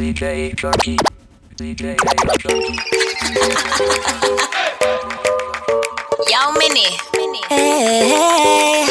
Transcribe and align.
DJ 0.00 0.54
Junky. 0.56 0.96
DJ 1.56 1.94
Junky. 1.94 2.72
Yo, 6.26 6.40
Mini. 6.56 6.86
Hey. 7.50 8.86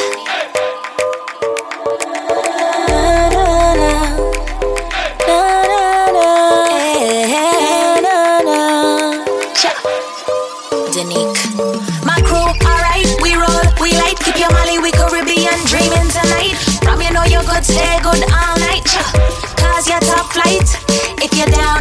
My 12.05 12.21
crew, 12.21 12.37
alright, 12.37 13.07
we 13.23 13.33
roll, 13.33 13.49
we 13.81 13.93
light. 13.97 14.19
Keep 14.19 14.37
your 14.37 14.51
Molly, 14.51 14.77
we 14.77 14.91
Caribbean 14.91 15.57
dreaming 15.65 16.09
tonight. 16.09 16.53
From 16.83 17.01
you 17.01 17.11
know 17.11 17.23
you're 17.23 17.41
good, 17.41 17.65
stay 17.65 17.97
good 18.03 18.21
all 18.31 18.59
night. 18.59 18.78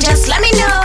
Just 0.00 0.28
let 0.28 0.40
me 0.40 0.50
know. 0.52 0.77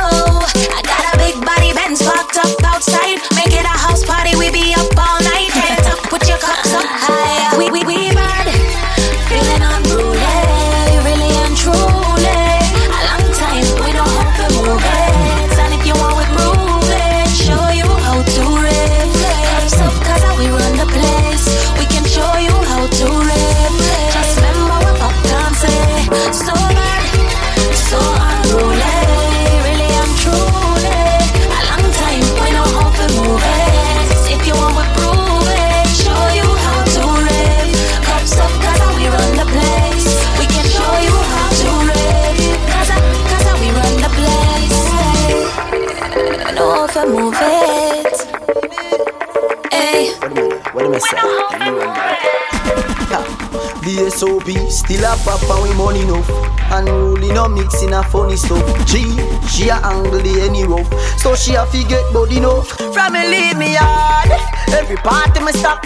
SOP 54.24 54.48
still 54.72 55.04
a 55.04 55.18
pop 55.28 55.44
and 55.52 55.64
we 55.68 55.76
money 55.76 56.00
enough. 56.00 56.30
Unruly 56.72 57.28
no 57.34 57.50
mixing 57.50 57.92
a 57.92 58.02
funny 58.04 58.38
stuff. 58.38 58.64
G, 58.88 59.04
she 59.52 59.68
a 59.68 59.76
angle 59.84 60.24
the 60.24 60.48
any 60.48 60.64
rough 60.64 60.88
So 61.20 61.36
she 61.36 61.56
a 61.56 61.66
fi 61.66 61.84
get 61.84 62.08
body 62.14 62.38
enough. 62.38 62.70
From 62.96 63.12
me 63.12 63.28
leave 63.28 63.58
me 63.58 63.76
hard 63.76 64.32
Every 64.72 64.96
party 64.96 65.42
me 65.44 65.52
stop. 65.52 65.84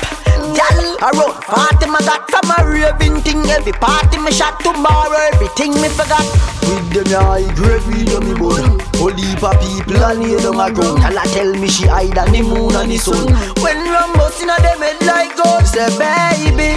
Gal, 0.53 0.79
I 1.01 1.09
run 1.17 1.33
party 1.49 1.89
me 1.89 1.97
got. 2.05 2.29
From 2.29 2.53
a 2.53 2.57
raving 2.69 3.21
thing. 3.25 3.41
Every 3.49 3.73
party 3.73 4.19
me 4.19 4.29
shot 4.29 4.59
tomorrow. 4.59 5.17
Everything 5.33 5.73
me 5.81 5.89
forgot. 5.89 6.21
With 6.69 6.93
them 6.93 7.09
high 7.17 7.49
grade 7.55 7.81
weed 7.89 8.13
on 8.13 8.21
me 8.27 8.35
bun 8.37 8.77
Whole 8.99 9.15
heap 9.15 9.41
of 9.41 9.55
people 9.63 10.03
a 10.03 10.13
lay 10.13 10.35
down 10.35 10.59
a 10.59 10.67
ground 10.69 10.99
Tell 10.99 11.17
her 11.17 11.27
tell 11.31 11.53
me 11.55 11.67
she 11.69 11.87
hide 11.87 12.17
on 12.17 12.29
the 12.31 12.41
moon 12.43 12.75
and 12.75 12.91
the 12.91 12.97
sun. 12.97 13.33
When 13.63 13.77
rum 13.87 14.13
bust 14.13 14.43
inna 14.43 14.57
them 14.61 14.83
head 14.83 15.01
like 15.07 15.33
gold 15.37 15.65
Say 15.65 15.87
baby, 15.95 16.75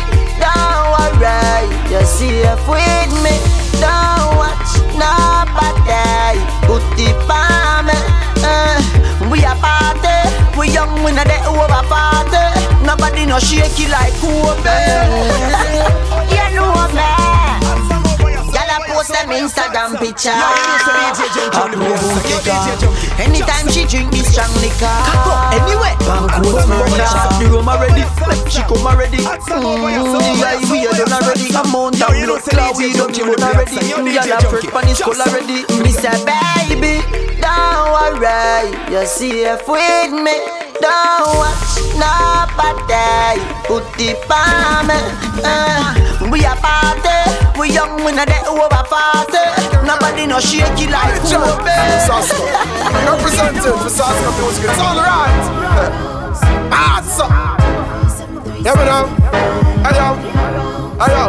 don't 1.19 1.91
You're 1.91 2.05
safe 2.05 2.69
with 2.69 3.13
me. 3.25 3.35
Don't 3.83 4.37
watch 4.37 4.73
nobody 4.95 6.39
Put 6.67 6.83
it 6.99 7.17
on 7.29 7.87
me. 7.87 7.99
Uh, 8.43 8.81
We 9.31 9.45
a 9.45 9.55
party. 9.57 10.17
We 10.59 10.71
young, 10.71 11.03
we 11.05 11.13
not 11.13 11.27
that 11.27 11.47
over 11.47 11.67
party 11.89 12.85
Nobody 12.85 13.27
no 13.27 13.39
shake 13.39 13.79
it 13.79 13.91
like 13.91 14.15
Kobe. 14.21 14.79
You 16.31 16.57
know 16.57 16.87
me 16.95 17.20
them 19.11 19.31
Instagram 19.35 19.99
picture. 19.99 20.35
Up 20.35 21.71
me 21.75 21.91
booty 21.99 22.37
car. 22.47 22.71
Anytime 23.19 23.69
she 23.69 23.85
drink 23.87 24.11
this 24.11 24.31
strong 24.33 24.53
liquor. 24.63 24.91
Anyway, 25.55 25.95
Bancoats 26.07 26.67
murder. 26.67 27.11
The 27.39 27.47
room 27.51 27.69
already. 27.69 28.03
She 28.51 28.63
come 28.63 28.87
already. 28.87 29.19
The 29.19 29.27
highway 29.27 30.87
mm-hmm. 30.87 30.97
done 30.97 31.13
already. 31.13 31.51
Come 31.51 31.75
on 31.75 31.93
down, 31.93 32.15
blood 32.25 32.43
clot, 32.43 32.77
we 32.77 32.93
don't 32.93 33.17
you 33.17 33.25
already. 33.25 33.77
Gyal 33.77 34.39
a 34.39 34.49
fresh 34.49 34.71
pan 34.71 34.87
his 34.87 34.99
skull 34.99 35.21
already. 35.21 35.63
Me 35.83 35.91
say, 35.91 36.11
baby, 36.25 37.03
don't 37.41 37.93
worry, 37.93 38.71
you're 38.91 39.07
safe 39.07 39.67
with 39.67 40.13
me. 40.13 40.60
Don't 40.81 41.37
watch 41.37 41.77
nobody 41.95 43.41
put 43.69 43.85
it 44.01 44.17
on. 44.31 44.91
Uh, 45.45 46.29
we 46.31 46.45
a 46.45 46.55
party, 46.57 47.21
we 47.59 47.73
young, 47.73 47.97
we 48.05 48.13
not 48.13 48.29
that 48.29 48.47
over 48.49 48.69
party. 48.89 49.45
Nobody 49.87 50.27
no 50.27 50.41
shake 50.41 50.65
it 50.81 50.91
like 50.91 51.21
Kobe. 51.21 51.77
Sasko. 52.09 52.45
Representing 53.05 53.61
for 53.61 53.91
Sasko 53.93 54.31
Music. 54.41 54.65
It's 54.71 54.81
alright. 54.81 55.45
Awesome. 56.73 57.33
Yeah, 58.65 58.75
me 58.77 58.85
now. 58.85 59.07
Hey, 59.85 59.97
yo. 59.97 60.09
Hey, 61.01 61.13
yo. 61.13 61.25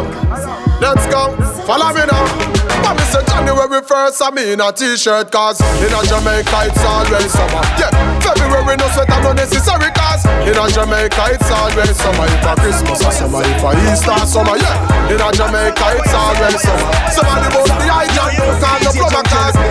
Let's 0.80 1.06
go. 1.06 1.36
Follow 1.66 1.92
me 1.94 2.02
now. 2.06 2.61
But 2.82 2.94
me 2.98 3.04
say 3.06 3.22
January 3.30 3.80
1st, 3.80 4.18
I'm 4.26 4.38
in 4.38 4.60
a 4.60 4.72
t-shirt 4.72 5.30
cause 5.30 5.60
In 5.82 5.92
a 5.94 6.00
Jamaica 6.04 6.58
it's 6.66 6.82
always 6.84 7.30
summer. 7.30 7.62
Yeah, 7.78 7.90
February 8.20 8.76
no 8.76 8.86
sweat 8.90 9.10
and 9.10 9.22
no 9.24 9.32
necessary 9.32 9.90
cause 9.94 10.26
In 10.46 10.58
a 10.58 10.64
Jamaica 10.66 11.24
it's 11.32 11.50
always 11.50 11.96
summer. 11.96 12.26
If 12.26 12.44
a 12.44 12.52
Christmas 12.58 13.00
or 13.06 13.12
summer, 13.12 13.42
if 13.46 13.62
a 13.62 13.70
Easter 13.86 14.18
summer. 14.26 14.56
Yeah, 14.58 15.14
in 15.14 15.20
a 15.22 15.28
Jamaica 15.30 15.86
it's 15.94 16.14
always 16.14 16.58
summer. 16.58 16.92
Somebody 17.14 17.48
bust 17.54 17.74
the 17.78 17.86
eye 17.86 18.10
jump, 18.12 18.34
don't 18.34 18.56
stand 18.58 18.86
up 18.86 18.94
rubber 18.98 19.24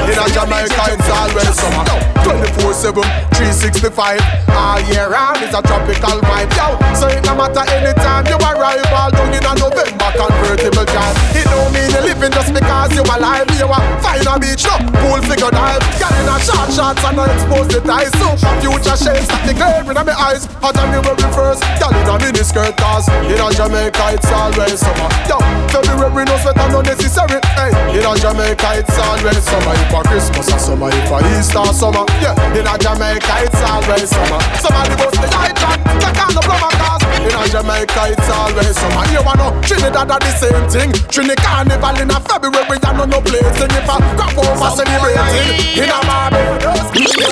In 0.07 0.17
a 0.17 0.25
Jamaica 0.31 0.83
it's 0.95 1.09
always 1.11 1.55
summer. 1.59 1.85
24-7, 2.21 3.01
365 3.33 4.21
All 4.53 4.79
year 4.87 5.09
round 5.09 5.41
it's 5.41 5.57
a 5.57 5.61
tropical 5.61 6.21
vibe. 6.23 6.51
Yo, 6.55 6.77
so 6.95 7.07
it 7.09 7.25
no 7.25 7.35
matter 7.35 7.65
anytime 7.73 8.23
you 8.29 8.37
arrive 8.37 8.85
All 8.93 9.09
down 9.09 9.33
in 9.33 9.41
a 9.43 9.53
November 9.57 10.09
convertible 10.13 10.85
drive 10.85 11.17
It 11.33 11.49
don't 11.49 11.73
mean 11.73 11.89
you're 11.91 12.05
living 12.05 12.31
just 12.31 12.53
because 12.53 12.93
you 12.93 13.00
alive 13.05 13.47
You 13.59 13.67
a 13.67 13.77
find 14.01 14.25
a 14.25 14.35
beach, 14.39 14.65
no, 14.65 14.75
pool 15.01 15.21
figure 15.27 15.51
dive. 15.51 15.83
Girl 15.99 16.15
in 16.17 16.29
a 16.29 16.35
short 16.41 16.69
shorts 16.71 17.03
and 17.03 17.19
I 17.19 17.25
expose 17.31 17.67
the 17.67 17.79
ties 17.83 18.11
Super 18.15 18.53
future 18.63 18.97
shades, 18.97 19.27
like 19.29 19.45
the 19.45 19.53
glare 19.53 19.83
in 19.83 19.93
my 19.93 20.15
eyes. 20.15 20.45
Hot 20.63 20.73
January 20.75 21.03
1st, 21.05 21.61
girl 21.77 21.93
in 21.93 22.07
a 22.09 22.15
mini 22.17 22.43
skirt 22.43 22.75
Cause 22.77 23.07
in 23.27 23.37
a 23.37 23.47
Jamaica 23.53 24.05
it's 24.15 24.31
always 24.31 24.79
summer. 24.79 25.09
Yo, 25.27 25.37
February 25.69 26.25
no 26.25 26.35
sweat 26.41 26.57
and 26.57 26.71
no 26.73 26.81
necessary 26.81 27.39
Hey, 27.53 27.71
in 27.93 28.05
a 28.05 28.11
Jamaica 28.17 28.69
it's 28.81 28.97
always 28.97 29.43
summer. 29.43 29.75
If 29.75 29.93
a 29.93 30.01
Christmas 30.07 30.47
or 30.49 30.59
summer, 30.59 30.89
if 30.89 31.11
a 31.11 31.17
Easter 31.37 31.65
summer. 31.73 32.05
Yeah, 32.19 32.35
in 32.57 32.65
a 32.65 32.73
Jamaica 32.79 33.35
it's 33.45 33.61
always 33.61 34.09
summer. 34.09 34.41
Somebody 34.57 34.95
bust 34.97 35.19
the 35.19 35.27
light 35.35 35.59
on, 35.61 35.77
check 36.01 36.17
on 36.21 36.31
the 36.33 36.41
plumber 36.41 36.73
cars. 36.79 37.03
In 37.21 37.35
a 37.35 37.43
Jamaica 37.49 38.03
it's 38.15 38.29
always 38.29 38.75
summer. 38.75 39.03
You 39.13 39.21
wanna 39.21 39.51
Trinidad 39.61 40.09
are 40.09 40.19
the 40.19 40.31
same 40.39 40.65
thing. 40.69 40.89
Trinidad 41.11 41.51
Carnival 41.51 41.97
in 42.01 42.09
a 42.09 42.19
February 42.21 42.79
and 42.91 42.97
no 42.97 43.05
no 43.05 43.21
place 43.21 43.61
And 43.61 43.71
if 43.71 43.89
I 43.89 43.97
crop 44.15 44.37
over 44.37 44.69
celebrating 44.75 45.83
In 45.83 45.89
a 45.89 45.99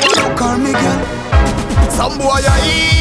wanna 0.06 0.36
call 0.38 0.58
me 0.58 0.72
girl. 0.72 1.92
Some 1.92 2.18
boy 2.18 2.40
a 2.40 2.56
idiot 2.66 2.99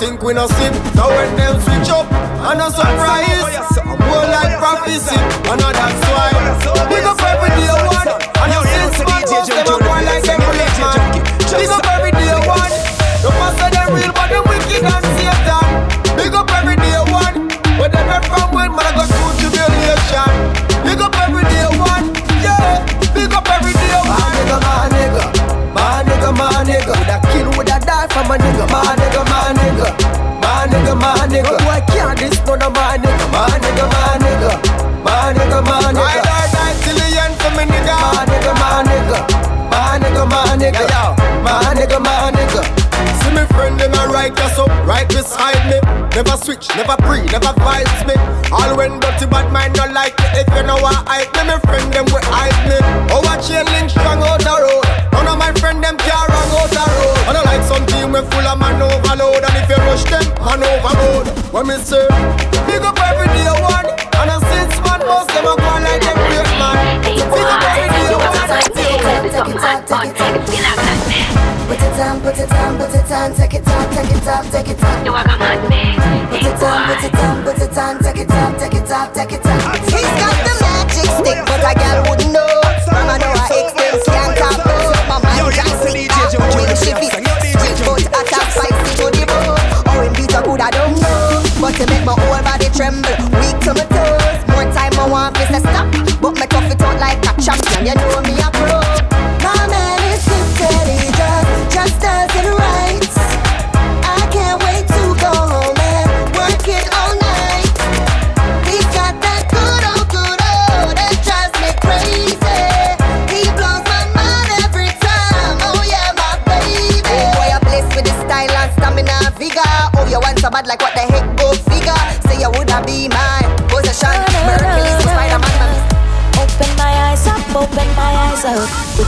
think 0.00 0.22
we 0.22 0.32
no 0.32 0.46
see 0.46 0.72
So 0.96 1.04
when 1.08 1.36
them 1.36 1.60
switch 1.60 1.90
up 1.90 2.10
And 2.48 2.58
a 2.58 2.70
surprise 2.70 2.89
friend 44.30 44.58
them 44.58 44.58
a 44.58 44.66
right 44.86 45.08
beside 45.08 45.70
me 45.70 46.00
Never 46.14 46.36
switch, 46.36 46.68
never 46.74 46.96
pre, 47.06 47.22
never 47.30 47.54
vibes 47.62 48.02
me. 48.02 48.14
All 48.50 48.76
when 48.76 48.98
dirty 48.98 49.26
bad 49.26 49.52
mind 49.52 49.76
not 49.76 49.92
like 49.92 50.18
me. 50.18 50.42
If 50.42 50.48
you 50.54 50.66
know 50.66 50.74
what 50.82 51.06
I 51.06 51.22
me, 51.38 51.46
my 51.46 51.58
friend 51.62 51.86
them 51.92 52.04
will 52.10 52.26
hype 52.26 52.60
me. 52.66 52.78
Oh, 53.14 53.22
a 53.22 53.38
chain 53.38 53.64
link 53.70 53.90
strong 53.90 54.18
out 54.18 54.42
the 54.42 54.50
road. 54.50 54.84
None 55.14 55.30
of 55.30 55.38
my 55.38 55.54
friend 55.62 55.78
them 55.78 55.96
can 55.96 56.26
run 56.26 56.50
out 56.50 56.66
the 56.66 56.82
road. 56.82 57.30
I 57.30 57.32
like 57.46 57.62
some 57.62 57.86
team 57.86 58.10
we 58.10 58.20
full 58.26 58.42
of 58.42 58.58
man 58.58 58.82
overload. 58.82 59.46
And 59.46 59.54
if 59.54 59.70
you 59.70 59.78
rush 59.86 60.04
them, 60.10 60.26
man 60.42 60.66
overload. 60.66 61.30
When 61.54 61.70
me 61.70 61.78
say, 61.78 62.02
on, 72.00 72.20
put 72.20 72.38
it 72.38 72.52
on, 72.52 72.78
put 72.78 72.94
it 72.94 73.10
on, 73.12 73.34
take 73.34 73.54
it 73.54 73.66
up, 73.66 73.90
take 73.92 74.10
it 74.10 74.26
up, 74.26 74.44
take 74.50 74.68
it 74.68 74.82
up. 74.82 75.04
You 75.04 75.12
are 75.12 75.28
on 75.28 75.68
me. 75.68 75.96
Put 76.30 76.42
it 76.42 76.62
on, 76.62 76.86
put 76.88 77.04
it 77.04 77.14
on, 77.14 77.44
put 77.44 77.58
it 77.60 77.78
on, 77.78 77.98
take 78.02 78.16
it 78.18 78.30
up, 78.30 78.58
take 78.58 78.74
it 78.74 78.90
up, 78.90 79.14
take 79.14 79.32
it 79.32 79.46
up. 79.46 79.89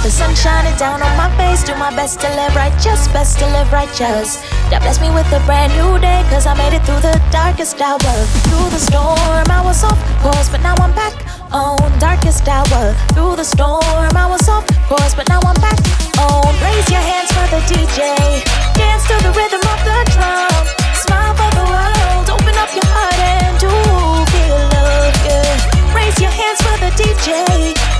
The 0.02 0.10
sun 0.10 0.34
shining 0.34 0.76
down 0.78 1.00
on 1.00 1.16
my 1.16 1.30
face, 1.38 1.62
do 1.62 1.74
my 1.76 1.94
best 1.94 2.18
to 2.18 2.28
live 2.34 2.56
righteous, 2.56 3.06
best 3.14 3.38
to 3.38 3.46
live 3.54 3.70
righteous. 3.72 4.42
God 4.66 4.82
bless 4.82 5.00
me 5.00 5.08
with 5.14 5.30
a 5.30 5.38
brand 5.46 5.70
new 5.78 5.94
day, 6.00 6.26
cause 6.28 6.44
I 6.44 6.54
made 6.58 6.74
it 6.74 6.82
through 6.82 6.98
the 7.06 7.14
darkest 7.30 7.80
hour. 7.80 8.14
Through 8.50 8.70
the 8.74 8.82
storm, 8.82 9.46
I 9.46 9.62
was 9.62 9.84
off 9.84 9.98
course, 10.18 10.48
but 10.50 10.60
now 10.60 10.74
I'm 10.82 10.90
back 10.98 11.14
on 11.54 11.78
darkest 12.00 12.48
hour. 12.48 12.94
Through 13.14 13.36
the 13.36 13.44
storm, 13.44 14.10
I 14.18 14.26
was 14.26 14.42
off 14.48 14.66
course, 14.90 15.14
but 15.14 15.28
now 15.28 15.38
I'm 15.38 15.54
back 15.62 15.78
on. 16.18 16.50
Raise 16.58 16.90
your 16.90 17.04
hands 17.06 17.30
for 17.30 17.46
the 17.54 17.62
DJ, 17.70 18.42
dance 18.74 19.06
to 19.06 19.14
the 19.22 19.30
rhythm 19.38 19.62
of 19.62 19.78
the 19.86 19.98
drum. 20.18 20.66
Smile 20.98 21.34
for 21.38 21.50
the 21.54 21.66
world, 21.70 22.26
open 22.26 22.54
up 22.58 22.74
your 22.74 22.90
heart 22.90 23.18
and 23.22 23.54
do 23.62 23.70
feel 24.34 24.58
love, 24.74 25.14
yeah. 25.22 25.94
Raise 25.94 26.18
your 26.18 26.34
hands 26.34 26.58
for 26.58 26.74
the 26.82 26.90
DJ. 26.98 27.91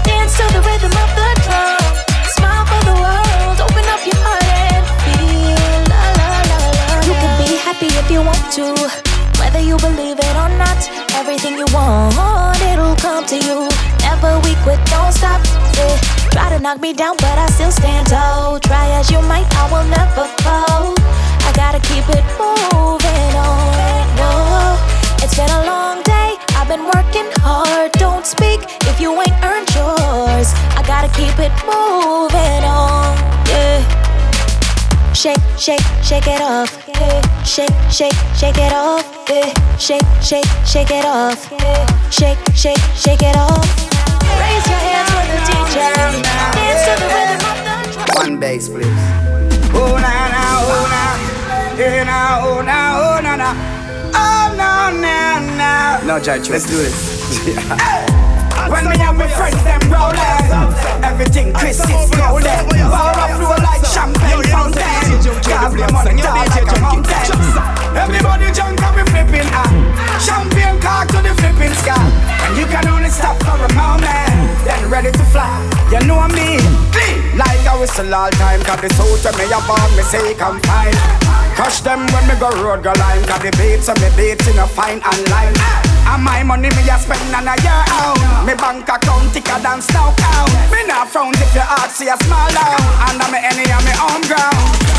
To 16.52 16.62
knock 16.62 16.80
me 16.80 16.92
down, 16.92 17.16
but 17.16 17.38
I 17.38 17.46
still 17.50 17.70
stand 17.70 18.08
tall. 18.08 18.60
Try 18.60 18.86
as 18.98 19.10
you 19.10 19.20
might, 19.22 19.48
I 19.56 19.64
will 19.72 19.88
never 19.88 20.24
fall. 20.42 20.92
I 21.48 21.50
gotta 21.54 21.80
keep 21.88 22.04
it 22.12 22.24
moving 22.36 23.32
on. 23.40 24.04
Whoa. 24.20 24.76
It's 25.22 25.34
been 25.34 25.50
a 25.50 25.64
long 25.64 26.02
day. 26.02 26.36
I've 26.58 26.68
been 26.68 26.84
working 26.84 27.28
hard. 27.40 27.92
Don't 27.92 28.26
speak 28.26 28.60
if 28.90 29.00
you 29.00 29.10
ain't 29.12 29.38
earned 29.42 29.70
yours. 29.74 30.52
I 30.76 30.82
gotta 30.86 31.08
keep 31.16 31.36
it 31.40 31.52
moving 31.64 32.62
on. 32.68 33.16
Yeah. 33.48 33.80
Shake, 35.14 35.42
shake, 35.56 35.86
shake 36.02 36.26
it 36.26 36.42
off. 36.42 36.70
Yeah. 36.88 37.44
Shake, 37.44 37.76
shake, 37.90 38.18
shake 38.36 38.58
it 38.58 38.72
off. 38.72 39.06
Yeah. 39.28 39.52
Shake, 39.78 40.08
shake, 40.20 40.50
shake 40.66 40.90
it 40.90 41.06
off. 41.06 41.50
Yeah. 41.50 42.10
Shake, 42.10 42.38
shake, 42.54 42.82
shake 42.94 43.22
it 43.22 43.36
off. 43.36 44.01
Raise 44.42 44.66
your 44.70 44.82
hands 44.88 45.08
for 45.14 45.24
the 45.32 45.38
DJ. 45.48 45.76
Dance 46.56 46.82
to 46.86 46.92
the 47.02 47.08
rhythm 47.14 47.42
of 47.50 47.58
the 47.66 47.76
drum. 47.92 48.16
One 48.16 48.34
bass, 48.40 48.68
please. 48.68 48.86
Oh 49.74 49.96
na 50.04 50.14
na, 50.34 50.42
oh 50.72 50.84
na, 50.94 51.02
eh 51.82 52.04
na, 52.04 52.18
oh 52.46 52.60
na, 52.62 52.78
oh 53.02 53.20
na 53.20 53.32
na, 53.36 53.50
oh 54.14 54.54
na 54.56 54.90
na 54.90 55.40
na. 55.40 55.70
No, 56.04 56.20
Judge, 56.20 56.50
let's 56.50 56.66
do 56.66 56.76
this. 56.76 58.12
When 58.70 58.84
me 58.88 58.96
and 59.00 59.18
my 59.18 59.26
friends 59.26 59.58
them 59.64 59.82
rollin', 59.90 61.02
everything 61.02 61.52
Chris 61.52 61.80
is 61.80 62.10
golden. 62.14 62.62
Bar 62.70 63.18
up 63.18 63.30
flow 63.34 63.58
like 63.58 63.82
champagne 63.82 64.42
fountain. 64.46 64.82
Cause 65.42 65.74
my 65.74 65.90
money 65.90 66.22
tall 66.22 66.46
like 66.46 66.70
a 66.70 66.78
mountain. 66.80 67.26
Everybody 67.96 68.52
jump 68.52 68.78
and 68.78 68.94
we 68.96 69.02
flipping 69.10 69.48
ah. 69.50 69.66
Champagne 70.22 70.78
cock 70.80 71.08
to 71.10 71.18
the 71.22 71.34
flipping 71.42 71.74
sky. 71.82 71.98
And 72.46 72.56
you 72.56 72.66
can 72.66 72.86
only 72.88 73.10
stop 73.10 73.36
for 73.42 73.58
a 73.58 73.70
moment, 73.74 74.30
then 74.64 74.90
ready 74.90 75.10
to 75.10 75.24
fly. 75.34 75.50
You 75.90 76.00
know 76.06 76.22
me, 76.30 76.62
like 77.34 77.66
I 77.66 77.76
whistle 77.78 78.14
all 78.14 78.30
time. 78.38 78.62
Cause 78.62 78.80
the 78.80 78.88
suit 78.94 79.26
when 79.26 79.34
me 79.42 79.52
on 79.52 79.90
me 79.96 80.02
say 80.06 80.34
I'm 80.38 80.60
fine. 80.62 80.94
Crush 81.58 81.80
them 81.80 82.06
when 82.14 82.26
me 82.28 82.34
go 82.38 82.48
road 82.62 82.82
go 82.82 82.92
line. 82.94 83.24
Cause 83.26 83.42
the 83.42 83.50
beats 83.58 83.88
and 83.88 84.00
me 84.00 84.08
beats 84.16 84.46
in 84.46 84.58
a 84.58 84.66
fine 84.66 85.02
and 85.04 85.30
line. 85.30 85.91
And 86.06 86.22
my 86.22 86.42
money 86.42 86.68
me 86.70 86.82
a 86.90 86.98
spend 86.98 87.34
on 87.34 87.46
a 87.48 87.54
year 87.62 87.82
out. 87.94 88.18
Me 88.46 88.54
bank 88.54 88.88
account 88.88 89.30
thicker 89.32 89.58
than 89.62 89.80
snow 89.80 90.12
count. 90.18 90.50
Me 90.70 90.84
not 90.86 91.08
frown 91.08 91.32
if 91.34 91.54
your 91.54 91.66
heart 91.66 91.90
see 91.90 92.08
a 92.08 92.16
small 92.26 92.48
down. 92.50 92.80
And 93.08 93.22
I'm 93.22 93.34
any 93.34 93.70
on 93.70 93.82
me 93.86 93.94
home 93.94 94.24
ground. 94.26 94.92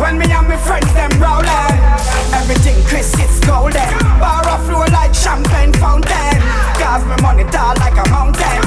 When 0.00 0.16
me 0.16 0.24
and 0.32 0.48
me 0.48 0.56
friends 0.56 0.88
them 0.94 1.12
rollin', 1.20 1.76
everything 2.32 2.80
Chris 2.88 3.12
is 3.20 3.40
golden. 3.44 3.90
Bar 4.16 4.46
of 4.48 4.64
flow 4.64 4.86
like 4.88 5.12
champagne 5.12 5.74
fountain. 5.74 6.40
Cause 6.80 7.04
me 7.04 7.16
money 7.20 7.44
tall 7.52 7.76
like 7.76 7.98
a 7.98 8.08
mountain. 8.08 8.62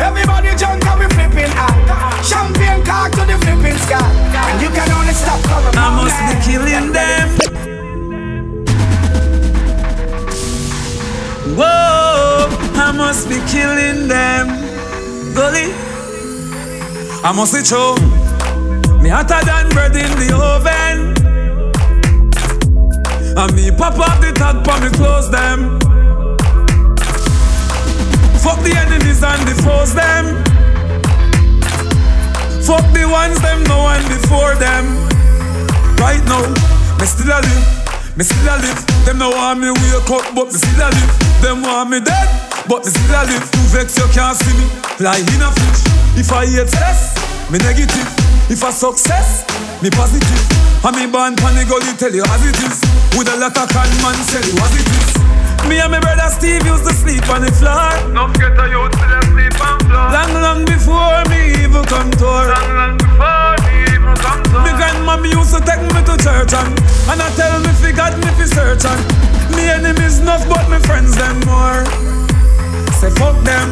Everybody 0.00 0.50
jump 0.56 0.82
and 0.82 0.98
we 0.98 1.06
flipping 1.14 1.52
out. 1.54 1.78
Champagne 2.24 2.82
cock 2.82 3.12
to 3.12 3.22
the 3.22 3.38
flipping 3.44 3.78
sky. 3.86 4.02
And 4.02 4.62
you 4.62 4.70
can 4.70 4.90
only 4.90 5.12
stop 5.12 5.38
for 5.46 5.62
a 5.62 5.70
moment. 5.70 5.78
I 5.78 5.88
must 5.94 6.18
be 6.26 6.34
killing 6.42 6.90
them. 6.90 7.73
Whoa, 11.56 12.48
I 12.74 12.92
must 12.96 13.28
be 13.28 13.36
killing 13.46 14.08
them. 14.08 14.48
Gully, 15.34 15.70
I 17.22 17.32
must 17.32 17.54
be 17.54 17.62
true. 17.62 17.94
Me 19.00 19.08
hotter 19.08 19.38
than 19.46 19.68
bread 19.70 19.94
in 19.94 20.10
the 20.18 20.34
oven. 20.34 21.14
And 23.36 23.54
me 23.54 23.70
pop 23.70 23.98
up 23.98 24.20
the 24.20 24.32
tag 24.32 24.64
for 24.64 24.80
me 24.82 24.90
close 24.96 25.30
them. 25.30 25.78
Fuck 28.42 28.58
the 28.64 28.74
enemies 28.76 29.22
and 29.22 29.46
the 29.46 29.54
them. 29.94 30.42
Fuck 32.64 32.92
the 32.92 33.06
ones 33.06 33.40
them 33.42 33.62
no 33.64 33.78
one 33.78 34.02
before 34.08 34.54
them. 34.56 34.86
Right 35.98 36.24
now, 36.26 36.48
me 36.98 37.06
still 37.06 37.28
a 37.28 37.38
live. 37.40 37.83
Me 38.16 38.22
still 38.22 38.46
a 38.46 38.54
live. 38.62 38.78
Them 39.02 39.18
no 39.18 39.30
want 39.34 39.58
me 39.58 39.74
wake 39.74 40.10
up, 40.14 40.22
but 40.38 40.46
me 40.46 40.58
still 40.58 40.78
a 40.78 40.86
live. 40.86 41.14
Them 41.42 41.62
want 41.66 41.90
me 41.90 41.98
dead, 41.98 42.30
but 42.70 42.86
me 42.86 42.90
still 42.94 43.10
a 43.10 43.26
live. 43.26 43.42
You 43.42 43.66
vex, 43.74 43.98
you 43.98 44.06
can't 44.14 44.38
see 44.38 44.54
me. 44.54 44.70
Fly 45.02 45.18
in 45.18 45.42
a 45.42 45.50
fish. 45.50 45.82
If 46.14 46.30
I 46.30 46.46
hate 46.46 46.70
stress, 46.70 47.10
me 47.50 47.58
negative. 47.58 48.06
If 48.46 48.62
I 48.62 48.70
success, 48.70 49.42
me 49.82 49.90
positive. 49.90 50.46
And 50.86 50.94
me 50.94 51.10
born 51.10 51.34
pan 51.34 51.58
the 51.58 51.66
gully 51.66 51.90
tell 51.98 52.14
you 52.14 52.22
as 52.22 52.42
it 52.46 52.54
is. 52.62 52.78
With 53.18 53.26
a 53.26 53.36
lot 53.36 53.58
of 53.58 53.66
con 53.74 53.90
man 53.98 54.14
tell 54.30 54.46
you 54.46 54.62
as 54.62 54.74
it 54.78 54.86
is. 54.94 55.10
Me 55.66 55.82
and 55.82 55.90
my 55.90 55.98
brother 55.98 56.30
Steve 56.30 56.62
used 56.62 56.86
to 56.86 56.94
sleep 56.94 57.26
on 57.34 57.42
the 57.42 57.50
floor. 57.50 57.90
No 58.14 58.30
get 58.38 58.54
a 58.54 58.70
youth 58.70 58.94
to 58.94 59.18
sleep 59.26 59.58
on 59.58 59.80
floor. 59.90 60.06
Long, 60.14 60.32
long 60.38 60.62
before 60.62 61.18
me 61.34 61.66
even 61.66 61.82
come 61.90 62.14
to. 62.14 62.30
Long, 62.30 62.70
long 62.78 62.94
before 62.94 63.58
me 63.66 63.83
even 64.04 64.16
come 64.20 64.42
to 64.44 64.60
Me 64.60 64.70
grandmommy 64.76 65.32
used 65.32 65.54
to 65.56 65.60
take 65.64 65.80
me 65.80 66.00
to 66.04 66.14
church 66.20 66.52
and 66.52 66.72
And 67.08 67.20
I 67.24 67.28
tell 67.36 67.56
me 67.60 67.72
fi 67.80 67.90
God 67.92 68.14
me 68.20 68.28
fi 68.36 68.44
search 68.44 68.84
and 68.84 69.00
Me 69.56 69.68
enemies 69.72 70.20
enough 70.20 70.44
but 70.48 70.68
me 70.68 70.78
friends 70.84 71.16
them 71.16 71.40
more. 71.48 71.84
Say 73.00 73.10
fuck 73.16 73.36
them. 73.44 73.68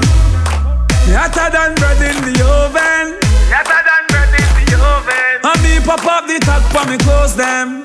Me 1.07 1.13
hotter 1.17 1.49
than 1.51 1.75
bread 1.77 2.01
in 2.01 2.19
the 2.25 2.35
oven. 2.45 3.19
Hotter 3.51 3.81
than 3.89 4.03
bread 4.13 4.33
in 4.41 4.51
the 4.65 4.77
oven. 4.79 5.35
And 5.43 5.59
me 5.65 5.81
pop 5.85 6.05
up 6.07 6.27
the 6.27 6.39
top 6.41 6.63
for 6.71 6.85
me 6.91 6.97
close 6.99 7.35
them. 7.35 7.85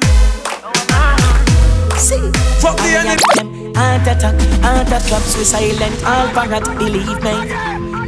See, 1.98 2.22
Fuck 2.62 2.78
the 2.78 2.94
enemy. 3.00 3.24
them. 3.36 3.74
Heart 3.76 4.08
attack, 4.08 4.36
heart 4.62 4.88
attack, 4.88 5.22
suicide 5.24 5.74
silent, 5.74 6.04
all 6.06 6.28
parrot, 6.36 6.66
believe 6.78 7.22
me. 7.24 7.36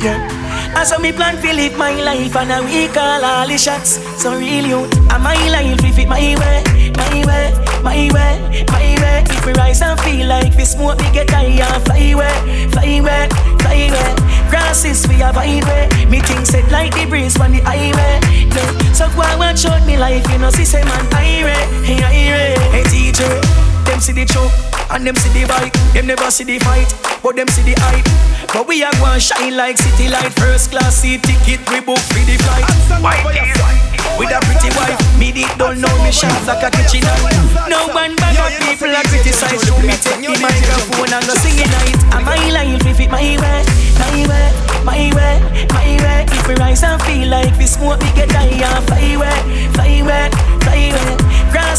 Yeah. 0.03 0.48
And 0.75 0.87
so 0.87 0.97
me 0.99 1.11
plan 1.11 1.35
to 1.41 1.53
live 1.53 1.77
my 1.77 1.93
life 2.01 2.35
and 2.35 2.51
I 2.51 2.61
we 2.61 2.87
call 2.87 3.23
all 3.23 3.47
the 3.47 3.57
shots. 3.57 3.99
So 4.21 4.35
real 4.35 4.65
youth, 4.65 4.93
and 5.11 5.23
my 5.23 5.35
life 5.49 5.83
if 5.83 5.97
it 5.97 6.07
my 6.07 6.19
way, 6.19 6.63
my 6.95 7.25
way, 7.25 7.51
my 7.83 8.09
way, 8.13 8.65
my 8.67 8.87
way. 9.01 9.23
If 9.29 9.45
we 9.45 9.53
rise 9.53 9.81
and 9.81 9.99
feel 10.01 10.27
like 10.27 10.55
we 10.55 10.65
smoke, 10.65 10.99
we 10.99 11.09
get 11.11 11.29
high 11.29 11.45
and 11.45 11.83
fly 11.85 12.13
away, 12.13 12.67
fly 12.71 12.85
away, 12.99 13.27
fly 13.59 13.75
away. 13.89 14.15
Grasses 14.49 15.07
we 15.07 15.15
have 15.15 15.35
highway, 15.35 15.89
me 16.05 16.19
things 16.21 16.49
set 16.49 16.69
like 16.71 16.93
the 16.93 17.05
breeze 17.05 17.39
on 17.39 17.51
the 17.51 17.59
highway. 17.59 18.19
Yeah. 18.53 18.93
So 18.93 19.07
go 19.15 19.23
and 19.23 19.65
out 19.65 19.85
me 19.85 19.97
life, 19.97 20.25
you 20.31 20.37
know, 20.39 20.49
see 20.49 20.65
say 20.65 20.83
man, 20.83 21.05
highway, 21.11 21.85
hey, 21.85 22.01
highway, 22.01 22.55
hey 22.71 22.83
DJ. 22.83 23.68
Them 23.89 23.97
see 23.97 24.13
the 24.13 24.21
choke 24.21 24.53
and 24.93 25.01
them 25.01 25.17
see 25.17 25.33
the 25.33 25.49
bike. 25.49 25.73
Them 25.97 26.05
never 26.05 26.29
see 26.29 26.45
the 26.45 26.61
fight, 26.61 26.93
but 27.25 27.33
them 27.33 27.49
see 27.49 27.65
the 27.65 27.73
hype. 27.81 28.05
But 28.53 28.69
we 28.69 28.85
are 28.85 28.93
going 29.01 29.17
shine 29.17 29.57
like 29.57 29.81
city 29.81 30.13
light. 30.13 30.29
First 30.37 30.69
class 30.69 31.01
seat 31.01 31.25
ticket, 31.25 31.57
we 31.73 31.81
book 31.81 31.97
for 31.97 32.21
the 32.21 32.37
flight. 32.37 32.69
White 33.01 33.25
with 34.21 34.29
a 34.29 34.37
pretty 34.45 34.69
wife. 34.77 34.93
Me 35.17 35.33
deep 35.33 35.49
don't 35.57 35.81
know 35.81 35.89
me 36.05 36.13
shots 36.13 36.45
like 36.45 36.61
a 36.61 36.69
kitchen 36.69 37.01
knife. 37.01 37.65
No 37.65 37.89
one 37.89 38.13
bag 38.21 38.37
of 38.37 38.53
people 38.61 38.93
are 38.93 39.01
criticize. 39.09 39.57
So 39.65 39.73
me 39.81 39.97
take 39.97 40.21
the 40.21 40.37
microphone 40.37 41.09
and 41.09 41.25
go 41.25 41.33
sing 41.41 41.57
it 41.57 41.73
night. 41.73 41.97
And 42.13 42.23
my 42.29 42.37
life 42.53 42.85
if 42.85 42.99
it 43.01 43.09
my 43.09 43.25
way, 43.25 43.65
my 43.97 44.13
way, 44.29 44.47
my 44.85 45.01
way, 45.17 45.35
my 45.73 45.89
way. 45.97 46.29
If 46.29 46.45
we 46.45 46.53
rise 46.61 46.85
and 46.85 47.01
feel 47.09 47.25
like 47.25 47.57
we 47.57 47.65
smoke, 47.65 47.97
we 48.05 48.13
get 48.13 48.29
high 48.37 48.53
and 48.53 48.85
fly 48.85 49.17
away, 49.17 49.37
fly 49.73 49.97
away, 49.97 50.29
fly 50.61 50.93
away. 50.93 51.28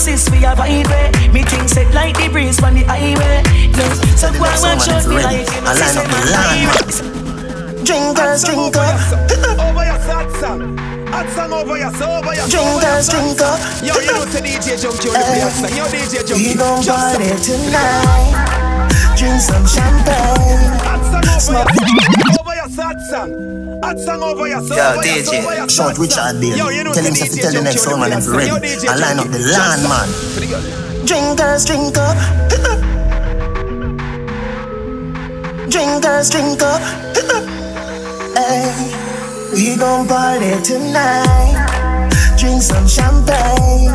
Grasses 0.01 0.31
we 0.31 0.39
have 0.39 0.57
highway. 0.57 1.13
Me 1.29 1.43
things 1.43 1.73
set 1.73 1.93
like 1.93 2.17
the 2.17 2.31
breeze 2.33 2.63
on 2.63 2.73
the 2.73 2.81
highway. 2.85 3.45
Yes. 3.77 4.01
So 4.19 4.33
go 4.33 4.49
and 4.49 4.81
watch 4.81 4.89
out 4.89 5.05
me 5.07 5.21
life. 5.21 5.45
You 5.53 5.61
know, 5.61 5.69
I 5.69 5.77
line 5.77 5.93
see 5.93 6.01
up 6.01 6.09
the 6.09 6.17
say 6.17 6.33
line, 6.33 6.65
man, 6.65 7.77
man. 7.77 7.85
Drinkers, 7.85 8.45
drink 8.45 8.77
up. 8.81 8.97
Over 9.61 9.85
your 9.85 10.01
hot 10.01 10.33
song. 10.41 10.79
Hot 11.13 11.29
song 11.37 11.53
over 11.53 11.77
your 11.77 11.93
so 11.93 12.09
over 12.17 12.33
your 12.33 12.49
Drinkers, 12.49 13.13
drink 13.13 13.41
up. 13.45 13.61
Yo, 13.85 13.93
you 14.01 14.09
know 14.09 14.25
the 14.25 14.41
DJ 14.41 14.81
Junky 14.81 15.13
on 15.13 15.21
the 15.21 15.27
play 15.29 15.41
hot 15.45 15.53
song. 15.53 15.77
Yo, 15.77 15.85
DJ 15.85 16.25
We 16.33 16.55
Junky. 16.55 16.59
gon' 16.59 16.83
Just 16.83 17.19
party 17.21 17.37
tonight. 17.45 18.60
Drink 19.21 19.37
some 19.39 19.67
champagne. 19.67 20.81
hot 20.81 21.05
song 21.05 21.29
over 21.29 21.69
Smoke. 21.69 21.69
over 22.41 22.55
your 22.57 22.71
hot 22.73 22.97
song. 23.11 23.29
Hot 23.85 23.99
song 23.99 24.23
over 24.23 24.49
your 24.49 24.63
so 24.65 24.75
Yo, 24.75 24.81
over 24.81 25.05
your 25.05 25.25
so 25.25 25.37
over 25.37 25.55
your 25.57 25.67
DJ, 25.67 25.77
short 25.77 25.93
hot 25.93 25.99
Richard 25.99 26.33
song. 26.33 26.41
Bale. 26.41 26.57
Yo, 26.57 26.69
you 26.71 26.85
know 26.85 26.93
Tell 26.95 27.05
him 27.05 27.13
to 27.13 27.27
tell 27.29 27.53
the 27.53 27.61
next 27.61 27.87
on 27.87 28.01
one 28.01 28.09
the 28.09 28.17
and 28.17 28.27
ready. 28.33 28.49
hot 28.49 28.65
song. 28.65 28.65
Yo, 28.65 28.81
DJ 28.81 28.89
I 28.89 28.97
line 28.97 29.19
up 29.21 29.29
the 29.29 29.39
land, 29.45 29.83
man. 29.85 30.09
For 30.33 30.41
the 30.41 30.49
girl. 30.49 30.65
Drinkers, 31.05 31.69
drink 31.69 31.99
up. 32.01 32.17
Drinkers, 35.69 36.31
drink 36.31 36.63
up. 36.63 36.81
Hey, 38.41 38.73
we 39.53 39.77
gon' 39.77 40.09
party 40.09 40.57
tonight. 40.65 41.69
Drink 42.39 42.63
some 42.63 42.89
champagne. 42.89 43.93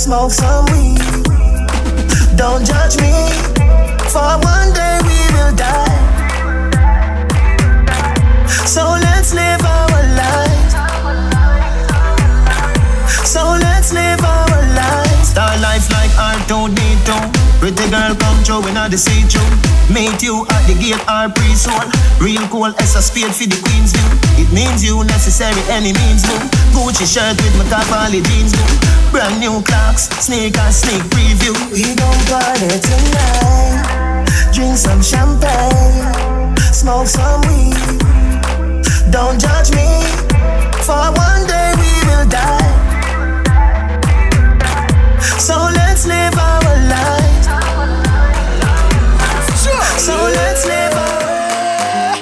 Smoke 0.00 0.32
some 0.32 0.64
weed. 0.72 0.96
Don't 2.38 2.64
judge 2.64 2.96
me. 2.96 3.55
For 4.16 4.32
one 4.48 4.72
day 4.72 4.96
we 5.04 5.20
will 5.36 5.52
die. 5.52 5.92
So 8.64 8.96
let's 8.96 9.36
live 9.36 9.60
our 9.60 10.00
lives. 10.16 10.72
So 13.28 13.44
let's 13.60 13.92
live 13.92 14.24
our 14.24 14.56
lives. 14.72 15.28
Star 15.28 15.52
life 15.60 15.92
like 15.92 16.08
R2D2. 16.16 17.12
Pretty 17.60 17.90
girl 17.92 18.16
come 18.16 18.40
through 18.40 18.64
in 18.72 18.80
the 18.88 18.96
see 18.96 19.20
through. 19.28 19.44
Meet 19.92 20.22
you 20.22 20.48
at 20.48 20.64
the 20.64 20.72
gate 20.80 21.04
or 21.12 21.28
pre-soul. 21.36 21.84
Real 22.16 22.48
cool 22.48 22.72
as 22.80 22.96
a 22.96 23.02
spade 23.04 23.36
for 23.36 23.44
the 23.44 23.60
queen's 23.68 23.92
view. 23.92 24.08
It 24.40 24.48
means 24.48 24.80
you 24.82 25.04
necessary 25.04 25.60
any 25.68 25.92
means 25.92 26.24
boo. 26.24 26.40
Gucci 26.72 27.04
shirt 27.04 27.36
with 27.36 27.52
my 27.60 27.68
Cavalli 27.68 28.24
jeans 28.24 28.56
boo. 28.56 28.64
Brand 29.12 29.36
new 29.44 29.60
clocks, 29.60 30.08
sneakers, 30.24 30.80
sneak 30.80 31.04
preview. 31.12 31.52
We 31.68 31.84
gon' 32.00 32.16
party 32.32 32.80
tonight. 32.80 34.05
Drink 34.56 34.78
some 34.78 35.02
champagne. 35.02 36.56
Smoke 36.72 37.06
some 37.06 37.42
weed. 37.42 37.76
Don't 39.12 39.38
judge 39.38 39.68
me. 39.76 39.84
For 40.80 41.12
one 41.12 41.44
day 41.44 41.76
we 41.76 41.92
will 42.08 42.24
die. 42.24 42.64
So 45.36 45.60
let's 45.76 46.06
live 46.06 46.32
our 46.40 46.72
lives. 46.88 47.46
So 50.00 50.16
let's 50.16 50.64
live 50.64 50.94
our 51.04 52.16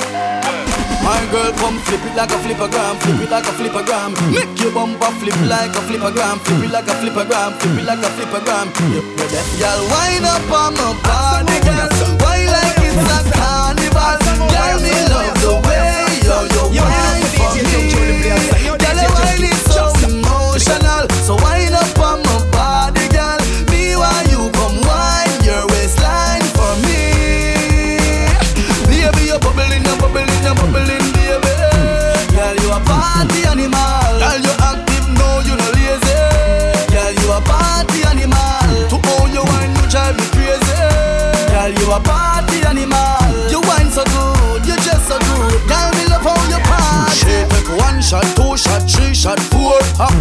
My 1.07 1.23
girl 1.31 1.53
come 1.55 1.79
flip 1.87 2.03
it 2.03 2.17
like 2.17 2.33
a 2.33 2.38
flippergram, 2.43 2.99
flip 2.99 3.21
it 3.23 3.31
like 3.31 3.47
a 3.47 3.53
flippergram. 3.55 4.11
Make 4.35 4.59
your 4.59 4.73
bumper 4.73 5.12
flip 5.23 5.38
like 5.47 5.71
a 5.71 5.79
flippergram, 5.87 6.41
flip 6.41 6.64
it 6.64 6.73
like 6.73 6.88
a 6.88 6.95
flippergram, 6.99 7.53
flip 7.61 7.79
it 7.79 7.85
like 7.85 8.03
a 8.03 8.11
flippergram. 8.11 8.75
Y'all 9.61 9.87
wind 9.88 10.26
up 10.26 10.50
on 10.50 10.75
my 10.75 10.99
body, 11.05 11.61
girl. 11.64 11.93
Carnival? 14.04 14.49
Girl, 14.49 14.80
me 14.80 14.92
love 15.08 15.34
the 15.40 15.54
way 15.66 16.04
yo 16.26 16.37
yo 16.54 16.82
wine 16.82 17.25
for 17.37 17.54
me. 17.64 17.93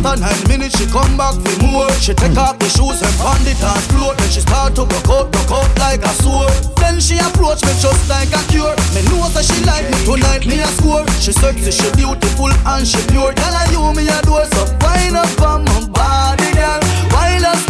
After 0.04 0.20
nine 0.20 0.48
minutes, 0.50 0.76
she 0.78 0.86
come 0.92 1.16
back 1.16 1.32
for 1.40 1.56
more. 1.64 1.90
She 1.96 2.14
take 2.14 2.36
off 2.36 2.60
the 2.60 2.68
shoes 2.68 3.00
and 3.00 3.16
pound 3.24 3.48
it 3.48 3.56
on 3.64 3.80
floor. 3.88 4.12
Then 4.20 4.28
she 4.28 4.42
start 4.42 4.76
to 4.76 4.84
broke 4.84 5.08
out, 5.08 5.32
broke 5.32 5.52
out 5.56 5.72
like 5.80 6.04
a 6.04 6.12
sword. 6.20 6.52
Then 6.76 7.00
she 7.00 7.16
approach 7.24 7.64
me 7.64 7.72
just 7.80 8.04
like 8.12 8.28
a 8.36 8.42
cure. 8.52 8.76
Me 8.92 9.00
know 9.08 9.24
that 9.32 9.48
she 9.48 9.64
like 9.64 9.88
me 9.88 9.96
tonight, 10.04 10.44
me 10.44 10.60
a 10.60 10.68
score. 10.76 11.08
She 11.24 11.32
sexy, 11.32 11.72
she 11.72 11.88
beautiful 11.96 12.52
and 12.52 12.84
she 12.84 13.00
pure. 13.16 13.32
Girl, 13.32 13.56
I 13.56 13.72
you 13.72 13.80
me 13.96 14.04
a 14.12 14.20
door, 14.28 14.44
so 14.52 14.68
wind 14.84 15.16
up 15.16 15.40
on 15.40 15.64
my 15.64 15.88
body, 15.88 16.52
girl. 16.52 16.84
Wind 17.16 17.48
us 17.48 17.64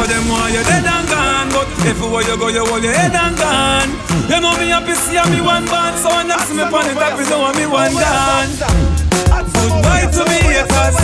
Of 0.00 0.08
them 0.08 0.28
want 0.32 0.48
you 0.56 0.64
dead 0.64 0.86
and 0.88 1.04
gone. 1.12 1.52
But 1.52 1.68
everywhere 1.84 2.24
you 2.24 2.36
go 2.40 2.48
you 2.48 2.64
hold 2.64 2.82
your 2.82 2.92
head 2.96 3.12
and 3.12 3.36
gone. 3.36 3.90
You 4.32 4.40
know 4.40 4.56
me 4.56 4.72
happy 4.72 4.96
see 4.96 5.20
me 5.28 5.44
one 5.44 5.66
band 5.68 5.98
So 6.00 6.08
when 6.08 6.24
them 6.24 6.40
see 6.40 6.56
me 6.56 6.62
on 6.64 6.88
the 6.88 6.94
top 6.96 7.20
you 7.20 7.28
know 7.28 7.52
me 7.52 7.66
one 7.68 7.92
dance. 7.92 8.64
Goodbye 9.52 10.08
to 10.08 10.24
me 10.24 10.40
haters 10.40 10.96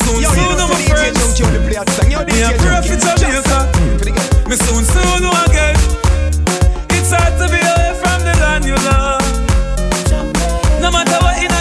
Soon 0.00 0.24
soon 0.32 0.56
my 0.64 0.80
friends 0.88 1.20
Me 2.24 2.40
a 2.40 2.56
pray 2.56 2.80
for 2.88 2.96
Jamaica. 2.96 4.48
Me 4.48 4.56
soon 4.64 4.84
soon 4.88 5.22
again 5.44 5.76
It's 6.88 7.12
hard 7.12 7.36
to 7.36 7.44
be 7.52 7.60
away 7.60 7.92
from 8.00 8.18
the 8.24 8.32
land 8.40 8.64
you 8.64 8.80
love. 8.88 9.28
No 10.80 10.88
matter 10.90 11.20
what 11.20 11.36
in 11.36 11.52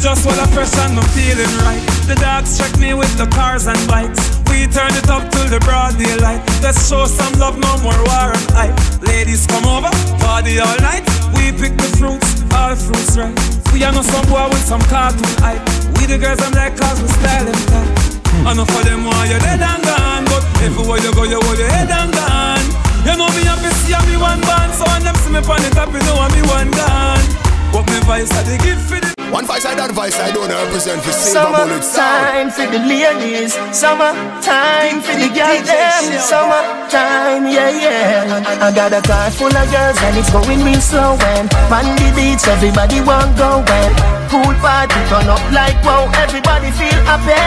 just 0.00 0.24
while 0.24 0.40
I 0.40 0.48
fresh 0.56 0.72
and 0.80 0.96
I'm 0.96 1.04
feeling 1.12 1.52
right. 1.60 1.84
The 2.08 2.16
dogs 2.16 2.56
check 2.56 2.72
me 2.80 2.96
with 2.96 3.12
the 3.20 3.28
cars 3.28 3.68
and 3.68 3.78
bikes. 3.84 4.40
We 4.48 4.64
turn 4.66 4.96
it 4.96 5.08
up 5.12 5.28
till 5.28 5.46
the 5.52 5.60
broad 5.60 6.00
daylight. 6.00 6.40
Let's 6.64 6.88
show 6.88 7.04
some 7.04 7.36
love, 7.38 7.60
no 7.60 7.68
more 7.84 8.00
war 8.08 8.32
and 8.32 8.48
hype. 8.56 8.76
Ladies 9.04 9.46
come 9.46 9.68
over, 9.68 9.92
party 10.18 10.58
all 10.58 10.78
night. 10.80 11.04
We 11.36 11.52
pick 11.52 11.76
the 11.76 11.88
fruits, 12.00 12.40
all 12.48 12.74
fruits 12.74 13.14
right. 13.16 13.36
We 13.76 13.84
are 13.84 13.92
not 13.92 14.08
some 14.08 14.24
boy 14.32 14.48
with 14.48 14.64
some 14.64 14.80
cartoon 14.88 15.28
hype. 15.44 15.60
We 16.00 16.08
the 16.08 16.16
girls 16.16 16.40
I'm 16.40 16.56
like 16.56 16.80
cause 16.80 16.96
we 16.98 17.08
style 17.20 17.44
them 17.44 17.60
tight. 17.68 17.92
Hmm. 18.32 18.56
Enough 18.56 18.72
of 18.72 18.82
them 18.88 19.04
want 19.04 19.28
you're 19.28 19.42
dead 19.42 19.60
and 19.60 19.82
gone 19.84 20.24
But 20.24 20.42
everywhere 20.64 21.02
you 21.02 21.12
go 21.12 21.24
you 21.28 21.38
hold 21.44 21.58
your 21.58 21.68
head 21.68 21.92
and 21.92 22.08
gone. 22.08 22.66
You 23.04 23.14
know 23.20 23.28
me 23.36 23.44
happy 23.44 23.68
see 23.84 23.94
me 24.08 24.16
one 24.16 24.40
band 24.40 24.72
So 24.74 24.88
when 24.88 25.04
them 25.04 25.16
see 25.20 25.30
me 25.30 25.44
on 25.44 25.60
the 25.60 25.70
top 25.76 25.92
you 25.92 26.02
know 26.08 26.24
me 26.32 26.42
one 26.48 26.70
gone. 26.72 27.26
But 27.70 27.84
me 27.92 28.00
voice 28.08 28.32
I 28.32 28.42
they 28.48 28.58
give 28.58 28.80
for 28.80 28.98
the 28.98 29.09
One 29.30 29.46
voice 29.46 29.62
I 29.62 29.78
that 29.78 29.94
voice 29.94 30.18
I 30.18 30.34
don't 30.34 30.50
represent 30.50 30.98
for 31.06 31.14
Silver 31.14 31.62
Bullet 31.62 31.86
Summertime 31.86 32.50
for 32.50 32.66
the 32.66 32.82
ladies, 32.82 33.54
summer 33.70 34.10
time 34.42 34.98
for 34.98 35.14
the 35.14 35.30
girls 35.30 35.62
them, 35.70 36.18
summertime, 36.18 37.46
yeah 37.46 37.70
yeah. 37.70 38.42
I, 38.42 38.66
I 38.66 38.68
got 38.74 38.90
a 38.90 38.98
car 39.06 39.30
full 39.30 39.54
of 39.54 39.66
girls 39.70 39.98
and 40.02 40.18
it's 40.18 40.34
going 40.34 40.66
real 40.66 40.82
slow 40.82 41.14
and 41.14 41.46
on 41.70 41.86
the 41.94 42.10
beach 42.18 42.42
everybody 42.50 42.98
want 43.06 43.30
go 43.38 43.62
and 43.62 43.94
pool 44.26 44.50
party 44.58 44.98
turn 45.06 45.30
up 45.30 45.42
like 45.54 45.78
wow 45.86 46.10
everybody 46.18 46.74
feel 46.74 47.00
happy 47.06 47.38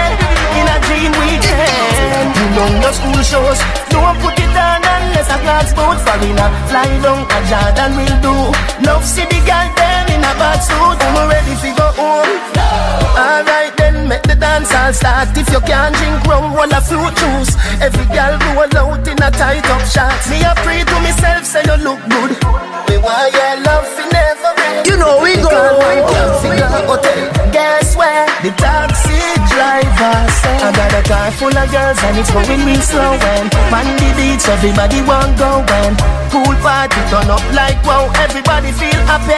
in 0.56 0.66
a 0.72 0.78
dream 0.88 1.12
weekend. 1.20 2.28
You 2.32 2.48
know 2.56 2.70
your 2.80 2.96
school 2.96 3.22
shows, 3.28 3.60
don't 3.92 4.16
put 4.24 4.40
it 4.40 4.56
on 4.56 4.80
unless 4.88 5.28
a 5.28 5.38
glass 5.44 5.76
boat 5.76 6.00
for 6.00 6.16
in 6.24 6.40
a 6.40 6.48
fly 6.72 6.88
down 7.04 7.28
a 7.28 7.40
Jordan 7.52 7.92
will 8.00 8.18
do. 8.24 8.36
Love 8.88 9.04
see 9.04 9.28
the 9.28 9.40
girl 9.44 9.68
them 9.76 9.93
in 10.24 10.30
a 10.32 10.40
bad 10.40 10.60
suit, 10.64 11.00
I'm 11.04 11.28
ready 11.28 11.56
for 11.60 11.74
go 11.76 11.88
home. 12.00 12.32
Alright 13.20 13.76
then, 13.76 14.08
make 14.08 14.24
the 14.24 14.36
dance 14.36 14.72
all 14.74 14.94
start. 14.94 15.36
If 15.36 15.52
you 15.52 15.60
can't 15.68 15.94
drink 15.96 16.24
rum, 16.26 16.56
roll 16.56 16.72
a 16.72 16.80
fruit 16.80 17.14
juice. 17.20 17.54
Every 17.84 18.08
girl 18.16 18.40
roll 18.56 18.76
out 18.80 19.08
in 19.08 19.20
a 19.20 19.30
tight 19.32 19.68
up 19.68 19.84
shot. 19.84 20.16
Me 20.32 20.40
a 20.44 20.56
pray 20.64 20.84
to 20.84 20.98
myself, 21.04 21.44
say 21.46 21.64
you 21.68 21.78
look 21.84 22.00
good. 22.08 22.32
Me 22.88 22.96
want 23.04 23.34
your 23.36 23.56
love 23.68 23.88
never 24.16 24.54
end. 24.64 24.88
You 24.88 24.96
know 24.98 25.20
we 25.20 25.36
go. 25.44 25.52
Figure 26.40 26.72
hotel. 26.88 27.52
Guess 27.52 27.96
where? 28.00 28.28
The 28.44 28.52
taxi 28.56 28.93
car 31.14 31.32
full 31.38 31.54
of 31.54 31.70
girls 31.70 32.00
and 32.08 32.18
it's 32.18 32.32
going 32.34 32.66
real 32.66 32.82
slow. 32.82 33.14
And 33.14 33.48
on 33.78 33.88
the 34.02 34.10
beach, 34.18 34.46
everybody 34.50 35.00
want 35.06 35.38
go. 35.38 35.62
And 35.62 35.94
pool 36.34 36.56
party 36.66 37.02
turn 37.12 37.30
up 37.30 37.46
like 37.54 37.78
wow. 37.86 38.10
Everybody 38.26 38.72
feel 38.74 39.02
happy 39.06 39.38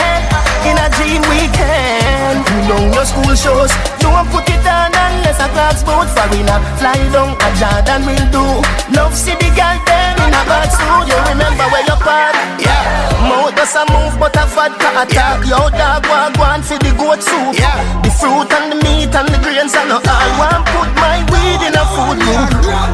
in 0.69 0.75
a 0.79 0.87
dream 0.95 1.21
weekend. 1.31 2.37
You 2.47 2.61
know 2.69 2.81
your 2.95 3.05
school 3.05 3.35
shows. 3.35 3.94
Don't 4.05 4.29
put 4.29 4.45
it 4.45 4.61
on 4.69 4.93
unless 4.93 5.41
a 5.41 5.49
clock's 5.49 5.81
boat 5.81 6.05
for 6.13 6.29
in 6.37 6.45
a 6.45 6.57
fly 6.77 6.93
down 7.09 7.33
a 7.41 7.49
Jordan 7.57 8.05
will 8.05 8.27
do. 8.29 8.45
Love 8.93 9.17
see 9.17 9.33
the 9.33 9.49
girl 9.57 9.77
them 9.81 10.17
in 10.21 10.29
a 10.29 10.41
bad 10.45 10.69
suit. 10.69 11.09
You 11.09 11.17
remember 11.33 11.65
where 11.73 11.85
you 11.89 11.97
part? 12.05 12.37
Yeah. 12.61 13.09
Mouth 13.25 13.57
does 13.57 13.73
a 13.73 13.83
move 13.89 14.13
but 14.21 14.37
a 14.37 14.45
vodka 14.45 14.89
attack. 15.01 15.41
Yo 15.49 15.57
dog 15.73 16.05
want 16.05 16.37
go 16.37 16.43
on 16.45 16.61
for 16.61 16.77
the 16.77 16.93
goat 16.93 17.25
soup. 17.25 17.57
Yeah. 17.57 17.81
The 18.05 18.11
fruit 18.13 18.49
and 18.53 18.71
the 18.71 18.77
meat 18.85 19.09
and 19.09 19.27
the 19.27 19.39
grains 19.41 19.73
and 19.73 19.91
all. 19.91 20.05
I 20.05 20.27
want 20.37 20.63
put 20.69 20.89
my 21.01 21.17
weed 21.33 21.61
in 21.65 21.73
a 21.73 21.85
food 21.89 22.21
loop. 22.21 22.49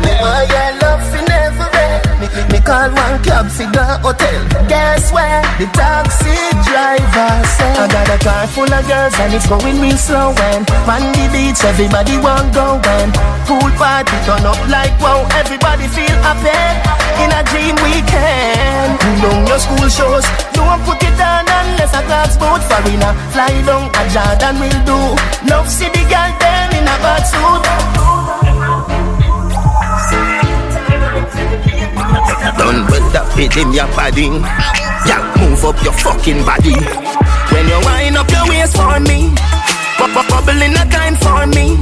Me 0.08 0.12
want 0.24 0.48
your 0.48 0.72
love 0.80 1.04
for 1.12 1.31
Me, 2.22 2.60
call 2.62 2.94
one 2.94 3.18
cab 3.26 3.50
for 3.50 3.66
the 3.74 3.86
hotel. 4.06 4.42
Guess 4.70 5.10
where? 5.10 5.42
The 5.58 5.66
taxi 5.74 6.38
driver 6.70 7.34
said. 7.58 7.82
I 7.82 7.90
got 7.90 8.14
a 8.14 8.18
car 8.22 8.46
full 8.46 8.70
of 8.70 8.86
girls 8.86 9.18
and 9.18 9.34
it's 9.34 9.50
going 9.50 9.82
real 9.82 9.98
slow. 9.98 10.30
And 10.54 10.62
on 10.86 11.02
the 11.18 11.26
beach 11.34 11.58
everybody 11.66 12.22
want 12.22 12.54
go. 12.54 12.78
And 12.78 13.10
pool 13.50 13.74
party 13.74 14.14
turn 14.30 14.46
up 14.46 14.62
like 14.70 14.94
wow. 15.02 15.26
Everybody 15.34 15.90
feel 15.90 16.14
happy 16.22 16.54
in 17.26 17.34
a 17.34 17.42
dream 17.50 17.74
weekend. 17.82 19.02
You 19.02 19.14
know 19.26 19.50
your 19.50 19.58
school 19.58 19.90
shows. 19.90 20.26
Don't 20.54 20.78
put 20.86 21.02
it 21.02 21.18
on 21.18 21.50
unless 21.50 21.90
a 21.98 22.06
clock's 22.06 22.38
boat 22.38 22.62
for 22.70 22.86
in 22.86 23.02
a 23.02 23.18
fly 23.34 23.50
down 23.66 23.90
a 23.98 24.02
Jordan 24.14 24.62
will 24.62 24.80
do. 24.86 25.00
Love 25.50 25.66
see 25.66 25.90
the 25.90 26.06
girl 26.06 26.32
them 26.38 26.70
in 26.78 26.86
a 26.86 26.96
bad 27.02 27.26
suit. 27.26 27.66
With 32.02 33.06
that 33.14 33.30
fit 33.38 33.54
in 33.62 33.70
your 33.78 33.86
body. 33.94 34.34
Yeah, 35.06 35.22
move 35.38 35.62
up 35.66 35.78
your 35.86 35.94
fucking 35.94 36.42
body. 36.42 36.74
When 37.54 37.66
you 37.70 37.80
wind 37.86 38.18
up 38.18 38.26
your 38.34 38.46
waist 38.50 38.74
for 38.74 38.98
me, 39.06 39.30
bu- 40.02 40.10
bu- 40.10 40.26
bubbling 40.26 40.74
a 40.74 40.86
kind 40.90 41.14
for 41.22 41.46
me. 41.54 41.78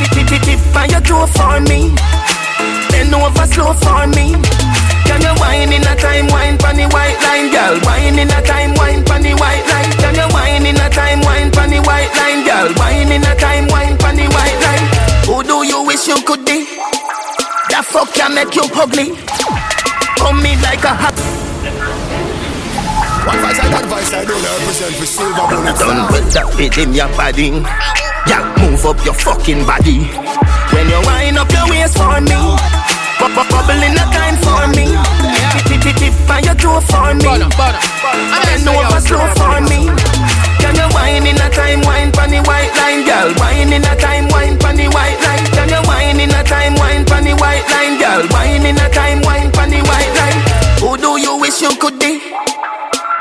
Tip 0.00 0.24
tip 0.24 0.40
tip 0.40 0.40
tip 0.46 0.60
on 0.72 0.88
your 0.88 1.04
toe 1.04 1.28
for 1.36 1.60
me. 1.68 1.92
Bend 2.88 3.12
over 3.12 3.44
slow 3.52 3.76
for 3.76 4.08
me. 4.08 4.40
Can 5.04 5.20
you 5.20 5.34
wine 5.36 5.72
in 5.72 5.84
a 5.84 5.92
time, 6.00 6.28
wine 6.32 6.56
pon 6.56 6.76
the 6.76 6.88
white 6.88 7.18
line, 7.24 7.52
girl? 7.52 7.76
Wine 7.84 8.16
in 8.18 8.30
a 8.32 8.40
time, 8.40 8.72
wine 8.80 9.04
pon 9.04 9.20
the 9.20 9.36
white 9.36 9.64
line. 9.68 9.92
Can 10.00 10.16
you 10.16 10.28
wine 10.32 10.64
in 10.64 10.80
a 10.80 10.88
time, 10.88 11.20
wine 11.28 11.50
pon 11.52 11.68
the 11.68 11.80
white 11.84 12.12
line, 12.16 12.40
girl? 12.44 12.68
Wine 12.80 13.12
in 13.12 13.20
a 13.24 13.32
time, 13.36 13.68
wine 13.68 13.96
pon 14.00 14.16
the 14.16 14.24
white 14.32 14.58
line. 14.64 14.86
Who 15.28 15.44
do 15.44 15.60
you 15.66 15.84
wish 15.84 16.08
you 16.08 16.16
could 16.24 16.44
be? 16.48 16.64
That 17.98 18.06
fuck 18.06 18.14
can 18.14 18.30
make 18.30 18.54
you 18.54 18.62
ugly. 18.78 19.10
Come 20.22 20.38
me 20.38 20.54
like 20.62 20.86
a 20.86 20.94
hot. 20.94 21.18
One 23.26 23.42
voice 23.42 23.58
I 23.58 23.66
that 23.74 23.90
I 23.90 24.22
don't 24.22 24.38
represent 24.38 24.94
for 24.94 25.08
Silver 25.18 25.46
Bullet 25.50 25.74
Done 25.82 26.06
with 26.14 26.30
that 26.30 26.46
fit 26.54 26.78
in 26.78 26.94
your 26.94 27.10
body. 27.18 27.58
Yeah, 28.30 28.46
move 28.62 28.86
up 28.86 29.02
your 29.02 29.18
fucking 29.18 29.66
body. 29.66 30.06
When 30.70 30.86
you 30.86 31.00
wind 31.10 31.42
up 31.42 31.50
your 31.50 31.66
waist 31.74 31.98
for 31.98 32.22
me, 32.22 32.38
bu- 33.18 33.34
bu- 33.34 33.50
bubbling 33.50 33.98
a 33.98 34.06
kind 34.14 34.38
for 34.46 34.62
me. 34.78 34.94
Tip 35.66 35.82
tip 35.82 35.98
tip 35.98 36.14
tip 36.14 36.30
on 36.30 36.46
your 36.46 36.54
toe 36.54 36.78
for 36.86 37.10
me. 37.18 37.26
Bend 37.50 38.62
over 38.62 39.00
slow 39.02 39.26
for 39.34 39.58
me. 39.66 39.90
Can 40.62 40.78
you 40.78 40.86
wine 40.94 41.26
in 41.26 41.34
a 41.34 41.50
time, 41.50 41.82
wine 41.82 42.14
pon 42.14 42.30
the 42.30 42.38
white 42.46 42.70
line, 42.78 43.02
girl? 43.02 43.34
Wine 43.42 43.74
in 43.74 43.82
a 43.82 43.94
time, 43.98 44.30
wine 44.30 44.54
pon 44.54 44.78
the 44.78 44.86
white 44.94 45.18
line. 45.26 45.42
Can 45.50 45.66
you 45.66 45.82
wine 45.82 46.22
in 46.22 46.30
a 46.30 46.42
time, 46.46 46.77
wine 46.77 46.77
pon 46.77 46.77
the 46.77 46.77
white 47.58 47.70
line, 47.70 47.98
girl? 47.98 48.22
Wine 48.30 48.66
in 48.66 48.76
a 48.76 48.88
time, 48.90 49.20
wine 49.22 49.50
pon 49.52 49.70
the 49.70 49.80
white 49.82 50.12
line. 50.14 50.40
Who 50.80 50.96
do 50.96 51.20
you 51.20 51.38
wish 51.40 51.60
you 51.60 51.70
could 51.78 51.98
be? 51.98 52.18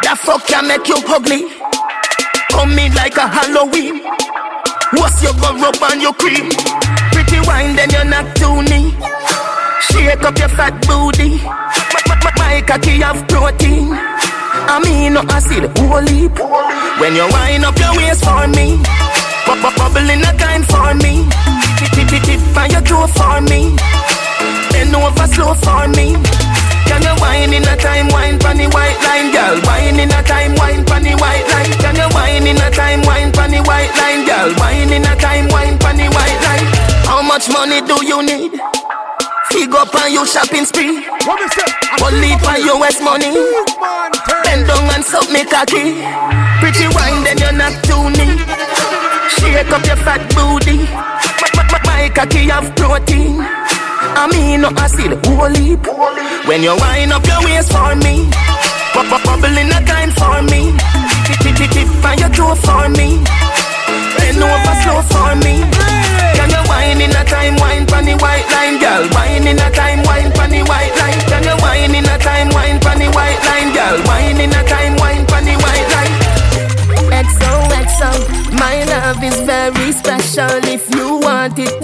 That 0.04 0.18
fuck 0.20 0.46
can 0.46 0.68
make 0.68 0.88
you 0.88 0.98
ugly. 1.08 1.50
Come 2.52 2.78
in 2.78 2.94
like 2.94 3.18
a 3.18 3.28
Halloween. 3.28 4.02
What's 4.94 5.22
your 5.22 5.34
go 5.42 5.54
rub 5.58 5.82
on 5.84 6.02
your 6.02 6.14
cream? 6.14 6.50
Pretty 7.12 7.40
wine, 7.48 7.76
then 7.76 7.90
you're 7.90 8.06
not 8.06 8.36
too 8.36 8.62
tuning. 8.62 8.94
Shake 9.90 10.24
up 10.24 10.38
your 10.38 10.50
fat 10.50 10.74
booty. 10.88 11.42
My, 12.38 12.62
cocky 12.62 13.02
have 13.02 13.28
protein. 13.28 13.90
I 13.94 14.80
mean, 14.84 15.14
no 15.14 15.22
acid, 15.30 15.64
heap. 16.10 16.38
When 17.00 17.14
you 17.16 17.28
wind 17.32 17.66
up 17.66 17.78
your 17.78 17.94
waist 17.98 18.24
for 18.24 18.48
me, 18.48 18.78
bu- 19.46 19.60
bu- 19.62 19.76
bubbling 19.78 20.22
a 20.24 20.32
kind 20.38 20.66
for 20.66 20.94
me. 21.02 21.26
Tip 21.78 22.08
tip 22.08 22.24
tip 22.24 22.42
tip 22.54 22.72
your 22.72 22.82
toe 22.82 23.08
for 23.08 23.42
me. 23.42 23.76
Bend 24.88 25.04
over 25.04 25.28
slow 25.28 25.54
for 25.54 25.84
me. 26.00 26.16
Can 26.88 27.04
you 27.04 27.16
wine 27.20 27.52
in 27.52 27.68
a 27.68 27.76
time, 27.76 28.08
wine 28.08 28.40
the 28.40 28.72
white 28.72 28.96
line, 29.04 29.36
girl? 29.36 29.60
Wine 29.68 30.00
in 30.00 30.08
a 30.08 30.24
time, 30.24 30.56
wine 30.56 30.86
the 30.88 31.12
white 31.20 31.44
line. 31.52 31.72
Can 31.84 31.96
you 32.00 32.08
wine 32.16 32.48
in 32.48 32.56
a 32.56 32.72
time, 32.72 33.02
wine 33.04 33.32
the 33.36 33.60
white 33.68 33.92
line, 34.00 34.24
girl? 34.24 34.56
Wine 34.56 34.94
in 34.94 35.04
a 35.04 35.14
time, 35.20 35.50
wine 35.52 35.76
the 35.76 36.08
white 36.16 36.40
line. 36.40 36.68
How 37.04 37.22
much 37.22 37.52
money 37.52 37.82
do 37.84 38.00
you 38.06 38.24
need? 38.24 38.62
Fig 39.52 39.76
up 39.76 39.94
on 39.94 40.14
your 40.14 40.26
shopping 40.26 40.64
spree. 40.64 41.04
Only 42.00 42.40
for 42.40 42.56
US 42.72 43.04
money. 43.04 43.36
Bend 44.48 44.72
down 44.72 44.88
and 44.96 45.04
suck 45.04 45.28
me 45.30 45.44
cocky. 45.44 46.00
Pretty 46.64 46.88
wine, 46.96 47.28
then 47.28 47.38
you're 47.44 47.52
not 47.52 47.76
tuning. 47.84 48.40
Shake 49.36 49.68
up 49.68 49.84
your 49.84 50.00
fat 50.00 50.24
booty. 50.32 50.88
My, 51.44 51.52
my, 51.60 51.64
my, 51.76 51.80
my 51.84 52.10
cocky 52.16 52.48
have 52.48 52.74
protein. 52.78 53.44
I 54.16 54.28
mean, 54.32 54.62
amino 54.62 54.72
acid, 54.80 55.14
holy. 55.26 55.76
When 56.48 56.64
you 56.64 56.76
wind 56.80 57.12
up 57.12 57.26
your 57.28 57.44
waist 57.44 57.72
for 57.72 57.96
me, 57.96 58.30
pop 58.94 59.12
a 59.12 59.18
bubble 59.26 59.58
in 59.58 59.68
a 59.68 59.80
time 59.84 60.12
for 60.16 60.42
me, 60.48 60.72
tip 61.44 61.56
tip 61.56 61.72
tip 61.72 61.90
on 62.06 62.18
your 62.18 62.30
toe 62.32 62.56
for 62.56 62.88
me, 62.96 63.20
bend 64.16 64.40
over 64.40 64.76
slow 64.84 65.02
for 65.12 65.36
me. 65.44 65.66
Can 66.38 66.50
you 66.54 66.64
wine 66.70 67.02
in 67.02 67.12
a 67.12 67.24
time, 67.26 67.56
wine 67.58 67.86
pon 67.86 68.06
the 68.06 68.16
white 68.24 68.48
line, 68.54 68.80
girl? 68.80 69.04
Wine 69.12 69.48
in 69.48 69.60
a 69.60 69.70
time, 69.72 70.04
wine 70.04 70.32
pon 70.32 70.50
the 70.50 70.64
white 70.64 70.94
line. 70.96 71.20
Can 71.28 71.44
you 71.44 71.58
wine 71.60 71.96
in 71.96 72.06
a 72.06 72.18
time, 72.18 72.50
wine 72.56 72.80
pon 72.80 72.98
the 73.00 73.10
white 73.12 73.42
line, 73.44 73.74
girl? 73.74 73.98
Wine 74.08 74.40
in 74.40 74.54
a 74.54 74.64
time, 74.64 74.96
wine 74.98 75.26
pon 75.26 75.44
the 75.44 75.56
white 75.60 75.88
line. 75.92 76.16
XOXO, 77.12 78.12
my 78.60 78.84
love 78.86 79.24
is 79.24 79.40
very 79.42 79.92
special. 79.92 80.60
If 80.64 80.94
you 80.96 81.18
want 81.18 81.58
it, 81.58 81.84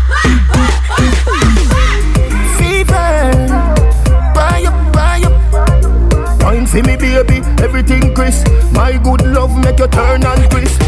For 6.71 6.81
me, 6.83 6.95
baby, 6.95 7.41
everything 7.61 8.13
crisp. 8.15 8.47
My 8.71 8.97
good 9.03 9.25
love 9.25 9.51
make 9.59 9.77
you 9.77 9.87
turn 9.87 10.23
and 10.23 10.49
crisp. 10.49 10.81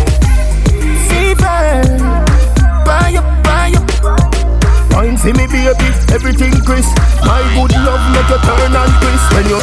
Fever, 1.09 1.83
buy 2.85 3.13
up, 3.19 3.43
buy 3.43 3.73
for 5.23 5.33
me, 5.33 5.47
baby, 5.47 5.67
everything 6.13 6.53
crisp. 6.65 6.95
My 7.25 7.41
good 7.55 7.75
love 7.83 8.03
make 8.15 8.29
you 8.29 8.39
turn 8.47 8.75
and 8.75 8.93
crisp. 9.01 9.31
When 9.33 9.47
you 9.51 9.59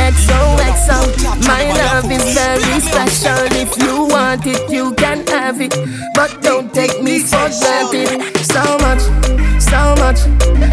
XOXO, 0.00 1.46
my 1.46 1.72
love 1.72 2.10
is 2.10 2.34
very 2.34 2.80
special. 2.80 3.46
If 3.52 3.76
you 3.78 4.06
want 4.06 4.46
it, 4.46 4.70
you 4.70 4.92
can 4.94 5.26
have 5.28 5.60
it. 5.60 5.74
But 6.14 6.42
don't 6.42 6.72
take 6.74 7.02
me 7.02 7.20
for 7.20 7.48
granted. 7.60 8.33
So 8.54 8.78
much, 8.78 9.00
so 9.60 9.94
much, 9.98 10.18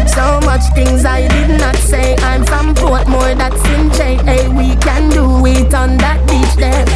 so 0.08 0.40
much 0.46 0.62
things 0.72 1.04
I 1.04 1.26
did 1.26 1.58
not 1.58 1.74
say. 1.74 2.14
I'm 2.18 2.44
from 2.44 2.76
Portmore, 2.76 3.36
that's 3.36 3.60
in 3.74 3.90
JA. 3.90 4.48
We 4.56 4.76
can 4.76 5.10
do 5.10 5.44
it 5.46 5.74
on 5.74 5.96
that 5.96 6.22
beach 6.28 6.54
there. 6.54 6.86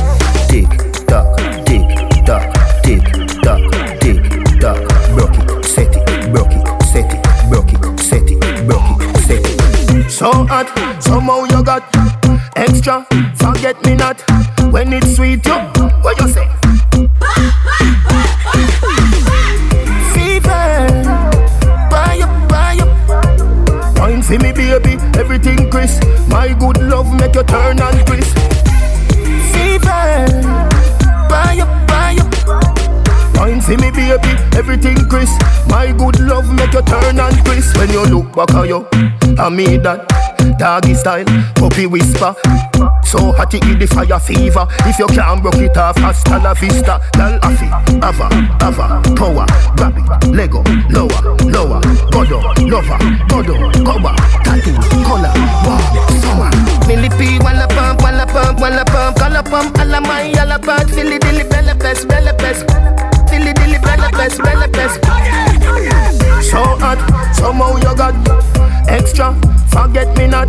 Tick 0.46 0.70
tock, 1.09 1.37
tick 1.66 1.83
tock, 2.25 2.55
tick 2.85 3.03
tock, 3.42 3.61
tick 4.01 4.22
tock. 4.61 4.79
Broke 5.11 5.37
it, 5.37 5.64
set 5.64 5.96
it, 5.96 6.33
broke 6.33 6.53
it, 6.53 6.83
set 6.85 7.12
it, 7.12 7.51
broke 7.51 7.72
it, 7.72 7.99
set 7.99 8.31
it, 8.31 8.66
broke 8.68 9.03
it, 9.03 9.16
set 9.27 9.42
it. 9.44 10.09
So 10.09 10.31
hot, 10.46 10.70
somehow 11.03 11.42
you 11.51 11.64
got 11.64 11.83
extra. 12.55 13.05
Forget 13.35 13.85
me 13.85 13.96
not 13.96 14.22
when 14.70 14.92
it's 14.92 15.16
sweet. 15.16 15.44
You, 15.46 15.59
what 16.03 16.20
you 16.20 16.29
everything 25.37 25.70
crisp. 25.70 26.03
My 26.29 26.55
good 26.55 26.79
love 26.81 27.12
make 27.20 27.35
you 27.35 27.42
turn 27.42 27.79
and 27.79 28.07
crisp. 28.07 28.37
Fever, 29.53 30.27
buy 31.29 31.59
up, 31.61 31.88
buy 31.88 32.16
up. 32.18 33.37
Wine 33.37 33.61
for 33.61 33.77
me, 33.77 33.90
baby, 33.90 34.33
everything 34.57 34.96
crisp. 35.09 35.38
My 35.68 35.92
good 35.92 36.20
love 36.20 36.51
make 36.55 36.72
you 36.72 36.83
turn 36.83 37.20
and 37.20 37.37
crisp. 37.44 37.77
When 37.77 37.90
you 37.90 38.05
look 38.07 38.35
back 38.35 38.55
at 38.55 38.68
you, 38.68 38.87
I 39.38 39.51
mean 39.51 39.83
that. 39.83 40.09
Doggy 40.59 40.94
style, 40.94 41.25
puppy 41.57 41.87
whisper. 41.87 42.35
So 43.06 43.30
hot 43.30 43.54
it 43.54 43.62
the 43.78 43.86
fire 43.86 44.18
fever. 44.18 44.66
If 44.82 44.98
you 44.98 45.06
can't 45.06 45.40
broke 45.40 45.62
it 45.62 45.76
off, 45.76 45.96
hasta 45.98 46.38
la 46.42 46.52
vista. 46.54 46.98
Girl, 47.14 47.38
afi, 47.40 47.70
ava, 48.02 48.26
ava, 48.58 49.00
power, 49.14 49.46
grab 49.76 49.96
it, 49.96 50.34
Lego, 50.34 50.60
lower, 50.90 51.22
lower, 51.46 51.80
godo, 52.10 52.42
lover, 52.66 52.98
godo, 53.30 53.54
cover, 53.86 54.14
tattoo, 54.42 54.74
color, 55.06 55.30
wow, 55.62 55.78
summer. 56.18 56.50
Millipede, 56.88 57.44
wanna 57.44 57.68
pump, 57.68 58.02
wanna 58.02 58.26
pump, 58.26 58.58
wanna 58.58 58.84
pump, 58.84 59.16
color 59.16 59.42
pump, 59.44 59.78
alla 59.78 60.00
my, 60.00 60.32
alla 60.32 60.58
bad, 60.58 60.90
filly 60.90 61.18
dilly, 61.18 61.44
bella 61.44 61.76
pest, 61.76 62.08
bella 62.08 62.34
pest, 62.34 62.66
filly 63.30 63.52
dilly, 63.52 63.78
bella 63.78 64.10
pest, 64.10 64.42
bella 64.42 64.66
pest. 64.66 65.55
So 66.56 66.64
hot, 66.80 66.96
somehow 67.36 67.76
you 67.76 67.92
got 68.00 68.16
extra. 68.88 69.36
Forget 69.68 70.08
me 70.16 70.26
not 70.26 70.48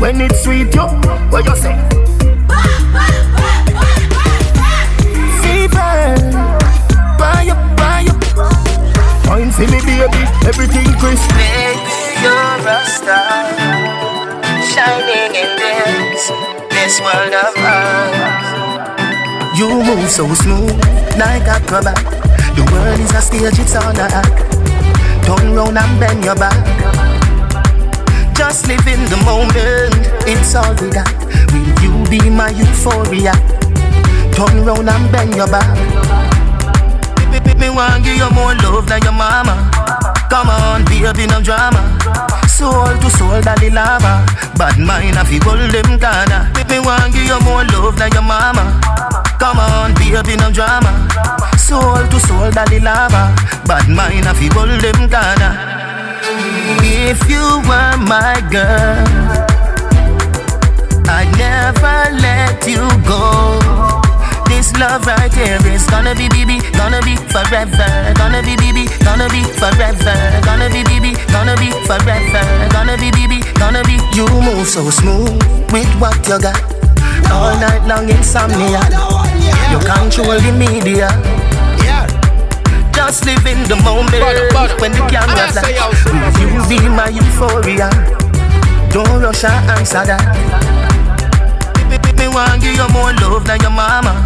when 0.00 0.18
it's 0.22 0.40
sweet, 0.40 0.74
yo. 0.74 0.88
What 1.28 1.44
you 1.44 1.56
say? 1.60 1.76
Fever, 5.44 6.16
buy 7.20 7.52
up, 7.52 7.60
buy 7.76 8.08
up. 8.08 8.16
Wine 9.28 9.52
for 9.52 9.68
me, 9.68 9.76
baby, 9.84 10.24
everything 10.48 10.88
crisp. 10.96 11.28
Baby, 11.36 11.84
you're 12.24 12.64
a 12.64 12.80
star, 12.88 13.44
shining 14.72 15.36
in 15.36 15.52
this 15.60 16.32
this 16.72 16.96
world 17.04 17.34
of 17.44 17.52
ours. 17.60 18.48
You 19.60 19.68
move 19.84 20.08
so 20.08 20.24
smooth, 20.32 20.80
like 21.20 21.44
a 21.44 21.60
acrobat. 21.60 22.00
The 22.56 22.64
world 22.72 23.00
is 23.04 23.12
a 23.12 23.20
stage, 23.20 23.60
it's 23.60 23.76
all 23.76 23.92
a 23.92 24.08
act. 24.08 24.71
Turn 25.24 25.54
round 25.54 25.78
and 25.78 26.00
bend 26.00 26.24
your 26.24 26.34
back. 26.34 26.56
Just 28.34 28.66
live 28.66 28.86
in 28.86 29.04
the 29.08 29.16
moment, 29.24 29.94
it's 30.26 30.54
all 30.54 30.74
we 30.80 30.90
got. 30.90 31.08
Will 31.52 31.68
you 31.82 31.92
be 32.10 32.30
my 32.30 32.50
euphoria? 32.50 33.32
Turn 34.34 34.64
round 34.64 34.88
and 34.88 35.12
bend 35.12 35.34
your 35.34 35.46
back. 35.46 35.68
Me, 37.30 37.38
me, 37.54 37.68
want 37.70 38.04
give 38.04 38.16
you 38.16 38.30
more 38.30 38.54
love 38.56 38.88
than 38.88 39.02
your 39.02 39.12
mama. 39.12 39.70
Come 40.28 40.48
on, 40.48 40.84
baby, 40.84 41.26
no 41.26 41.40
drama. 41.40 41.80
Soul 42.48 42.96
to 42.98 43.10
soul, 43.10 43.40
daddy 43.40 43.70
lava. 43.70 44.24
Bad 44.56 44.78
mind, 44.78 45.16
I 45.16 45.24
feel 45.24 45.40
them. 45.70 45.92
Me, 46.56 46.62
me 46.68 46.78
want 46.84 47.12
give 47.12 47.24
you 47.24 47.40
more 47.40 47.64
love 47.64 47.96
than 47.96 48.12
your 48.12 48.22
mama. 48.22 48.80
Come 49.38 49.58
on, 49.58 49.94
baby, 49.94 50.36
no 50.36 50.50
drama. 50.50 51.51
Soul 51.72 52.04
to 52.12 52.20
soul, 52.20 52.50
daddy 52.52 52.80
lava. 52.80 53.32
Bad 53.64 53.88
mind, 53.88 54.28
I 54.28 54.36
feel 54.36 54.52
hold 54.52 54.76
them 54.84 55.08
corner. 55.08 55.56
If 56.84 57.24
you 57.32 57.64
were 57.64 57.96
my 57.96 58.44
girl, 58.52 59.00
I'd 61.08 61.32
never 61.40 62.12
let 62.20 62.60
you 62.68 62.84
go. 63.08 63.56
This 64.52 64.76
love 64.76 65.08
right 65.08 65.32
here 65.32 65.64
is 65.72 65.88
gonna 65.88 66.12
be 66.12 66.28
BB, 66.28 66.60
gonna 66.76 67.00
be 67.08 67.16
forever. 67.32 67.88
Gonna 68.20 68.44
be 68.44 68.52
BB, 68.60 68.92
gonna 69.00 69.32
be 69.32 69.40
forever. 69.56 70.16
Gonna 70.44 70.68
be 70.68 70.84
BB, 70.84 71.16
gonna 71.32 71.56
be 71.56 71.72
forever. 71.88 72.44
Gonna 72.68 73.00
be 73.00 73.08
BB, 73.16 73.40
gonna 73.56 73.80
be. 73.88 73.96
You 74.12 74.28
move 74.28 74.68
so 74.68 74.90
smooth 74.90 75.40
with 75.72 75.88
what 75.96 76.20
you 76.28 76.36
got. 76.36 76.60
All 77.32 77.56
night 77.56 77.88
long 77.88 78.12
insomnia. 78.12 78.84
You 79.72 79.80
control 79.88 80.36
the 80.36 80.52
media. 80.52 81.08
Just 83.12 83.26
live 83.26 83.44
in 83.44 83.68
the 83.68 83.76
moment. 83.84 84.24
When 84.80 84.90
the 84.90 85.04
camera's 85.04 85.52
like 85.60 85.76
You 86.40 86.48
be 86.64 86.80
my 86.88 87.12
euphoria. 87.12 87.92
Don't 88.88 89.20
rush 89.20 89.44
and 89.44 89.68
answer 89.68 90.00
that. 90.00 90.32
Me, 92.16 92.24
want 92.32 92.62
give 92.62 92.72
you 92.72 92.88
more 92.88 93.12
love 93.20 93.44
than 93.44 93.60
your 93.60 93.68
mama. 93.68 94.16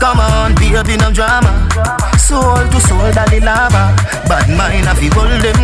Come 0.00 0.20
on, 0.24 0.54
baby, 0.56 0.96
no 0.96 1.12
drama. 1.12 1.68
Soul 2.16 2.64
to 2.72 2.80
soul, 2.80 3.12
daddy 3.12 3.40
lava 3.40 3.92
Bad 4.24 4.48
mind, 4.56 4.88
I 4.88 4.94
feel 4.96 5.12
hold 5.12 5.28
them 5.44 5.60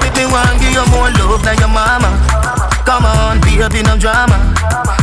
Me, 0.00 0.08
me 0.16 0.24
want 0.32 0.56
give 0.56 0.72
you 0.72 0.86
more 0.88 1.12
love 1.20 1.44
than 1.44 1.58
your 1.58 1.68
mama 1.68 2.69
Come 2.84 3.04
on, 3.04 3.40
baby, 3.40 3.82
no 3.82 3.96
drama 3.96 4.38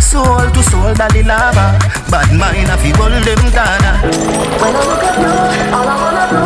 Soul 0.02 0.50
to 0.52 0.64
soul, 0.64 0.94
daddy 0.94 1.24
lava 1.24 1.78
Bad 2.10 2.32
mind, 2.34 2.70
I 2.70 2.78
feel 2.78 2.96
hold 2.96 3.12
them 3.12 3.42
corner 3.52 3.96
When 4.62 4.76
I 4.76 4.82
look 4.88 5.04
at 5.04 5.16
you, 5.20 5.32
all 5.76 5.88
I 5.88 5.96
wanna 6.02 6.26
do 6.32 6.42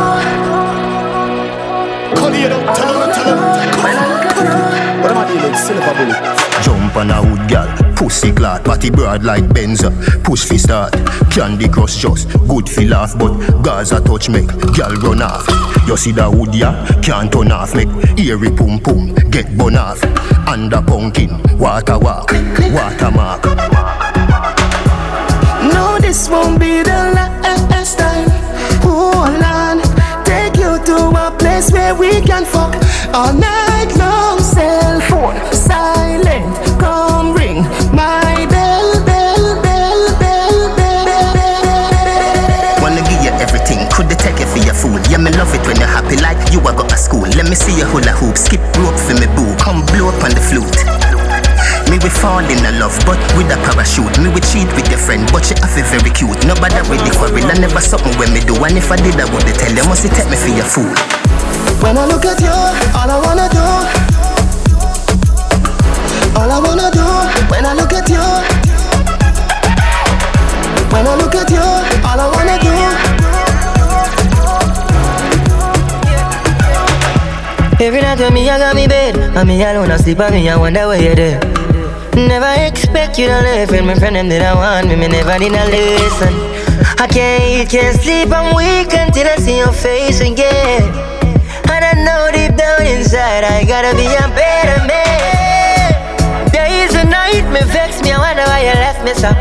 Call 2.16 2.34
it 2.34 2.52
out, 2.52 2.76
tell 2.76 2.94
them, 2.94 3.10
tell 3.12 3.26
them. 3.26 3.40
When 3.84 3.96
I 3.98 4.04
look 4.12 4.26
at 4.26 4.36
you 4.38 5.02
What 5.02 5.12
am 5.12 5.18
I 5.18 5.24
dealing? 5.28 5.56
Silver 5.56 5.94
bullet. 5.98 6.22
Jump 6.64 6.96
on 6.96 7.10
a 7.10 7.14
hood 7.24 7.44
gal, 7.50 7.68
pussy 8.02 8.32
clot, 8.32 8.64
party 8.66 8.90
broad 8.90 9.24
like 9.24 9.44
Benza. 9.54 9.92
Push 10.24 10.46
fi 10.46 10.58
start, 10.58 10.92
Candy 11.30 11.70
Crush 11.70 11.98
just 11.98 12.28
good 12.48 12.68
fi 12.68 12.86
laugh, 12.86 13.16
but 13.18 13.34
Gaza 13.62 14.02
touch 14.02 14.28
make 14.28 14.48
gal 14.74 14.94
run 15.04 15.22
off. 15.22 15.46
You 15.88 15.96
see 15.96 16.12
the 16.12 16.28
hood 16.28 16.56
ya, 16.56 16.72
can't 17.04 17.32
turn 17.32 17.52
off, 17.52 17.76
make 17.76 17.90
eerie 18.18 18.50
pum 18.50 18.80
pum 18.80 19.14
get 19.30 19.56
bun 19.56 19.76
off. 19.76 20.04
Under 20.48 20.82
pumpkin, 20.82 21.30
water 21.60 22.00
walk, 22.00 22.32
watermark. 22.74 23.46
No, 25.72 26.00
this 26.02 26.28
won't 26.28 26.60
be 26.60 26.82
the 26.82 27.02
last 27.14 28.00
time. 28.00 28.30
Hold 28.82 29.44
on, 29.44 29.78
take 30.26 30.58
you 30.58 30.84
to 30.90 30.98
a 31.24 31.36
place 31.38 31.72
where 31.72 31.94
we 31.94 32.20
can 32.22 32.46
fuck 32.46 32.74
all 33.14 33.32
night 33.32 33.94
long. 33.96 34.40
Cell 34.40 35.00
phone 35.02 35.61
fool. 44.82 44.98
Yeah, 45.14 45.22
me 45.22 45.30
love 45.38 45.54
it 45.54 45.62
when 45.70 45.78
you're 45.78 45.94
happy 45.94 46.18
like 46.18 46.42
you 46.50 46.58
a 46.66 46.74
go 46.74 46.82
to 46.82 46.98
school. 46.98 47.30
Let 47.38 47.46
me 47.46 47.54
see 47.54 47.78
your 47.78 47.86
hula 47.94 48.18
hoop, 48.18 48.34
skip 48.34 48.62
rope 48.82 48.98
for 48.98 49.14
me 49.14 49.30
boo. 49.38 49.54
Come 49.62 49.86
blow 49.94 50.10
up 50.10 50.18
on 50.26 50.34
the 50.34 50.42
flute. 50.42 50.74
Me 51.94 52.02
we 52.02 52.10
fall 52.10 52.42
in 52.42 52.58
love, 52.82 52.98
but 53.06 53.22
with 53.38 53.54
a 53.54 53.58
parachute. 53.62 54.18
Me 54.18 54.34
we 54.34 54.42
cheat 54.42 54.66
with 54.74 54.90
your 54.90 54.98
friend, 54.98 55.30
but 55.30 55.46
she 55.46 55.54
have 55.62 55.78
it 55.78 55.86
very 55.94 56.10
cute. 56.10 56.34
Nobody 56.50 56.82
the 56.82 57.14
quarrel, 57.14 57.46
I 57.46 57.54
never 57.62 57.80
something 57.80 58.16
when 58.18 58.34
me 58.34 58.42
do. 58.42 58.58
And 58.66 58.74
if 58.74 58.90
I 58.90 58.98
did, 58.98 59.22
I 59.22 59.30
would 59.30 59.46
tell 59.46 59.70
you, 59.70 59.86
must 59.86 60.02
you 60.02 60.10
take 60.10 60.30
me 60.32 60.38
for 60.40 60.50
your 60.50 60.66
fool. 60.66 60.90
When 61.86 61.98
I 61.98 62.06
look 62.10 62.26
at 62.26 62.42
you, 62.42 62.58
all 62.98 63.10
I 63.12 63.18
wanna 63.22 63.48
do, 63.54 63.66
all 66.34 66.50
I 66.50 66.58
wanna 66.58 66.90
do. 66.90 67.06
When 67.54 67.66
I 67.66 67.74
look 67.78 67.94
at 67.94 68.10
you, 68.10 68.24
when 70.90 71.06
I 71.06 71.14
look 71.22 71.36
at 71.36 71.50
you, 71.54 71.62
all 72.02 72.18
I 72.18 72.28
wanna 72.34 72.58
do. 72.58 73.21
Every 77.82 78.00
night 78.00 78.20
when 78.20 78.32
me 78.36 78.48
I 78.48 78.60
got 78.60 78.76
me 78.76 78.86
bed, 78.88 79.18
and 79.18 79.48
me 79.50 79.58
alone 79.64 79.90
I 79.90 79.98
sleep, 79.98 80.20
and 80.20 80.36
me 80.36 80.48
I 80.48 80.56
wonder 80.56 80.86
where 80.86 81.02
you're 81.02 81.16
there. 81.16 81.40
Never 82.14 82.54
expect 82.62 83.18
you 83.18 83.26
to 83.26 83.42
live 83.42 83.72
and 83.72 83.88
my 83.88 83.96
friend 83.96 84.16
them 84.16 84.30
did 84.30 84.44
I 84.44 84.54
want 84.54 84.88
me, 84.88 84.96
me 84.96 85.08
never 85.08 85.34
did 85.40 85.52
not 85.52 85.66
listen. 85.66 86.30
I 87.02 87.08
can't 87.10 87.42
eat, 87.42 87.74
can't 87.74 87.98
sleep, 88.00 88.30
I'm 88.30 88.54
weak 88.54 88.94
until 88.94 89.26
I 89.26 89.36
see 89.38 89.58
your 89.58 89.74
face 89.74 90.22
again. 90.22 90.94
And 91.74 91.82
I 91.82 91.98
know 92.06 92.30
deep 92.30 92.54
down 92.54 92.86
inside 92.86 93.50
I 93.50 93.66
gotta 93.66 93.98
be 93.98 94.06
a 94.06 94.30
better 94.38 94.86
man. 94.86 95.90
Days 96.54 96.94
and 96.94 97.10
night 97.10 97.50
me 97.50 97.66
vex 97.66 98.04
me, 98.04 98.14
I 98.14 98.22
wonder 98.22 98.46
why 98.46 98.62
you 98.62 98.78
left 98.78 99.02
me 99.02 99.18
so. 99.18 99.34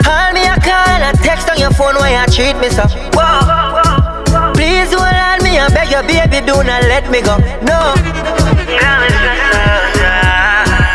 Call 0.00 0.32
me 0.32 0.48
a 0.48 0.56
call, 0.64 1.00
a 1.04 1.12
text 1.20 1.44
on 1.50 1.60
your 1.60 1.76
phone 1.76 2.00
why 2.00 2.16
you 2.16 2.24
treat 2.32 2.56
me 2.56 2.72
so. 2.72 2.88
Whoa. 3.12 4.54
Please 4.56 4.94
on 4.94 5.19
me, 5.50 5.58
I 5.58 5.68
beg 5.74 5.90
you, 5.90 6.02
baby, 6.06 6.46
do 6.46 6.62
not 6.62 6.82
let 6.86 7.10
me 7.10 7.20
go. 7.20 7.36
No. 7.66 7.94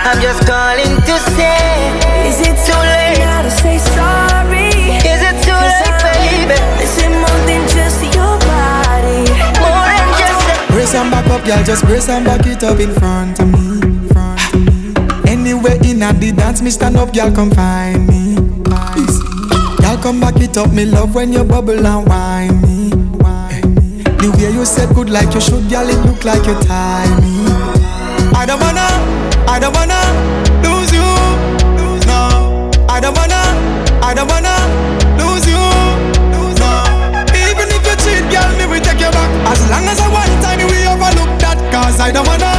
I'm 0.08 0.20
just 0.22 0.48
calling 0.48 0.96
to 1.04 1.16
say, 1.36 1.92
is 2.24 2.40
it 2.40 2.56
too 2.64 2.80
late 2.80 3.20
now 3.20 3.42
to 3.44 3.52
say 3.52 3.78
sorry? 3.78 4.72
Is 5.04 5.22
it 5.22 5.36
too 5.44 5.60
late, 5.60 6.00
baby? 6.08 6.58
Listen 6.80 7.12
more 7.20 7.42
than 7.44 7.68
just 7.68 8.00
your 8.16 8.36
body. 8.48 9.28
More 9.60 9.92
than 9.92 10.10
just 10.16 10.48
a 10.48 10.72
Brace 10.72 10.96
and 10.96 11.12
back 11.12 11.28
up, 11.28 11.46
y'all. 11.46 11.64
Just 11.64 11.84
brace 11.86 12.10
and 12.10 12.26
back 12.26 12.46
it 12.46 12.64
up 12.64 12.80
in 12.80 12.94
front 12.94 13.40
of 13.40 13.48
me. 13.52 13.82
Front 14.14 14.40
of 14.54 14.62
me. 14.64 14.94
Anywhere 15.30 15.78
in 15.84 16.02
at 16.04 16.20
the 16.20 16.32
dance, 16.32 16.62
me 16.62 16.70
stand 16.70 16.98
up, 16.98 17.14
y'all 17.14 17.34
come 17.34 17.52
find 17.52 18.08
me. 18.08 18.36
Y'all 19.84 19.98
come 20.02 20.20
back 20.20 20.40
it 20.40 20.56
up, 20.58 20.72
me 20.72 20.86
love 20.86 21.14
when 21.14 21.34
you 21.34 21.44
bubble 21.44 21.86
and 21.86 22.08
whine 22.08 22.62
me. 22.62 22.85
You 24.66 24.72
said 24.72 24.96
good 24.96 25.12
like 25.12 25.32
you 25.36 25.42
should, 25.42 25.70
y'all, 25.70 25.88
it 25.88 26.04
look 26.08 26.26
like 26.26 26.44
you 26.48 26.56
tie 26.62 27.06
me. 27.22 27.46
I 28.34 28.48
don't 28.48 28.60
wanna, 28.60 28.82
I 29.46 29.60
don't 29.60 29.72
wanna 29.78 30.02
lose 30.66 30.90
you. 30.90 31.06
No, 32.10 32.72
I 32.90 33.00
don't 33.00 33.14
wanna, 33.14 33.46
I 34.02 34.16
don't 34.16 34.26
wanna 34.26 34.58
lose 35.22 35.46
you. 35.46 35.62
No, 36.58 36.82
even 37.46 37.70
if 37.78 37.86
you 37.86 37.96
cheat, 38.02 38.26
girl, 38.34 38.50
me 38.58 38.66
will 38.66 38.82
take 38.82 39.02
you 39.06 39.12
back. 39.14 39.30
As 39.54 39.62
long 39.70 39.86
as 39.86 40.00
I 40.00 40.10
one 40.10 40.34
time 40.42 40.58
we 40.58 40.82
overlook 40.90 41.38
that, 41.46 41.62
cause 41.72 42.00
I 42.00 42.10
don't 42.10 42.26
wanna, 42.26 42.50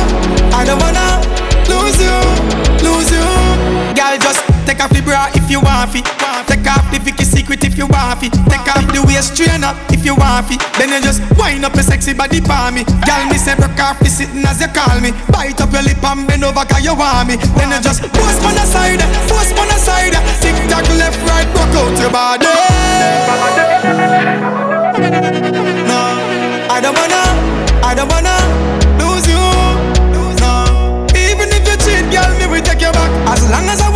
I 0.54 0.64
don't 0.64 0.78
wanna 0.78 1.05
take 4.76 4.84
off 4.84 4.92
the 4.92 5.00
bra 5.00 5.32
if 5.32 5.48
you 5.48 5.60
want 5.60 5.94
it. 5.96 6.04
Take 6.44 6.68
off 6.68 6.84
the 6.92 7.00
Vicky 7.00 7.24
secret 7.24 7.64
if 7.64 7.78
you 7.78 7.86
want 7.88 8.20
it. 8.22 8.32
Take 8.52 8.68
off 8.68 8.84
the 8.92 9.00
waist 9.08 9.32
trainer 9.32 9.72
if 9.88 10.04
you 10.04 10.14
want 10.14 10.52
it. 10.52 10.60
Then 10.76 10.92
you 10.92 11.00
just 11.00 11.24
wind 11.40 11.64
up 11.64 11.72
your 11.74 11.82
sexy 11.82 12.12
body 12.12 12.44
for 12.44 12.68
me. 12.70 12.84
Girl, 13.08 13.24
me 13.32 13.40
say 13.40 13.56
broke 13.56 13.80
off 13.80 13.98
the 14.00 14.12
sitting 14.12 14.44
as 14.44 14.60
you 14.60 14.68
call 14.68 15.00
me. 15.00 15.16
Bite 15.32 15.60
up 15.64 15.72
your 15.72 15.80
lip 15.80 16.04
and 16.04 16.28
bend 16.28 16.44
over 16.44 16.64
cause 16.68 16.84
you 16.84 16.92
want 16.92 17.28
me. 17.28 17.36
Then 17.56 17.72
you 17.72 17.80
just 17.80 18.04
post 18.12 18.44
on 18.44 18.52
the 18.52 18.66
side, 18.68 19.00
post 19.32 19.56
on 19.56 19.64
the 19.64 19.78
side. 19.80 20.12
Tick 20.44 20.56
tock 20.68 20.84
left 21.00 21.20
right, 21.24 21.48
broke 21.56 21.72
out 21.80 21.96
your 21.96 22.12
body. 22.12 22.44
No, 25.88 26.00
I 26.68 26.84
don't 26.84 26.92
wanna, 26.92 27.24
I 27.80 27.96
don't 27.96 28.12
wanna 28.12 28.36
lose 29.00 29.24
you. 29.24 29.40
No, 30.44 31.08
even 31.16 31.48
if 31.48 31.64
you 31.64 31.76
cheat, 31.80 32.04
girl, 32.12 32.28
me 32.36 32.44
will 32.44 32.60
take 32.60 32.84
you 32.84 32.92
back. 32.92 33.08
As 33.32 33.40
long 33.48 33.64
as 33.72 33.80
I 33.80 33.95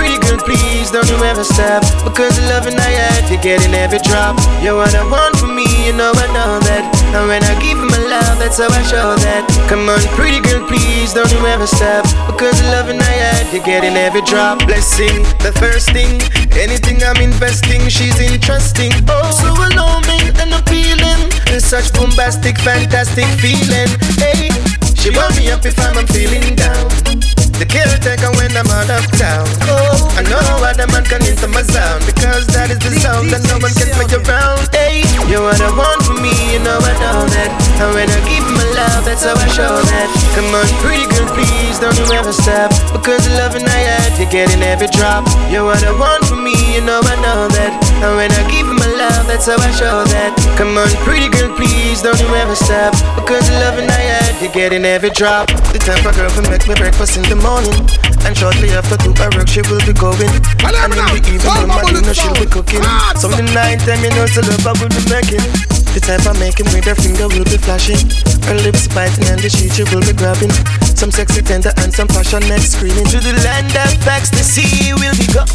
please 0.43 0.91
don't 0.91 1.07
you 1.09 1.17
ever 1.23 1.43
stop. 1.43 1.83
Because 2.03 2.35
the 2.37 2.45
loving 2.49 2.77
I 2.77 2.91
had, 2.91 3.29
you 3.29 3.37
get 3.37 3.63
in 3.65 3.73
every 3.73 3.99
drop. 3.99 4.37
You 4.61 4.77
are 4.77 4.89
the 4.89 5.05
one 5.07 5.33
for 5.37 5.47
me, 5.47 5.65
you 5.85 5.93
know 5.93 6.11
I 6.13 6.27
know 6.33 6.59
that. 6.67 6.83
And 7.15 7.27
when 7.27 7.43
I 7.43 7.53
give 7.61 7.77
you 7.77 7.87
my 7.87 8.01
love, 8.09 8.39
that's 8.39 8.57
how 8.57 8.69
I 8.69 8.81
show 8.83 9.15
that. 9.23 9.45
Come 9.69 9.87
on, 9.89 10.01
pretty 10.17 10.41
girl, 10.41 10.65
please 10.67 11.13
don't 11.13 11.31
you 11.31 11.41
ever 11.45 11.67
stop. 11.67 12.05
Because 12.27 12.57
the 12.61 12.67
loving 12.73 12.99
I 12.99 13.15
had, 13.21 13.53
you 13.53 13.61
get 13.63 13.83
in 13.83 13.95
every 13.97 14.21
drop. 14.23 14.65
Blessing, 14.65 15.23
the 15.45 15.53
first 15.61 15.91
thing. 15.91 16.21
Anything 16.57 17.03
I'm 17.03 17.21
investing, 17.21 17.87
she's 17.87 18.19
interesting. 18.19 18.91
Oh, 19.07 19.29
so 19.31 19.49
alarming 19.53 20.33
and 20.41 20.51
appealing. 20.57 21.31
It's 21.53 21.67
such 21.67 21.93
bombastic, 21.93 22.57
fantastic 22.59 23.27
feeling. 23.39 23.89
Hey, 24.17 24.49
she 24.95 25.11
want 25.11 25.37
me 25.37 25.51
up 25.51 25.65
if 25.65 25.77
I'm 25.79 26.07
feeling 26.07 26.55
down. 26.55 27.20
The 27.61 27.69
caretaker 27.69 28.33
when 28.41 28.49
I'm 28.57 28.65
out 28.73 28.89
of 28.89 29.05
town. 29.21 29.45
Oh, 29.69 29.93
I 30.17 30.25
know 30.25 30.41
what 30.65 30.81
the 30.81 30.89
man 30.89 31.05
can 31.05 31.21
into 31.21 31.45
my 31.45 31.61
sound 31.61 32.01
because 32.09 32.49
that 32.57 32.73
is 32.73 32.81
the 32.81 32.89
sound 32.97 33.29
that 33.29 33.45
no 33.53 33.61
one 33.61 33.69
can 33.77 33.85
play 33.93 34.09
around. 34.09 34.65
Hey, 34.73 35.05
you 35.29 35.37
are 35.45 35.53
the 35.53 35.69
one 35.77 36.01
for 36.01 36.17
me, 36.17 36.33
you 36.49 36.57
know 36.57 36.81
I 36.81 36.93
know 36.97 37.21
that. 37.21 37.53
And 37.77 37.93
when 37.93 38.09
I 38.09 38.17
give 38.25 38.49
my 38.49 38.65
love, 38.73 39.05
that's 39.05 39.21
how 39.21 39.37
I 39.37 39.45
show 39.53 39.77
that. 39.77 40.09
Come 40.33 40.49
on, 40.57 40.65
pretty 40.81 41.05
girl, 41.13 41.29
please 41.37 41.77
don't 41.77 41.93
you 42.01 42.09
ever 42.17 42.33
stop 42.33 42.73
because 42.97 43.29
the 43.29 43.37
loving 43.37 43.61
I 43.61 43.93
had, 43.93 44.17
you 44.17 44.25
get 44.25 44.49
in 44.49 44.65
every 44.65 44.89
drop. 44.89 45.29
You 45.53 45.69
are 45.69 45.77
the 45.77 45.93
one 45.93 46.25
for 46.25 46.41
me, 46.41 46.57
you 46.73 46.81
know 46.81 46.97
I 46.97 47.13
know 47.21 47.45
that. 47.45 47.90
And 48.01 48.17
when 48.17 48.33
I 48.33 48.41
give 48.49 48.65
him 48.65 48.81
my 48.81 48.89
love, 48.97 49.29
that's 49.29 49.45
how 49.45 49.61
I 49.61 49.69
show 49.77 50.01
that. 50.09 50.33
Come 50.57 50.73
on, 50.73 50.89
pretty 51.05 51.29
girl, 51.29 51.53
please 51.53 52.01
don't 52.01 52.17
you 52.17 52.33
ever 52.33 52.57
stop 52.57 52.97
because 53.13 53.45
the 53.45 53.61
loving 53.61 53.85
I 53.85 54.01
had, 54.17 54.33
you 54.41 54.49
get 54.49 54.73
in 54.73 54.89
every 54.89 55.13
drop. 55.13 55.53
The 55.69 55.77
type 55.77 56.01
of 56.01 56.17
girl 56.17 56.33
who 56.33 56.41
make 56.49 56.65
me 56.65 56.73
breakfast 56.73 57.21
in 57.21 57.29
the 57.29 57.37
morning. 57.37 57.77
And 58.25 58.33
shortly 58.33 58.73
after 58.73 58.97
two 58.97 59.13
her 59.21 59.29
work, 59.37 59.45
she 59.45 59.61
will 59.69 59.85
be 59.85 59.93
going. 59.93 60.33
And 60.65 60.89
in 60.97 60.97
the 60.97 61.29
evening, 61.29 61.69
my 61.69 61.85
dinner, 61.93 62.17
she'll 62.17 62.33
be 62.41 62.49
cooking. 62.49 62.81
Some 63.21 63.37
the 63.37 63.45
night 63.53 63.85
time, 63.85 64.01
you 64.01 64.09
know, 64.17 64.25
so 64.25 64.41
love 64.49 64.65
I 64.65 64.73
will 64.81 64.89
be 64.89 65.05
making. 65.05 65.45
The 65.93 66.01
type 66.01 66.25
of 66.25 66.41
making 66.41 66.73
with 66.73 66.89
her 66.89 66.97
finger 66.97 67.29
will 67.29 67.45
be 67.45 67.61
flashing. 67.61 68.01
Her 68.49 68.57
lips 68.65 68.89
biting 68.89 69.29
and 69.29 69.37
the 69.37 69.49
sheet 69.53 69.77
she 69.77 69.85
will 69.93 70.01
be 70.01 70.17
grabbing. 70.17 70.49
Some 70.97 71.13
sexy 71.13 71.45
tender 71.45 71.69
and 71.85 71.93
some 71.93 72.09
passionate 72.09 72.65
screaming. 72.65 73.05
To 73.13 73.21
the 73.21 73.37
land 73.45 73.69
of 73.77 73.93
ecstasy 74.09 74.89
will 74.97 75.13
be 75.21 75.29
go. 75.29 75.45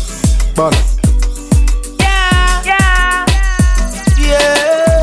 Ball. 0.55 0.96
Yeah. 4.27 5.03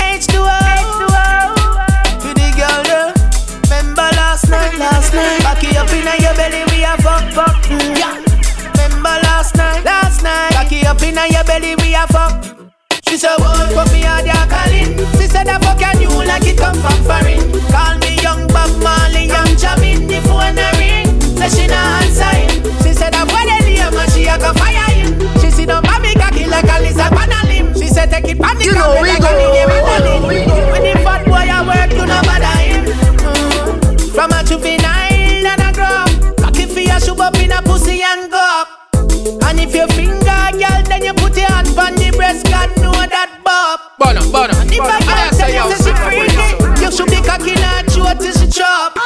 H2O, 0.00 0.48
H2O. 0.82 1.24
To 2.22 2.28
the 2.34 2.48
girl, 2.58 2.82
there. 2.88 3.12
Remember 3.64 4.08
last 4.16 4.48
night, 4.48 4.74
last 4.78 5.12
night. 5.14 5.40
Cocky 5.42 5.76
up 5.76 5.90
inna 5.92 6.14
your 6.20 6.34
belly, 6.34 6.64
we 6.70 6.84
a 6.84 6.96
fuck, 7.02 7.24
fuck. 7.32 7.56
Mm. 7.68 7.98
Yeah. 7.98 8.16
Remember 8.84 9.16
last 9.28 9.56
night, 9.56 9.84
last 9.84 10.22
night. 10.22 10.52
Cocky 10.52 10.86
up 10.86 11.02
inna 11.02 11.26
your 11.28 11.44
belly, 11.44 11.76
we 11.76 11.94
a 11.94 12.06
fuck. 12.08 12.32
She 13.06 13.16
said, 13.18 13.36
"What 13.38 13.70
for 13.72 13.86
me 13.92 14.04
are 14.06 14.22
they 14.22 14.32
calling?" 14.50 14.96
She 15.18 15.28
said, 15.28 15.48
"I 15.48 15.58
fuck 15.60 15.80
you 16.00 16.10
like 16.10 16.46
it 16.46 16.58
come 16.58 16.74
from 16.82 16.98
foreign." 17.04 17.46
Call 17.70 17.94
me 18.02 18.18
young 18.20 18.46
Bob 18.48 18.70
Marley, 18.82 19.03
limb. 28.24 28.36
She 28.36 28.36
said, 28.36 28.36
"Take 28.36 28.36
it 28.36 28.42
pan 28.42 28.56
the 28.58 28.64
You 28.64 28.72
know 28.74 29.00
we 29.02 29.08
like 29.08 29.20
go. 29.20 29.28
a 29.28 29.32
name 29.36 29.68
Madeline." 29.68 30.72
When 30.72 30.82
the 30.82 30.94
fat 31.04 31.24
boy 31.24 31.46
a 31.46 31.58
work, 31.68 31.90
you 31.92 32.06
no 32.06 32.18
bother 32.22 32.56
him. 32.64 32.84
Mm. 32.84 34.14
From 34.14 34.32
a 34.32 34.42
juvenile 34.44 35.46
and 35.46 35.60
a 35.62 35.72
grow 35.72 35.84
up, 35.84 36.10
cocky 36.38 36.66
for 36.66 36.80
you 36.80 37.00
shoot 37.00 37.20
up 37.20 37.36
in 37.38 37.52
a 37.52 37.60
pussy 37.62 38.02
and 38.02 38.30
go 38.30 38.38
up. 38.38 38.68
And 39.46 39.60
if 39.60 39.74
you 39.74 39.86
finger, 39.88 40.42
girl, 40.52 40.82
then 40.88 41.02
you 41.04 41.14
put 41.14 41.36
your 41.36 41.46
hand 41.50 41.68
on 41.78 41.94
the 41.94 42.10
breast, 42.16 42.44
God 42.46 42.70
know 42.80 42.92
that 42.92 43.40
bob. 43.44 43.80
Bono, 43.98 44.20
bono, 44.32 44.54
And 44.60 44.70
if 44.72 44.78
bono. 44.78 44.94
a 44.94 45.00
girl 45.00 45.16
I 45.16 45.30
tell 45.30 45.48
say, 45.48 45.54
you 45.56 45.64
say 45.76 45.84
she 45.84 45.92
freaky, 45.96 46.48
you 46.84 46.90
should 46.92 47.08
be 47.10 47.20
cocky 47.22 47.52
in 47.52 47.62
her 47.62 47.82
throat 47.88 48.20
till 48.20 48.32
she 48.32 48.46
chop. 48.48 48.96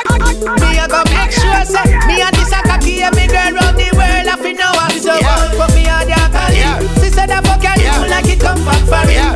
Different. 8.90 9.27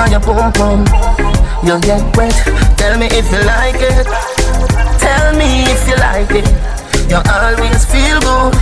Touch 0.00 0.12
your 0.12 0.20
pum 0.20 0.52
pum. 0.52 0.80
You'll 1.62 1.80
get 1.80 2.16
wet. 2.16 2.32
Tell 2.78 2.98
me 2.98 3.06
if 3.06 3.30
you 3.30 3.42
like 3.44 3.76
it. 3.76 4.06
Tell 4.98 5.36
me 5.36 5.64
if 5.68 5.88
you 5.88 5.96
like 5.96 6.30
it. 6.30 6.48
You 7.10 7.20
always 7.28 7.84
feel 7.84 8.18
good 8.20 8.54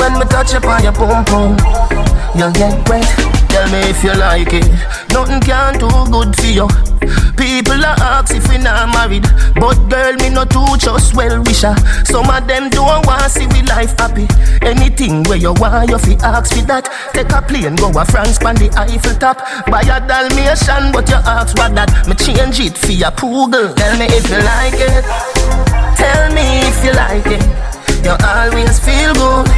when 0.00 0.18
we 0.18 0.24
touch 0.26 0.54
upon 0.54 0.82
your 0.82 0.92
pum 0.92 1.24
pum. 1.24 1.56
You'll 2.34 2.52
get 2.52 2.88
wet. 2.88 3.06
Tell 3.48 3.70
me 3.70 3.80
if 3.90 4.02
you 4.02 4.14
like 4.14 4.52
it. 4.52 4.99
Nothing 5.12 5.40
can 5.40 5.74
do 5.78 5.88
good 6.10 6.36
for 6.36 6.46
you. 6.46 6.68
People 7.36 7.84
are 7.84 7.98
ask 8.20 8.34
if 8.34 8.46
we 8.48 8.58
not 8.58 8.92
married, 8.94 9.26
but 9.56 9.74
girl 9.88 10.14
me 10.22 10.28
no 10.30 10.44
too 10.44 10.76
just 10.78 11.14
well 11.16 11.42
wisher. 11.42 11.74
Some 12.04 12.28
of 12.30 12.46
them 12.46 12.70
don't 12.70 13.06
want 13.06 13.30
see 13.30 13.46
we 13.48 13.62
life 13.62 13.96
happy. 13.98 14.28
Anything 14.62 15.22
where 15.24 15.38
you 15.38 15.52
want 15.54 15.88
you 15.90 15.98
fi 15.98 16.14
ask 16.22 16.54
for 16.54 16.62
that. 16.66 16.86
Take 17.12 17.32
a 17.32 17.42
plane 17.42 17.76
go 17.76 17.88
a 17.98 18.04
France 18.04 18.38
pan 18.38 18.56
the 18.56 18.70
Eiffel 18.76 19.16
top. 19.16 19.38
Buy 19.66 19.82
a 19.82 19.98
Dalmatian, 19.98 20.92
but 20.92 21.08
you 21.08 21.16
ask 21.16 21.56
what 21.56 21.74
that. 21.74 21.90
Me 22.06 22.14
change 22.14 22.60
it 22.60 22.76
for 22.76 22.92
your 22.92 23.10
poodle. 23.10 23.74
Tell 23.74 23.96
me 23.98 24.06
if 24.06 24.28
you 24.30 24.38
like 24.44 24.78
it. 24.78 25.04
Tell 25.96 26.32
me 26.32 26.44
if 26.68 26.84
you 26.84 26.92
like 26.92 27.26
it. 27.26 27.42
You 28.04 28.16
always 28.20 28.78
feel 28.78 29.12
good 29.14 29.48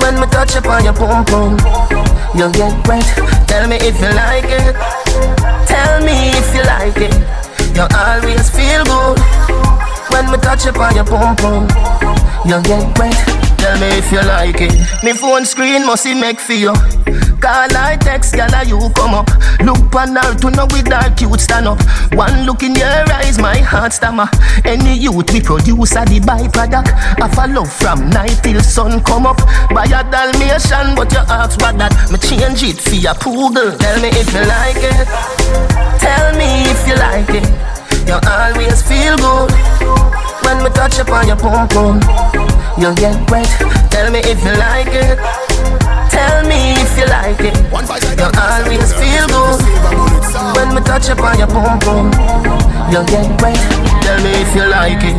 when 0.00 0.20
me 0.20 0.26
touch 0.28 0.54
upon 0.56 0.84
your 0.84 0.94
pum 0.94 1.24
pum. 1.24 1.56
You 2.36 2.50
get 2.52 2.86
wet. 2.86 3.39
Tell 3.50 3.66
me 3.68 3.76
if 3.80 4.00
you 4.00 4.10
like 4.14 4.44
it. 4.44 4.76
Tell 5.66 6.00
me 6.04 6.30
if 6.38 6.54
you 6.54 6.62
like 6.62 6.96
it. 6.96 7.14
You 7.74 7.82
always 7.98 8.48
feel 8.48 8.84
good 8.84 9.18
when 10.12 10.30
we 10.30 10.38
touch 10.38 10.66
upon 10.66 10.94
your 10.94 11.04
pum 11.04 11.34
pum. 11.34 11.68
You 12.46 12.62
get 12.62 12.96
wet. 12.96 13.49
Tell 13.60 13.78
me 13.78 13.88
if 13.98 14.10
you 14.10 14.22
like 14.22 14.60
it. 14.60 14.72
Me 15.04 15.12
phone 15.12 15.44
screen 15.44 15.84
must 15.84 16.06
it 16.06 16.14
make 16.16 16.40
for 16.40 16.54
you. 16.54 16.72
Call 17.40 17.72
I 17.76 17.96
text, 18.00 18.34
girl, 18.34 18.48
you 18.64 18.78
come 18.96 19.14
up. 19.14 19.28
Look 19.60 19.94
on 19.94 20.16
her 20.16 20.34
to 20.40 20.50
know 20.50 20.66
with 20.72 20.88
that 20.88 21.16
cute 21.16 21.40
stand 21.40 21.68
up. 21.68 21.80
One 22.12 22.44
look 22.44 22.62
in 22.62 22.74
your 22.74 23.04
eyes, 23.12 23.38
my 23.38 23.58
heart 23.58 23.92
stammer. 23.92 24.28
Any 24.64 24.96
youth 24.96 25.32
we 25.32 25.40
produce 25.40 25.96
are 25.96 26.04
the 26.04 26.20
byproduct. 26.20 26.92
I 27.20 27.28
follow 27.32 27.64
from 27.64 28.08
night 28.10 28.40
till 28.42 28.60
sun 28.60 29.00
come 29.04 29.26
up. 29.26 29.38
Buy 29.72 29.84
a 29.88 30.04
Dalmatian, 30.08 30.96
but 30.96 31.12
you 31.12 31.24
ask 31.28 31.60
what 31.60 31.76
that. 31.76 31.92
Me 32.12 32.18
change 32.20 32.62
it 32.64 32.80
for 32.80 32.96
your 32.96 33.14
poodle. 33.14 33.76
Tell 33.76 34.00
me 34.00 34.08
if 34.08 34.32
you 34.32 34.44
like 34.44 34.80
it. 34.80 35.08
Tell 36.00 36.32
me 36.36 36.64
if 36.68 36.80
you 36.88 36.96
like 36.96 37.32
it. 37.32 37.44
You 38.08 38.16
always 38.24 38.80
feel 38.84 39.16
good 39.16 39.52
when 40.44 40.64
me 40.64 40.70
touch 40.76 40.98
upon 40.98 41.28
your 41.28 41.36
pum 41.36 41.68
pum. 41.68 42.00
You 42.78 42.94
get 42.94 43.30
wet. 43.30 43.46
Tell 43.90 44.10
me 44.10 44.20
if 44.20 44.42
you 44.44 44.54
like 44.56 44.92
it. 44.92 45.18
Tell 46.10 46.42
me 46.46 46.72
if 46.78 46.96
you 46.98 47.06
like 47.06 47.40
it. 47.40 47.56
You'll 48.18 48.36
always 48.38 48.92
feel 48.94 49.26
good 49.26 49.60
when 50.54 50.74
me 50.74 50.80
touch 50.82 51.08
upon 51.08 51.38
your 51.38 51.48
pum 51.48 51.78
pum. 51.80 52.12
You'll 52.90 53.04
get 53.04 53.26
wet. 53.42 53.58
Tell 54.02 54.18
me 54.22 54.30
if 54.42 54.54
you 54.54 54.66
like 54.66 55.02
it. 55.02 55.16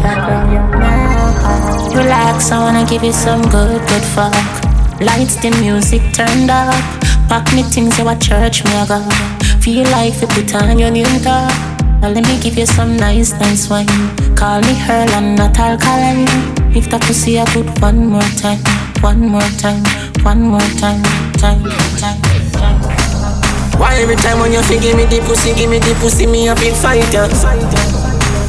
Relax, 1.96 2.52
I 2.52 2.60
wanna 2.60 2.86
give 2.86 3.04
you 3.04 3.14
some 3.14 3.42
good, 3.50 3.82
good 3.88 4.06
fuck. 4.16 4.34
Lights, 5.02 5.36
the 5.36 5.52
music 5.60 6.02
turned 6.14 6.50
up. 6.50 6.74
Pack 7.28 7.54
me 7.54 7.64
things, 7.64 7.98
you 7.98 8.08
a 8.08 8.16
church, 8.16 8.64
me 8.64 8.72
a 8.76 8.86
go. 8.88 9.00
Feel 9.62 9.90
like 9.92 10.20
you 10.22 10.28
put 10.28 10.56
on 10.56 10.80
your 10.80 10.92
new 10.92 11.06
top. 11.20 11.71
Now 12.02 12.10
let 12.10 12.26
me 12.26 12.40
give 12.42 12.58
you 12.58 12.66
some 12.66 12.98
nice, 12.98 13.32
nice 13.34 13.70
wine. 13.70 13.86
Call 14.36 14.60
me 14.62 14.74
Earl 14.90 15.10
and 15.14 15.36
not 15.38 15.54
alkaline. 15.60 16.26
If 16.76 16.90
the 16.90 16.98
pussy 16.98 17.40
I 17.40 17.46
put 17.46 17.70
one 17.80 18.08
more 18.08 18.26
time, 18.42 18.58
one 19.06 19.30
more 19.30 19.52
time, 19.62 19.86
one 20.26 20.42
more 20.42 20.66
time, 20.82 21.04
time, 21.38 21.62
time. 22.02 22.18
Why 23.78 24.02
every 24.02 24.16
time 24.16 24.40
when 24.40 24.52
you 24.52 24.64
feel 24.64 24.82
give 24.82 24.98
me 24.98 25.06
the 25.06 25.22
pussy, 25.30 25.54
give 25.54 25.70
me 25.70 25.78
the 25.78 25.94
pussy, 26.02 26.26
me 26.26 26.48
a 26.48 26.56
big 26.56 26.74
fighter. 26.74 27.30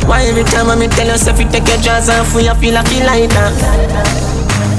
Why 0.08 0.24
every 0.24 0.44
time 0.44 0.68
when 0.68 0.78
me 0.78 0.88
tell 0.88 1.06
yourself 1.06 1.38
you 1.38 1.44
take 1.50 1.68
your 1.68 1.76
jaws 1.76 2.08
off, 2.08 2.32
you 2.32 2.54
feel 2.56 2.72
like 2.72 2.88
you 2.88 3.04
lighter. 3.04 3.52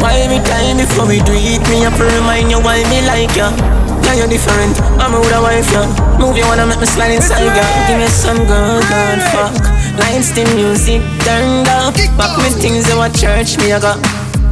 Why 0.02 0.18
every 0.18 0.42
time 0.50 0.78
before 0.78 1.06
we 1.06 1.22
do 1.22 1.34
it, 1.38 1.62
me 1.70 1.86
to 1.86 2.04
remind 2.18 2.50
you 2.50 2.58
why 2.58 2.82
me 2.90 3.06
like 3.06 3.38
you. 3.38 3.83
You're 4.14 4.28
different. 4.30 4.78
I'm 5.02 5.14
a 5.16 5.20
with 5.20 5.34
a 5.34 5.42
wife, 5.42 5.72
yeah. 5.74 5.90
Move 6.20 6.38
you 6.38 6.46
wanna 6.46 6.68
make 6.68 6.80
me 6.80 6.86
slide 6.86 7.12
inside, 7.12 7.50
yeah. 7.50 7.88
Give 7.90 7.98
me 7.98 8.08
some 8.08 8.38
good, 8.46 8.86
good 8.86 9.20
fuck. 9.34 9.58
Lights, 9.98 10.30
the 10.38 10.46
music 10.54 11.02
turned 11.26 11.68
up. 11.68 11.96
Back 12.16 12.38
me 12.38 12.50
things 12.54 12.90
in 12.90 12.98
what 12.98 13.16
church 13.16 13.58
me 13.58 13.74
I 13.74 13.80
got. 13.80 13.98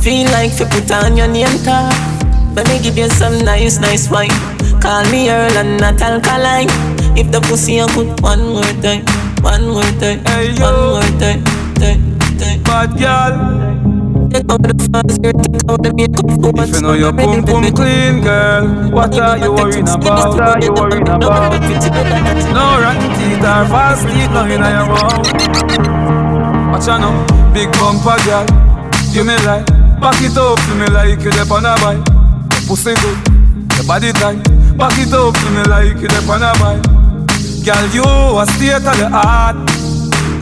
Feel 0.02 0.26
like 0.32 0.58
you 0.60 0.66
put 0.66 0.90
on 0.92 1.16
your 1.16 1.28
name 1.28 1.62
tag. 1.64 1.94
Let 2.56 2.68
me 2.68 2.82
give 2.82 2.98
you 2.98 3.08
some 3.10 3.38
nice, 3.46 3.78
nice 3.80 4.10
wine. 4.10 4.34
Call 4.82 5.06
me 5.12 5.30
Earl 5.30 5.56
and 5.56 5.80
not 5.80 6.02
alkaline. 6.02 6.68
If 7.16 7.32
the 7.32 7.40
pussy 7.42 7.80
I 7.80 7.88
put 7.94 8.20
one 8.22 8.42
more 8.42 8.74
time, 8.82 9.06
one 9.46 9.70
more 9.70 9.92
time, 10.02 10.26
Hey, 10.26 10.58
one 10.58 10.74
more 10.90 11.12
time, 11.22 11.44
time, 11.78 12.02
time. 12.40 12.64
Bad 12.64 12.98
girl. 12.98 13.71
Take 14.32 14.48
out 14.48 14.64
the 14.64 14.72
fast 14.88 15.20
girl, 15.20 15.36
take 15.36 15.68
out 15.68 15.84
the 15.84 15.92
makeup 15.92 16.24
for 16.40 16.56
If 16.56 16.72
you 16.72 16.82
know 16.82 16.94
your 16.96 17.12
pum 17.12 17.44
pum 17.44 17.68
clean, 17.76 18.24
girl, 18.24 18.64
what 18.96 19.12
are 19.20 19.36
you 19.36 19.52
worrying 19.52 19.84
about? 19.84 20.32
What 20.32 20.40
are 20.40 20.56
you 20.64 20.72
worrying 20.72 21.04
about? 21.04 21.52
No 22.56 22.80
rotten 22.80 23.12
teeth 23.20 23.44
or 23.44 23.68
fast 23.68 24.08
teeth, 24.08 24.32
no 24.32 24.48
in 24.48 24.64
your 24.64 24.88
mouth. 24.88 25.28
Watch 26.72 26.88
out 26.88 27.04
now, 27.04 27.12
big 27.52 27.68
bumper 27.76 28.16
girl, 28.24 28.48
you 29.12 29.28
me 29.28 29.36
like. 29.44 29.68
Back 30.00 30.24
it 30.24 30.38
up 30.40 30.58
to 30.64 30.74
me 30.80 30.88
like 30.96 31.20
you 31.20 31.32
dep 31.36 31.52
on 31.52 31.68
a 31.68 31.76
bike. 31.84 32.00
Pussy 32.72 32.96
good, 33.04 33.20
your 33.76 33.84
body 33.84 34.16
tight. 34.16 34.40
Back 34.80 34.96
it 34.96 35.12
up 35.12 35.36
to 35.36 35.48
me 35.52 35.64
like 35.68 36.00
you 36.00 36.08
dep 36.08 36.30
on 36.32 36.40
a 36.40 36.56
bike. 36.56 36.80
Girl, 37.68 37.86
you 37.92 38.08
a 38.40 38.46
state 38.48 38.80
of 38.80 38.96
the 38.96 39.12
art, 39.12 39.60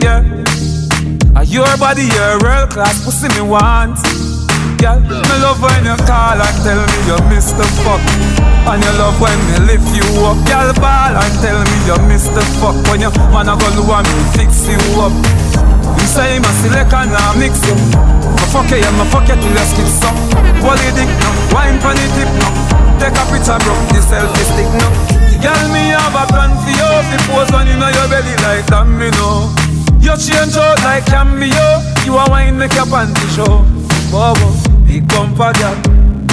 yeah. 0.00 0.49
A 1.36 1.44
your 1.44 1.68
body, 1.78 2.04
your 2.04 2.42
world 2.42 2.70
class 2.70 3.04
pussy 3.04 3.28
me 3.38 3.42
want. 3.46 3.96
Girl, 4.82 5.00
me 5.00 5.36
love 5.44 5.60
when 5.62 5.84
you 5.84 5.96
call 6.08 6.40
and 6.40 6.58
tell 6.64 6.80
me 6.80 6.96
you 7.06 7.18
miss 7.28 7.52
the 7.52 7.64
fuck. 7.84 8.02
And 8.66 8.82
you 8.82 8.92
love 8.98 9.16
when 9.20 9.36
me 9.48 9.68
lift 9.68 9.88
you 9.94 10.04
up. 10.26 10.36
Girl, 10.48 10.68
ball 10.80 11.14
and 11.14 11.34
tell 11.40 11.60
me 11.60 11.76
you 11.86 11.98
miss 12.08 12.26
the 12.32 12.42
fuck. 12.58 12.76
When 12.90 13.00
you 13.00 13.12
wanna 13.32 13.56
go 13.56 13.68
do 13.76 13.84
and 13.86 14.08
me 14.08 14.24
fix 14.36 14.66
you 14.68 14.80
up. 15.00 15.14
You 16.00 16.06
say 16.08 16.40
my 16.40 16.50
select 16.60 16.92
and 16.92 17.14
I 17.14 17.36
mix 17.38 17.62
you. 17.64 17.76
My 18.36 18.44
fuck 18.50 18.68
you, 18.72 18.82
yeah, 18.82 18.92
my 18.98 19.06
fuck 19.08 19.28
you 19.28 19.36
till 19.38 19.54
your 19.54 19.66
skin 19.68 19.88
suck. 19.88 20.16
Wally 20.64 20.90
dick 20.96 21.08
no, 21.08 21.30
wine 21.54 21.78
pon 21.80 21.94
the 21.94 22.06
tip 22.18 22.30
no. 22.40 22.48
Take 22.98 23.16
a 23.16 23.24
picture, 23.32 23.56
bro, 23.64 23.72
the 23.94 24.00
selfie 24.02 24.44
stick 24.44 24.70
no. 24.76 24.88
Girl, 25.40 25.64
me 25.72 25.94
have 25.96 26.12
a 26.12 26.24
plan 26.28 26.52
for 26.60 26.72
you. 26.74 26.88
If 27.00 27.08
you 27.16 27.20
pose 27.32 27.52
on 27.54 27.64
inna 27.68 27.88
your 27.96 28.08
belly 28.12 28.36
like 28.44 28.66
that, 28.68 28.84
me 28.84 29.08
know. 29.16 29.69
You 30.00 30.16
change 30.16 30.56
out 30.56 30.82
like 30.82 31.06
cameo. 31.06 31.80
You 32.04 32.16
a 32.16 32.24
wine 32.28 32.58
make 32.58 32.74
your 32.74 32.86
panty 32.86 33.26
show. 33.36 33.64
Bobo, 34.10 34.50
big 34.86 35.06
bumper 35.08 35.52
girl. 35.58 35.76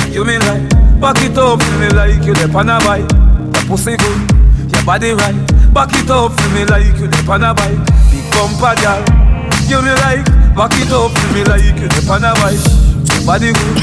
You 0.09 0.26
me 0.26 0.39
like 0.39 0.65
back 0.99 1.22
it 1.22 1.38
up 1.38 1.61
for 1.61 1.78
me 1.80 1.89
like 1.89 2.24
you 2.26 2.34
the 2.34 2.49
on 2.55 2.70
a 2.70 2.80
bike. 2.80 3.05
Your 3.53 3.63
pussy 3.70 3.97
good, 3.97 4.72
your 4.72 4.84
body 4.84 5.11
right. 5.11 5.36
Back 5.74 5.93
it 5.93 6.09
up 6.09 6.32
for 6.34 6.49
me 6.55 6.65
like 6.65 6.97
you 6.97 7.07
the 7.07 7.20
on 7.30 7.43
a 7.43 7.53
bike. 7.53 7.78
Big 8.09 8.26
bumper 8.34 8.74
girl. 8.82 9.03
You 9.68 9.82
me 9.84 9.91
like 10.01 10.26
back 10.55 10.74
it 10.80 10.91
up 10.91 11.11
for 11.11 11.28
me 11.36 11.43
like 11.43 11.63
you 11.78 11.88
the 11.88 12.01
on 12.09 12.24
a 12.24 12.34
bike. 12.39 12.57
Your 13.13 13.26
body 13.28 13.51
good, 13.53 13.78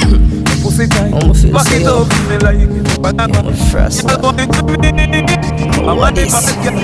your 0.48 0.58
pussy 0.64 0.86
tight. 0.88 1.12
Back 1.52 1.70
it 1.70 1.86
up 1.86 2.08
for 2.10 2.22
me 2.26 2.36
like 2.42 2.58
you 2.58 2.82
the 2.82 2.94
on 3.04 3.20
a 3.20 3.28
bike. 3.28 3.54
You 3.94 4.18
want 4.18 4.40
it 4.40 4.48
to 4.50 4.62
me. 4.64 4.74
I 5.86 5.92
want 5.92 6.18
it 6.18 6.32
back 6.32 6.48
again. 6.50 6.74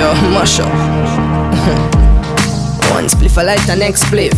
Yo, 0.00 0.14
mash 0.32 0.58
up. 0.60 0.72
One 2.96 3.04
spliff 3.04 3.36
I 3.36 3.44
light 3.44 3.60
the 3.66 3.76
next 3.76 4.04
spliff. 4.04 4.32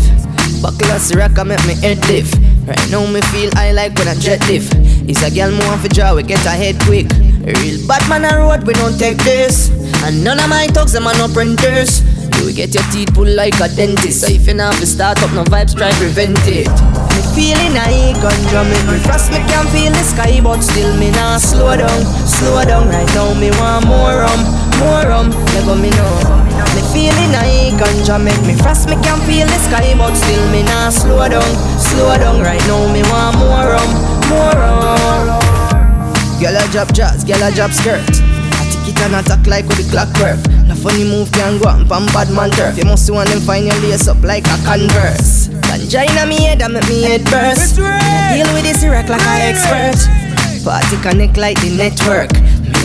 Buckle 0.61 0.91
a 0.91 0.99
rock 1.15 1.39
I 1.39 1.45
make 1.45 1.65
me 1.67 1.75
head 1.79 2.03
lift. 2.09 2.35
Right 2.67 2.91
now 2.91 3.07
me 3.07 3.21
feel 3.31 3.51
I 3.55 3.71
like 3.71 3.95
when 3.95 4.09
I 4.09 4.15
jet 4.15 4.43
lift. 4.49 4.75
Is 5.09 5.23
a 5.23 5.31
girl 5.31 5.51
more 5.51 5.79
for 5.79 5.89
jaw, 5.89 6.15
we 6.15 6.23
get 6.25 6.45
ahead 6.47 6.81
quick. 6.83 7.07
Real 7.47 7.79
bad 7.87 8.03
man 8.09 8.27
a 8.27 8.39
road, 8.39 8.67
we 8.67 8.75
don't 8.75 8.99
take 8.99 9.19
this. 9.19 9.71
And 10.03 10.25
none 10.25 10.39
of 10.39 10.49
my 10.49 10.67
talks, 10.67 10.93
them 10.93 11.07
are 11.07 11.15
no 11.15 11.29
printers. 11.29 12.03
You 12.43 12.53
get 12.53 12.75
your 12.75 12.83
teeth 12.91 13.15
pulled 13.15 13.29
like 13.29 13.55
a 13.61 13.69
dentist. 13.71 14.23
So 14.23 14.33
if 14.33 14.49
you 14.49 14.55
not 14.55 14.75
have 14.75 14.81
to 14.81 14.87
start 14.87 15.23
up 15.23 15.33
no 15.33 15.45
vibes, 15.45 15.77
try 15.77 15.93
prevent 15.99 16.39
it. 16.47 16.67
Me 17.15 17.23
feeling 17.39 17.79
I 17.79 18.15
ganja 18.19 18.67
make 18.67 18.87
me 18.91 18.99
fast. 19.07 19.31
Me 19.31 19.39
can 19.47 19.63
feel 19.71 19.93
the 19.95 20.03
sky, 20.03 20.41
but 20.43 20.61
still 20.61 20.91
me 20.99 21.11
nah 21.13 21.39
slow 21.39 21.77
down, 21.77 22.03
slow 22.27 22.65
down. 22.65 22.89
Right 22.89 23.07
now 23.15 23.33
me 23.35 23.51
want 23.63 23.87
more 23.87 24.27
rum, 24.27 24.41
more 24.79 25.05
rum. 25.09 25.31
Go 25.67 25.75
me 25.75 25.91
know. 25.91 26.15
Me 26.75 26.81
feeling 26.93 27.35
I 27.35 27.71
ganja 27.77 28.17
make 28.23 28.41
me 28.47 28.55
fast. 28.55 28.89
Me 28.89 28.97
can 29.03 29.19
feel 29.27 29.47
the 29.47 29.59
sky, 29.69 29.95
but 29.97 30.15
still 30.15 30.45
me 30.51 30.63
nah 30.63 30.91
slow 30.91 31.29
down, 31.29 31.53
slow 31.79 32.17
down. 32.17 32.41
Right 32.41 32.63
now 32.67 32.91
me 32.93 33.03
want 33.13 33.37
more 33.39 33.77
rum, 33.77 33.91
more 34.29 34.57
rum. 34.57 35.41
Girl 36.41 36.57
a 36.57 36.67
drop 36.73 36.93
jazz, 36.93 37.25
girl 37.25 37.43
a 37.43 37.53
drop 37.53 37.71
skirt. 37.71 38.03
I 38.59 38.65
tick 38.71 38.95
it 38.95 39.01
and 39.03 39.15
attack 39.15 39.47
like 39.47 39.67
with 39.69 39.79
the 39.79 39.87
clockwork. 39.93 40.41
The 40.67 40.75
funny 40.75 41.05
move 41.05 41.31
can 41.33 41.61
go 41.61 41.69
on 41.69 41.87
pam 41.87 42.07
bad 42.07 42.31
man 42.33 42.51
turf. 42.51 42.77
You 42.79 42.85
must 42.85 43.09
want 43.11 43.29
them 43.29 43.41
find 43.41 43.67
your 43.67 43.77
lace 43.85 44.09
up 44.09 44.23
like 44.23 44.47
a 44.47 44.57
converse. 44.65 45.49
Ganja 45.69 46.09
inna 46.09 46.27
me 46.27 46.43
head 46.43 46.63
and 46.63 46.75
make 46.75 46.89
me 46.89 47.03
head 47.03 47.25
burst. 47.31 47.77
Deal 47.77 48.49
with 48.57 48.65
this 48.65 48.83
rock 48.85 49.09
like 49.09 49.23
a 49.23 49.55
expert. 49.55 50.01
Party 50.65 50.97
connect 51.03 51.37
like 51.37 51.61
the 51.61 51.71
network. 51.77 52.31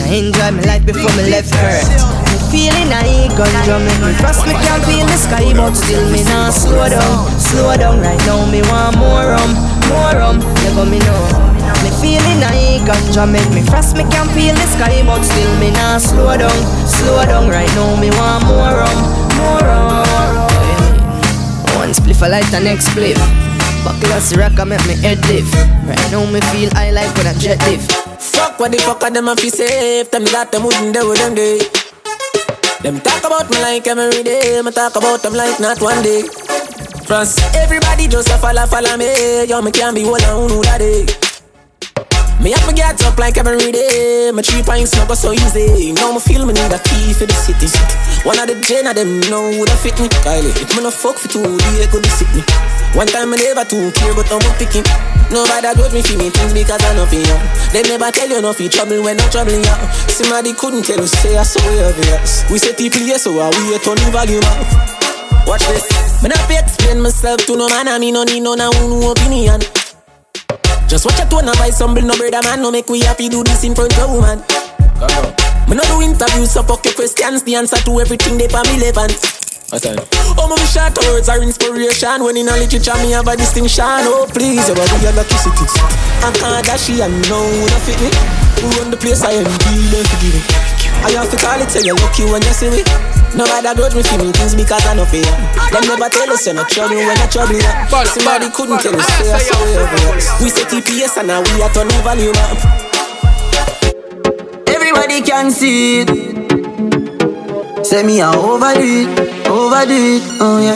I 0.06 0.22
enjoy 0.22 0.52
my 0.52 0.62
life 0.64 0.86
before 0.86 1.12
me 1.18 1.30
left 1.30 1.54
earth. 1.58 1.88
Me 2.30 2.38
feeling 2.52 2.92
I 2.94 3.28
ganja 3.34 3.82
make 3.82 4.02
me 4.04 4.14
fast. 4.22 4.46
Me 4.46 4.54
can't 4.54 4.84
feel 4.86 5.06
the 5.06 5.18
sky, 5.18 5.54
but 5.54 5.74
still 5.74 6.06
me 6.12 6.24
nah 6.24 6.50
slow 6.50 6.88
down, 6.88 7.28
slow 7.40 7.76
down. 7.76 8.00
Right 8.00 8.20
now 8.26 8.46
me 8.50 8.62
want 8.70 8.98
more 8.98 9.36
rum, 9.36 9.52
more 9.90 10.14
rum. 10.16 10.38
Never 10.64 10.86
me 10.86 11.00
know. 11.04 11.24
Me 11.84 11.90
feeling 12.00 12.40
I 12.44 12.80
ganja 12.88 13.28
make 13.28 13.50
me 13.52 13.62
fast. 13.68 13.98
Me 13.98 14.04
can't 14.08 14.30
feel 14.32 14.56
the 14.56 14.68
sky, 14.78 15.04
but 15.04 15.24
still 15.24 15.54
me 15.60 15.72
nah 15.72 15.98
slow 15.98 16.38
down, 16.38 16.60
slow 16.88 17.26
down. 17.26 17.50
Right 17.50 17.72
now 17.76 18.00
me 18.00 18.10
want 18.12 18.46
more 18.46 18.80
rum, 18.80 18.98
more 19.42 19.64
rum. 19.66 20.08
One 21.76 21.92
spliff 21.92 22.22
I 22.24 22.30
light 22.30 22.50
the 22.52 22.60
next 22.60 22.90
spliff. 22.90 23.20
Buckle 23.84 24.12
of 24.14 24.24
Ciroc 24.24 24.58
make 24.68 24.86
me 24.88 24.96
head 25.04 25.20
lift. 25.28 25.54
Right 25.84 26.12
now 26.12 26.24
me 26.32 26.42
feel 26.52 26.70
I 26.76 26.92
like 26.92 27.14
when 27.16 27.28
I 27.28 27.34
jet 27.34 27.60
lift. 27.68 28.07
Fuck 28.20 28.60
what 28.60 28.72
the 28.72 28.78
fuck 28.80 29.04
are 29.04 29.12
them 29.12 29.28
a 29.28 29.36
fi 29.36 29.50
safe 29.50 30.10
Them 30.12 30.26
that 30.26 30.52
them 30.52 30.64
wouldn't 30.64 30.94
do 30.94 31.10
with 31.10 31.20
them 31.20 31.36
day. 31.36 31.60
Them 32.82 33.00
talk 33.02 33.24
about 33.24 33.50
me 33.50 33.58
like 33.62 33.88
every 33.88 34.24
day. 34.24 34.62
Me 34.62 34.72
talk 34.72 34.96
about 34.96 35.22
them 35.22 35.34
like 35.34 35.60
not 35.60 35.82
one 35.82 36.02
day. 36.04 36.24
France 37.06 37.38
Everybody 37.56 38.08
just 38.08 38.30
a 38.30 38.38
follow 38.38 38.66
follow 38.66 38.98
me. 38.98 39.46
Yo 39.46 39.62
me 39.62 39.72
can't 39.72 39.96
be 39.96 40.04
one 40.06 40.24
on 40.24 40.50
who 40.50 40.64
that 40.64 40.80
day 40.80 41.27
me 42.42 42.52
have 42.52 42.68
to 42.70 42.74
get 42.74 43.02
up 43.04 43.18
like 43.18 43.38
every 43.38 43.72
day. 43.72 44.32
My 44.34 44.42
three 44.42 44.62
pints 44.62 44.96
not 44.96 45.08
go 45.08 45.16
so 45.16 45.32
easy. 45.34 45.92
Now 45.94 46.14
me 46.14 46.20
feel 46.20 46.46
me 46.46 46.54
need 46.54 46.72
a 46.72 46.80
key 46.80 47.14
for 47.14 47.26
the 47.26 47.34
city. 47.34 47.68
One 48.24 48.38
of 48.40 48.48
the 48.48 48.56
gen 48.62 48.88
of 48.88 48.96
them 48.96 49.20
know 49.30 49.50
would 49.58 49.70
have 49.70 49.80
fit 49.82 49.98
me. 50.00 50.08
Kylie, 50.22 50.54
if 50.62 50.70
me 50.76 50.84
no 50.84 50.92
fuck 50.92 51.18
for 51.18 51.28
two, 51.28 51.42
they 51.42 51.88
could 51.90 52.06
sick 52.14 52.30
me. 52.38 52.44
One 52.94 53.08
time 53.08 53.34
I 53.34 53.38
never 53.38 53.66
too 53.66 53.92
care, 53.92 54.14
but 54.14 54.30
I'm 54.30 54.42
picking. 54.62 54.86
Nobody 55.34 55.68
got 55.76 55.92
me 55.92 56.00
me 56.16 56.30
things 56.32 56.54
because 56.54 56.84
I 56.86 56.96
know 56.96 57.06
for 57.10 57.20
you. 57.20 57.38
They 57.74 57.84
never 57.84 58.12
tell 58.12 58.30
you 58.30 58.42
no 58.42 58.54
for 58.54 58.70
trouble 58.70 59.02
when 59.04 59.20
I'm 59.20 59.30
troubling 59.30 59.66
you. 59.66 59.76
Somebody 60.08 60.54
couldn't 60.54 60.86
tell 60.86 61.02
you 61.02 61.08
say 61.08 61.36
I 61.36 61.44
saw 61.44 61.60
obvious. 61.62 62.46
We 62.50 62.60
say 62.60 62.74
people 62.74 63.02
here, 63.02 63.18
so 63.18 63.34
I 63.42 63.50
we 63.50 63.76
turn 63.82 63.98
the 63.98 64.14
volume 64.14 64.46
up. 64.46 65.48
Watch 65.50 65.66
this. 65.68 65.90
Me 66.22 66.30
not 66.30 66.50
explain 66.50 67.02
myself 67.02 67.46
to 67.46 67.58
no 67.58 67.68
man, 67.68 67.88
I 67.88 68.00
me 68.00 68.12
no 68.12 68.24
need 68.24 68.42
no 68.42 68.56
no 68.56 68.70
opinion. 69.12 69.62
Just 70.88 71.06
watch 71.06 71.20
a 71.20 71.28
tone 71.28 71.48
and 71.48 71.58
buy 71.60 71.70
some 71.70 71.94
bill, 71.94 72.06
no 72.06 72.16
brother 72.16 72.40
man. 72.44 72.62
No 72.62 72.72
make 72.72 72.88
we 72.90 73.02
happy 73.02 73.28
do 73.28 73.44
this 73.44 73.64
in 73.64 73.76
front 73.76 73.98
of 74.00 74.10
woman. 74.10 74.40
Me 75.68 75.76
no 75.76 75.84
do 75.84 76.02
interviews, 76.02 76.52
so 76.52 76.64
fuck 76.64 76.84
your 76.86 76.94
questions. 76.94 77.44
The 77.44 77.56
answer 77.56 77.76
to 77.76 78.00
everything 78.00 78.38
they 78.38 78.48
for 78.48 78.64
me 78.64 78.80
relevant. 78.80 79.20
Oh, 80.40 80.48
my 80.48 80.56
short 80.64 80.98
words 81.04 81.28
are 81.28 81.44
inspiration. 81.44 82.24
When 82.24 82.38
in 82.38 82.48
a 82.48 82.56
literature, 82.56 82.96
me 83.04 83.12
have 83.12 83.28
a 83.28 83.36
distinction. 83.36 83.84
Oh, 84.08 84.26
please, 84.32 84.66
your 84.66 84.78
body 84.78 85.06
a 85.06 85.12
lucky 85.12 85.36
city. 85.36 85.68
I 86.24 86.32
can't 86.32 86.66
dash 86.66 86.90
and 86.90 87.20
no 87.28 87.44
one 87.44 87.82
fit 87.84 88.00
me. 88.00 88.10
Who 88.64 88.80
run 88.80 88.92
the 88.92 88.98
place, 88.98 89.24
I 89.24 89.32
am 89.32 89.44
dealing 89.44 90.08
for 90.08 90.18
giving. 90.24 90.77
I 91.06 91.12
have 91.16 91.30
to 91.32 91.38
call 91.38 91.60
it, 91.62 91.70
say 91.70 91.82
you're 91.84 91.96
lucky 91.98 92.24
when 92.26 92.42
you 92.42 92.54
see 92.54 92.70
me. 92.72 92.82
Nobody 93.36 93.70
grudge 93.76 93.96
me 93.96 94.04
for 94.04 94.18
me 94.18 94.32
things 94.32 94.56
because 94.56 94.86
I 94.88 94.96
know 94.96 95.06
fear. 95.06 95.24
Them 95.72 95.84
never 95.86 96.10
tell 96.10 96.32
us 96.32 96.46
you're 96.46 96.56
not 96.56 96.70
trouble 96.70 96.96
when 96.96 97.18
you're 97.18 97.28
trouble. 97.32 97.60
Somebody 98.08 98.50
couldn't 98.50 98.80
tell 98.82 98.96
us, 98.96 99.06
say 99.20 99.32
I 99.32 99.40
saw 99.40 99.60
you 99.68 99.84
We 100.44 100.50
say 100.50 100.66
TPS 100.66 101.18
and 101.18 101.28
now 101.28 101.42
we 101.44 101.62
are 101.62 101.70
turning 101.72 102.02
volume 102.02 102.36
up. 102.50 102.58
Everybody 104.68 105.22
can 105.22 105.52
see 105.52 106.02
it. 106.02 106.10
Say 107.86 108.04
me 108.04 108.20
a 108.20 108.30
overdo 108.32 108.82
it, 108.82 109.48
overdo 109.48 109.96
it, 109.96 110.24
oh 110.42 110.60
yeah. 110.60 110.76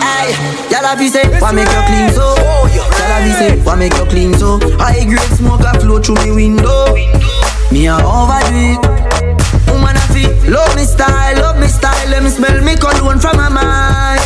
Aye, 0.00 0.68
y'all 0.70 0.96
be 0.98 1.08
say, 1.08 1.24
why 1.40 1.52
make 1.52 1.68
you 1.68 1.82
clean 1.88 2.10
so? 2.12 2.34
Y'all 2.74 3.22
be 3.24 3.30
say, 3.32 3.56
why 3.64 3.74
make 3.76 3.94
you 3.94 4.04
clean 4.06 4.34
so? 4.34 4.58
High 4.78 5.04
grade 5.04 5.20
smoke 5.38 5.60
a 5.64 5.78
flow 5.80 6.00
through 6.00 6.16
me 6.24 6.32
window. 6.32 6.92
Me 7.72 7.86
a 7.86 7.96
overdo 7.96 8.76
it. 8.76 9.17
Woman 10.26 10.52
love 10.52 10.74
me 10.76 10.84
style, 10.84 11.36
love 11.36 11.58
me 11.58 11.66
style. 11.66 12.08
Let 12.08 12.22
me 12.22 12.30
smell 12.30 12.62
me 12.62 12.74
cologne 12.76 13.18
from 13.18 13.36
my 13.36 13.48
mind. 13.48 14.20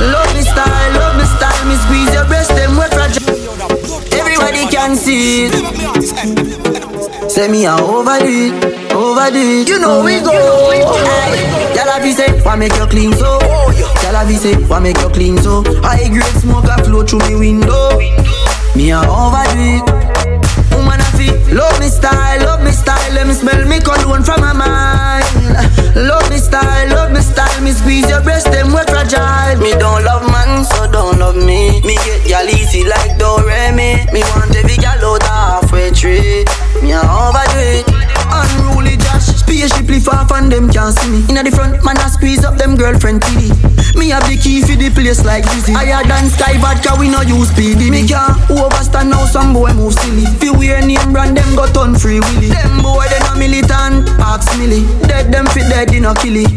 Love 0.00 0.34
me 0.34 0.42
style, 0.42 0.92
love 0.94 1.16
me 1.16 1.24
style. 1.24 1.64
Me 1.66 1.74
squeeze 1.76 2.12
your 2.14 2.26
breast, 2.26 2.50
them 2.50 2.76
wet 2.76 2.92
fragile. 2.92 3.34
Everybody 4.12 4.66
can 4.70 4.96
see 4.96 5.46
it. 5.46 7.30
Say 7.30 7.48
me 7.48 7.66
a 7.66 7.74
overdo 7.74 8.26
it, 8.26 8.92
overdo 8.92 9.38
it. 9.38 9.68
You 9.68 9.78
know 9.80 10.04
we 10.04 10.20
go. 10.20 10.32
Y'all 11.74 12.02
be 12.02 12.12
say, 12.12 12.40
why 12.42 12.56
make 12.56 12.74
you 12.76 12.86
clean 12.86 13.12
so? 13.14 13.40
Y'all 14.02 14.26
be 14.26 14.34
say, 14.34 14.54
why 14.66 14.78
make 14.80 14.98
you 14.98 15.08
clean 15.08 15.38
so? 15.38 15.62
High 15.82 16.08
grade 16.08 16.24
smoke 16.40 16.66
a 16.66 16.84
flow 16.84 17.02
through 17.04 17.20
me 17.28 17.36
window. 17.36 17.98
Me 18.74 18.90
a 18.90 19.00
overdo 19.00 19.58
it. 19.58 20.05
Woman 21.46 21.54
a 21.54 21.54
fi 21.54 21.54
love 21.54 21.80
me 21.80 21.88
style, 21.88 22.40
love 22.44 22.62
me 22.62 22.70
style. 22.70 23.14
Let 23.14 23.26
me 23.26 23.34
smell 23.34 23.66
me 23.66 23.78
cologne 23.80 24.24
from 24.24 24.40
my 24.40 24.52
mind. 24.52 25.24
Love 25.96 26.28
me 26.30 26.38
style, 26.38 26.88
love 26.88 27.12
me 27.12 27.20
style. 27.20 27.62
Me 27.62 27.72
squeeze 27.72 28.08
your 28.08 28.22
breast, 28.22 28.50
them 28.50 28.72
wet 28.72 28.90
fragile. 28.90 29.60
Me 29.60 29.72
don't 29.72 30.04
love 30.04 30.26
man, 30.30 30.64
so 30.64 30.90
don't 30.90 31.18
love 31.18 31.36
me. 31.36 31.80
Me 31.82 31.94
get 32.04 32.26
gal 32.26 32.48
easy 32.48 32.84
like 32.84 33.18
Doremi. 33.18 34.12
Me 34.12 34.20
want 34.34 34.54
every 34.56 34.76
gal 34.76 35.04
out 35.04 35.22
halfway 35.22 35.90
tree. 35.90 36.44
Me 36.82 36.92
a 36.92 37.00
overdo 37.00 37.58
it. 37.58 37.86
Unruly 38.28 38.96
Josh, 38.96 39.26
spaceship 39.38 39.86
far 40.02 40.26
from 40.28 40.50
them 40.50 40.68
can't 40.70 40.96
see 40.98 41.10
me. 41.10 41.24
Inna 41.30 41.42
the 41.42 41.50
front, 41.50 41.84
man 41.84 41.96
I 41.98 42.08
squeeze 42.08 42.44
up 42.44 42.58
them 42.58 42.76
girlfriend 42.76 43.22
TD. 43.22 43.85
Me 43.96 44.10
have 44.10 44.28
the 44.28 44.36
key 44.36 44.60
for 44.60 44.76
the 44.76 44.90
place 44.90 45.24
like 45.24 45.44
Dizzy. 45.50 45.72
Higher 45.72 46.04
than 46.06 46.28
Sky 46.30 46.58
Vodka, 46.58 46.94
we 47.00 47.08
no 47.08 47.22
use 47.22 47.50
PD. 47.52 47.90
Me 47.90 48.06
can't 48.06 48.36
overstand 48.50 49.10
now 49.10 49.24
some 49.24 49.52
boy 49.52 49.72
move 49.72 49.94
silly. 49.94 50.26
Fi 50.38 50.50
wear 50.50 50.84
name 50.84 51.12
brand, 51.12 51.36
them 51.36 51.56
go 51.56 51.66
turn 51.72 51.94
free 51.94 52.20
willy. 52.20 52.48
Them 52.48 52.82
boy 52.82 53.06
they 53.08 53.20
no 53.24 53.34
militant, 53.36 54.08
ask 54.20 54.46
milly. 54.58 54.84
Dead 55.08 55.32
them 55.32 55.46
fit 55.46 55.68
dead, 55.68 55.88
they 55.88 56.00
no 56.00 56.14
kill 56.14 56.36
it. 56.36 56.52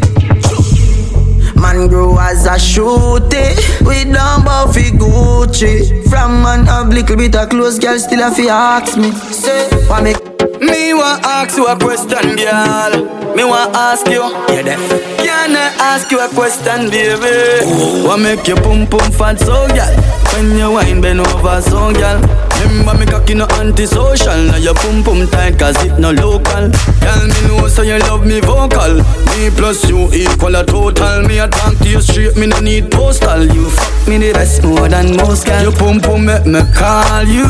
Man 1.55 1.89
grow 1.89 2.17
as 2.17 2.45
a 2.45 2.51
shooty 2.51 3.51
We 3.85 4.05
don't 4.05 4.45
bow 4.45 4.71
fi 4.71 4.91
Gucci 4.91 6.09
From 6.09 6.41
man 6.41 6.65
have 6.67 6.87
little 6.87 7.17
bit 7.17 7.35
of 7.35 7.49
clothes 7.49 7.79
Girl 7.79 7.99
still 7.99 8.23
a 8.23 8.33
fi 8.33 8.47
ask 8.47 8.97
me 8.97 9.11
Say, 9.11 9.67
why 9.89 10.01
make 10.01 10.28
Me 10.59 10.93
want 10.93 11.23
ask 11.25 11.55
you 11.57 11.65
a 11.67 11.75
question, 11.77 12.35
girl. 12.35 13.35
Me 13.35 13.43
want 13.43 13.75
ask 13.75 14.05
you. 14.07 14.23
Yeah, 14.53 14.63
deaf. 14.63 14.79
Can 15.17 15.55
I 15.55 15.71
ask 15.79 16.11
you 16.11 16.19
a 16.19 16.27
question, 16.29 16.89
baby? 16.89 17.65
What 18.05 18.19
make 18.19 18.47
you 18.47 18.55
pum 18.55 18.85
pum 18.87 19.11
fat 19.11 19.39
so, 19.39 19.67
girl? 19.67 19.95
When 20.33 20.57
you 20.57 20.71
wine 20.71 21.01
bend 21.01 21.21
over 21.21 21.61
so, 21.61 21.93
girl. 21.93 22.19
Remember 22.59 22.93
me 22.99 23.05
cocky 23.05 23.35
no 23.35 23.45
antisocial 23.55 24.35
Now 24.51 24.57
your 24.57 24.73
pum 24.73 25.01
pum 25.01 25.25
tight 25.27 25.57
cause 25.57 25.81
it 25.81 25.97
no 25.97 26.11
local 26.11 26.69
Tell 26.99 27.25
me 27.25 27.47
know 27.47 27.69
so 27.69 27.83
you 27.83 27.97
love 27.99 28.25
me 28.25 28.41
vocal 28.41 28.95
Me 29.31 29.49
plus 29.55 29.87
you 29.87 30.11
equal 30.13 30.55
a 30.55 30.65
total 30.65 31.21
Me 31.23 31.39
a 31.39 31.47
talk 31.47 31.77
to 31.77 31.87
you 31.87 32.01
straight 32.01 32.35
me 32.35 32.47
no 32.47 32.59
need 32.59 32.91
postal 32.91 33.45
You 33.45 33.69
fuck 33.69 34.07
me 34.09 34.17
the 34.17 34.33
best 34.33 34.61
more 34.65 34.89
than 34.89 35.15
most 35.15 35.45
girl 35.45 35.61
Your 35.63 35.71
pum 35.71 36.01
pum 36.01 36.25
make 36.25 36.45
me 36.45 36.59
call 36.75 37.23
you 37.23 37.47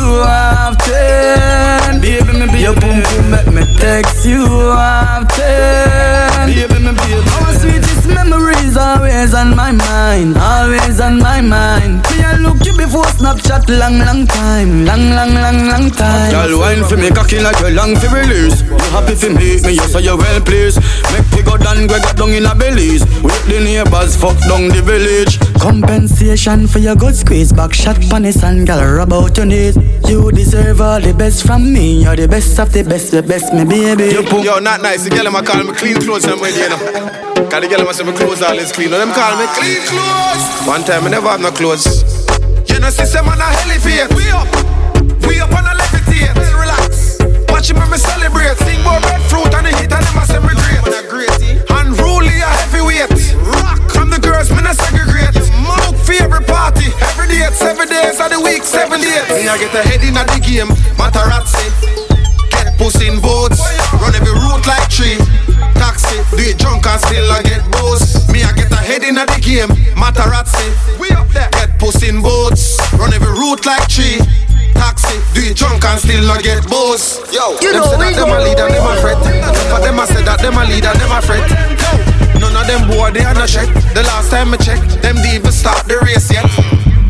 often 1.80 2.00
Baby 2.00 2.32
me 2.32 2.46
baby 2.46 2.60
Your 2.60 2.74
pum 2.74 3.02
pum 3.02 3.30
make 3.30 3.46
me 3.52 3.62
text 3.78 4.26
you 4.26 4.44
often 4.44 5.36
Baby 6.46 6.78
me 6.84 6.92
baby 6.92 7.14
Our 7.40 7.54
sweetest 7.58 8.06
memories 8.70 8.76
always 8.76 9.34
on 9.34 9.56
my 9.56 9.72
mind 9.72 10.36
Always 10.36 11.00
on 11.00 11.18
my 11.18 11.40
mind. 11.40 12.02
Me 12.10 12.22
a 12.24 12.36
look 12.38 12.64
you 12.64 12.76
before 12.76 13.04
Snapchat 13.04 13.68
long 13.78 13.98
long 13.98 14.26
time 14.26 14.84
Long 14.84 15.10
long 15.10 15.34
long 15.34 15.66
long 15.66 15.90
time. 15.90 16.30
Girl 16.30 16.58
wine 16.58 16.84
for 16.84 16.96
me 16.96 17.10
cocky 17.10 17.40
like 17.40 17.58
you 17.60 17.70
long 17.70 17.96
for 17.96 18.14
release. 18.14 18.62
You 18.62 18.90
happy 18.90 19.14
for 19.14 19.30
me, 19.30 19.60
me 19.62 19.72
yes 19.74 19.92
so 19.92 19.98
you 19.98 20.16
well 20.16 20.40
pleased? 20.40 20.80
Make 21.12 21.30
we 21.32 21.42
go 21.42 21.56
down, 21.56 21.82
we 21.82 21.86
go 21.88 22.12
down 22.14 22.30
in 22.30 22.46
a 22.46 22.54
Belize. 22.54 23.04
With 23.22 23.46
the 23.46 23.60
neighbors 23.62 24.16
fuck 24.16 24.38
down 24.48 24.68
the 24.68 24.82
village. 24.82 25.38
Compensation 25.60 26.66
for 26.66 26.78
your 26.78 26.96
good 26.96 27.14
squeeze 27.14 27.52
Back 27.52 27.74
shot 27.74 28.00
panis 28.08 28.42
and 28.42 28.66
girl 28.66 28.96
rub 28.96 29.12
out 29.12 29.36
your 29.36 29.46
knees. 29.46 29.76
You 30.08 30.30
deserve 30.32 30.80
all 30.80 31.00
the 31.00 31.14
best 31.14 31.46
from 31.46 31.72
me 31.72 32.02
You're 32.02 32.16
the 32.16 32.26
best 32.26 32.58
of 32.58 32.72
the 32.72 32.82
best, 32.82 33.10
the 33.12 33.22
best 33.22 33.52
me 33.52 33.64
baby. 33.64 34.14
Yo, 34.44 34.58
not 34.58 34.82
nice. 34.82 35.04
The 35.04 35.10
girl 35.10 35.26
a 35.26 35.42
call 35.42 35.64
me 35.64 35.72
clean 35.72 36.00
clothes 36.00 36.26
you 36.26 36.36
know. 36.36 37.20
Cause 37.50 37.62
the 37.62 37.68
girl 37.68 37.84
them 37.84 37.92
say 37.92 38.04
my 38.04 38.12
clothes 38.12 38.42
all 38.42 38.59
is 38.60 38.72
clean. 38.72 38.90
No, 38.90 38.98
them 38.98 39.12
call 39.12 39.36
me 39.40 39.48
clean 39.56 39.80
clothes. 39.88 40.44
One 40.68 40.84
time 40.84 41.04
I 41.04 41.10
never 41.10 41.28
have 41.28 41.40
no 41.40 41.50
clothes. 41.50 42.04
Genesis, 42.68 43.12
them 43.12 43.28
on 43.28 43.40
a 43.40 43.48
elevate. 43.64 44.12
We 44.12 44.28
up, 44.28 44.48
we 45.24 45.40
up 45.40 45.52
on 45.56 45.64
a 45.64 45.72
levitate. 45.72 46.36
Relax. 46.36 47.16
Watch 47.48 47.72
him 47.72 47.80
when 47.80 47.90
me 47.90 47.96
celebrate. 47.96 48.56
Sing 48.60 48.80
more 48.84 49.00
red 49.08 49.22
fruit 49.32 49.48
and 49.56 49.64
the 49.64 49.72
heat 49.80 49.88
and 49.88 50.04
them 50.04 50.20
a 50.20 50.24
semi 50.28 50.52
great. 51.08 51.32
Unruly 51.72 52.36
a 52.44 52.50
heavyweight. 52.64 53.10
Rock. 53.48 53.80
From 53.90 54.12
the 54.12 54.20
girls, 54.20 54.52
me 54.52 54.60
not 54.60 54.76
segregate. 54.76 55.40
Mook 55.64 55.96
for 55.96 56.16
every 56.20 56.44
party. 56.44 56.92
Every 57.16 57.32
day, 57.32 57.48
seven 57.56 57.88
days 57.88 58.20
of 58.20 58.28
the 58.28 58.40
week, 58.44 58.62
seven 58.62 59.00
days. 59.00 59.24
Me 59.32 59.48
I 59.48 59.56
get 59.56 59.72
a 59.72 59.82
head 59.82 60.04
in 60.04 60.14
the 60.14 60.40
game. 60.44 60.68
Matarazzi. 61.00 61.64
Get 62.52 62.76
pussy 62.76 63.08
in 63.08 63.20
boats. 63.20 63.58
Run 73.64 73.66
every 73.66 73.66
route 73.66 73.66
like 73.66 73.88
tree. 73.88 74.18
Taxi, 74.74 75.16
do 75.34 75.40
it 75.44 75.56
drunk 75.56 75.84
and 75.84 76.00
still 76.00 76.24
not 76.26 76.42
get 76.42 76.64
boss. 76.70 77.20
Yo, 77.32 77.52
You 77.60 77.72
them 77.72 77.82
know 77.84 77.90
say 77.92 77.98
that 77.98 78.16
them 78.16 78.30
a 78.32 78.38
go. 78.38 78.44
lead 78.44 78.60
and 78.60 78.72
them 78.74 78.86
a 78.86 78.94
fret. 79.00 79.18
But 79.68 79.80
them 79.84 79.98
a 79.98 80.06
say 80.06 80.22
that 80.24 80.40
them 80.40 80.56
a 80.56 80.64
lead 80.64 80.84
and 80.86 80.96
them 81.00 81.12
a 81.12 81.20
fret. 81.20 81.44
None 82.40 82.56
of 82.56 82.64
them 82.66 82.88
boy 82.88 83.10
they 83.12 83.24
are 83.24 83.34
not 83.34 83.48
check. 83.48 83.68
The 83.92 84.02
last 84.04 84.30
time 84.30 84.54
I 84.54 84.56
check, 84.56 84.80
them 85.04 85.16
didn't 85.20 85.34
even 85.44 85.52
start 85.52 85.84
the 85.86 85.98
race 86.00 86.30
yet. 86.32 86.46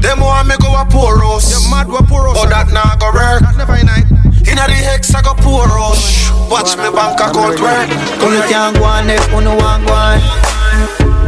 Them 0.02 0.20
want 0.20 0.48
me 0.48 0.56
go 0.58 0.74
a 0.74 0.84
poor 0.88 1.20
roast. 1.20 1.52
You 1.54 1.60
mad 1.70 1.86
what 1.86 2.08
poor 2.08 2.24
roast? 2.26 2.40
But 2.42 2.50
that 2.50 2.72
nah 2.74 2.96
go 2.98 3.12
work. 3.14 3.44
Never 3.56 3.78
night. 3.84 4.08
Inna 4.48 4.66
the 4.66 4.74
hex 4.74 5.14
I 5.14 5.22
go 5.22 5.34
poor 5.38 5.68
roast. 5.70 6.32
Watch 6.50 6.74
me 6.74 6.90
bank 6.90 7.20
account 7.20 7.60
work. 7.62 7.86
Unu 8.18 8.40
can't 8.50 8.74
go 8.76 8.84
on 8.84 9.06
if 9.08 9.22
unu 9.30 9.54
want 9.54 9.86
go 9.86 9.94
on 9.94 10.18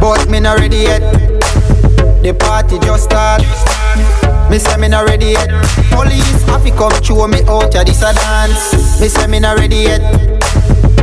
But 0.01 0.27
me 0.29 0.39
not 0.41 0.59
ready 0.59 0.83
yet 0.83 0.99
The 2.23 2.33
party 2.33 2.79
just 2.79 3.11
start. 3.11 3.43
Me 4.49 4.57
say 4.57 4.77
me 4.77 4.87
not 4.87 5.03
ready 5.03 5.35
yet. 5.35 5.51
Police 5.91 6.43
have 6.47 6.63
to 6.63 6.71
come 6.71 6.95
show 7.03 7.27
me 7.27 7.43
out 7.51 7.73
ya 7.75 7.83
this 7.83 7.99
a 7.99 8.15
dance. 8.15 8.99
Me 9.01 9.11
say 9.11 9.27
me 9.27 9.39
not 9.43 9.59
ready 9.59 9.91
yet. 9.91 9.99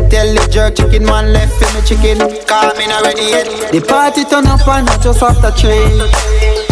Tell 0.09 0.25
the 0.33 0.49
jerk 0.51 0.77
chicken 0.81 1.05
man 1.05 1.33
left 1.37 1.53
for 1.61 1.69
me 1.77 1.85
chicken. 1.85 2.17
Call 2.49 2.73
me 2.81 2.89
not 2.89 3.05
ready 3.05 3.37
yet. 3.37 3.47
The 3.69 3.85
party 3.85 4.25
turn 4.25 4.49
up 4.49 4.67
and 4.67 4.87
not 4.87 5.03
just 5.03 5.23
after 5.23 5.53
three 5.53 6.01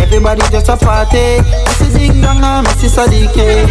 Everybody 0.00 0.40
just 0.48 0.72
a 0.72 0.76
party. 0.80 1.44
Mrs. 1.68 1.98
Ding 2.00 2.20
Dong 2.24 2.40
and 2.40 2.66
Mrs. 2.72 2.96
Sadike 2.96 3.68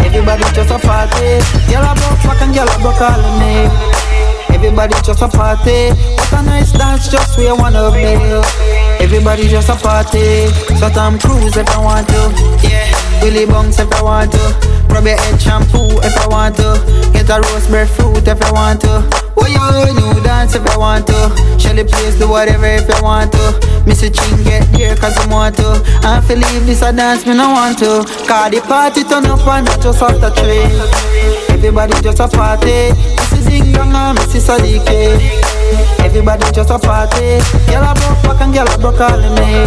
Everybody 0.00 0.48
just 0.56 0.72
a 0.72 0.78
party. 0.80 1.44
Girl 1.68 1.84
a 1.84 1.92
back 1.92 2.40
and 2.40 2.54
girl 2.56 2.72
a 2.72 2.76
broke 2.80 3.04
all 3.04 3.20
of 3.20 3.36
me 3.36 4.09
Everybody 4.60 4.92
just 5.02 5.22
a 5.22 5.28
party. 5.28 5.88
What 6.20 6.32
a 6.34 6.42
nice 6.42 6.72
dance 6.72 7.08
just 7.08 7.38
we 7.38 7.50
one 7.50 7.74
of 7.74 7.94
me 7.94 8.12
Everybody 9.00 9.48
just 9.48 9.70
a 9.70 9.74
party. 9.74 10.52
So 10.76 10.90
Tom 10.90 11.18
Cruise 11.18 11.56
if 11.56 11.66
I 11.70 11.80
want 11.80 12.06
to. 12.08 12.28
Yeah. 12.68 12.84
Willy 13.24 13.46
Bunks 13.46 13.78
if 13.78 13.90
I 13.90 14.02
want 14.02 14.32
to. 14.32 14.38
Rub 14.92 15.06
your 15.06 15.16
head 15.16 15.40
shampoo 15.40 15.88
if 16.04 16.14
I 16.14 16.26
want 16.28 16.56
to. 16.56 16.76
Get 17.14 17.30
a 17.30 17.40
roast 17.40 17.72
fruit 17.96 18.28
if 18.28 18.42
I 18.42 18.52
want 18.52 18.82
to. 18.82 19.00
Oh 19.40 19.48
you 19.48 19.94
new 19.96 20.22
dance 20.22 20.54
if 20.54 20.66
I 20.68 20.76
want 20.76 21.06
to? 21.06 21.58
Shelly 21.58 21.84
please 21.84 22.18
do 22.18 22.28
whatever 22.28 22.66
if 22.66 22.84
I 22.90 23.00
want 23.00 23.32
to. 23.32 23.84
Missy 23.86 24.10
Ching 24.10 24.44
get 24.44 24.70
there 24.76 24.94
cause 24.94 25.16
I 25.16 25.26
want 25.32 25.56
to. 25.56 25.80
I 26.04 26.20
feel 26.20 26.36
leave 26.36 26.66
this 26.66 26.82
a 26.82 26.92
dance 26.92 27.24
me 27.24 27.32
no 27.32 27.48
want 27.48 27.78
to. 27.78 28.04
Cause 28.28 28.50
the 28.50 28.60
party 28.60 29.04
turn 29.04 29.24
up 29.24 29.40
and 29.40 29.64
not 29.64 29.80
just 29.80 30.02
after 30.02 30.28
three 30.36 31.49
Everybody 31.62 31.92
just 32.00 32.20
a 32.20 32.26
party. 32.26 32.88
Ding 33.46 33.70
Dong 33.72 33.92
and 33.92 34.16
Mrs. 34.16 34.48
Sadike 34.48 35.59
Everybody 36.04 36.50
just 36.52 36.70
a 36.70 36.78
party 36.78 37.40
Girl 37.70 37.84
a 37.84 37.94
broke 37.94 38.22
back 38.24 38.40
and 38.42 38.54
girl 38.54 38.68
a 38.68 38.78
broke 38.78 39.00
all 39.00 39.18
of 39.18 39.32
me 39.38 39.66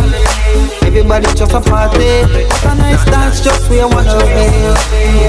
Everybody 0.86 1.28
just 1.34 1.54
a 1.54 1.62
party 1.62 2.24
What 2.26 2.66
a 2.66 2.76
nice 2.76 3.06
dance 3.06 3.42
just 3.44 3.70
we 3.70 3.80
one 3.80 4.08
of 4.08 4.22
me 4.28 4.48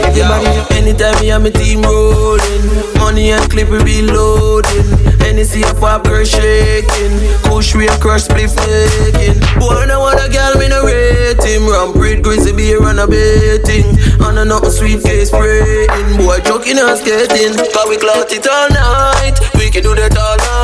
Everybody 0.05 0.45
Yo, 0.45 0.64
anytime 0.77 1.18
me 1.20 1.31
and 1.31 1.43
my 1.45 1.51
team 1.51 1.83
rolling, 1.83 2.64
money 2.99 3.33
and 3.33 3.51
clip 3.51 3.68
we 3.70 3.83
be 3.83 4.03
loading. 4.03 4.85
Hennessy 5.18 5.64
up 5.64 5.81
pop 5.81 6.05
girl 6.05 6.25
shaking, 6.25 7.14
Kush 7.45 7.75
we 7.75 7.89
a 7.89 7.97
crush 7.99 8.25
split 8.25 8.53
making. 8.55 9.41
Boy, 9.59 9.87
no 9.89 10.01
want 10.01 10.20
a 10.20 10.29
girl 10.31 10.55
me 10.61 10.68
no 10.68 10.85
rate 10.85 11.43
him. 11.43 11.66
Ram 11.66 11.93
breed 11.93 12.22
grizzly 12.22 12.53
beer 12.53 12.83
and 12.85 13.01
a 13.01 13.07
baiting, 13.07 13.97
and 14.20 14.39
a 14.39 14.45
nothing 14.45 14.70
sweet 14.70 15.01
face 15.03 15.29
spraying. 15.29 16.16
Boy, 16.18 16.39
joking 16.45 16.79
and 16.79 16.99
skating, 16.99 17.57
cause 17.72 17.89
we 17.89 17.97
clout 17.97 18.31
it 18.31 18.47
all 18.47 18.68
night. 18.70 19.35
We 19.55 19.70
can 19.70 19.83
do 19.83 19.95
that 19.95 20.16
all 20.16 20.37
night. 20.37 20.63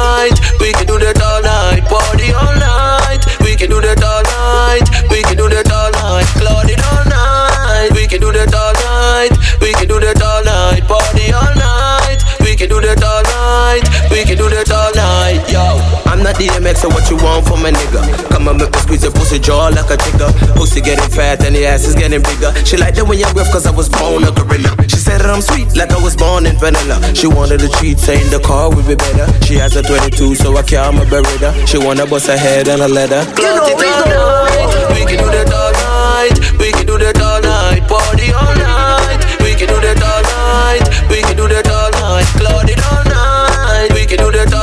DMX, 16.41 16.81
so 16.81 16.89
what 16.89 17.05
you 17.13 17.21
want 17.21 17.45
from 17.45 17.69
a 17.69 17.71
nigga? 17.71 18.01
Come 18.33 18.49
on, 18.49 18.57
make 18.57 18.73
me 18.73 18.81
squeeze 18.81 19.05
your 19.05 19.13
pussy 19.13 19.39
jaw 19.39 19.69
like 19.69 19.93
a 19.93 19.97
jigger. 20.01 20.33
Pussy 20.57 20.81
getting 20.81 21.05
fat 21.13 21.45
and 21.45 21.55
the 21.55 21.67
ass 21.67 21.85
is 21.85 21.95
getting 21.95 22.25
bigger. 22.25 22.49
She 22.65 22.81
like 22.81 22.97
the 22.97 23.05
way 23.05 23.21
you 23.21 23.29
rough 23.37 23.53
cause 23.53 23.67
I 23.67 23.71
was 23.71 23.91
born 23.91 24.25
a 24.25 24.33
gorilla. 24.33 24.73
She 24.89 24.97
said 24.97 25.21
that 25.21 25.29
I'm 25.29 25.45
sweet 25.45 25.77
like 25.77 25.93
I 25.93 26.01
was 26.01 26.17
born 26.17 26.47
in 26.49 26.57
vanilla. 26.57 26.97
She 27.13 27.27
wanted 27.29 27.61
a 27.61 27.69
treat, 27.69 28.01
saying 28.01 28.33
the 28.33 28.41
car 28.41 28.73
would 28.73 28.89
be 28.89 28.97
better. 28.97 29.29
She 29.45 29.61
has 29.61 29.77
a 29.77 29.83
22, 29.85 30.35
so 30.35 30.57
I 30.57 30.63
can't 30.63 30.97
my 30.97 31.05
beretta. 31.05 31.53
She 31.69 31.77
wanna 31.77 32.07
bust 32.07 32.33
her 32.33 32.41
head 32.41 32.69
and 32.73 32.81
a 32.81 32.89
leather. 32.89 33.21
You 33.37 33.45
know 33.45 33.69
it 33.69 33.77
all 33.77 34.09
night. 34.09 34.97
We 34.97 35.05
can 35.05 35.21
do 35.21 35.29
that 35.29 35.53
all 35.53 35.73
night. 35.77 36.37
We 36.57 36.73
can 36.73 36.87
do 36.89 36.97
that 36.97 37.21
all 37.21 37.41
night. 37.45 37.85
Party 37.85 38.33
all 38.33 38.57
night. 38.57 39.21
We 39.45 39.53
can 39.61 39.69
do 39.69 39.77
that 39.77 40.01
all 40.01 40.25
night. 40.25 40.89
We 41.13 41.21
can 41.21 41.37
do 41.37 41.53
that 41.53 41.69
all 41.69 41.93
night. 42.01 42.25
Cloud 42.41 42.65
it 42.65 42.81
all 42.89 43.05
night. 43.05 43.93
We 43.93 44.09
can 44.09 44.25
do 44.25 44.33
that 44.33 44.49
all 44.49 44.57
night. 44.57 44.60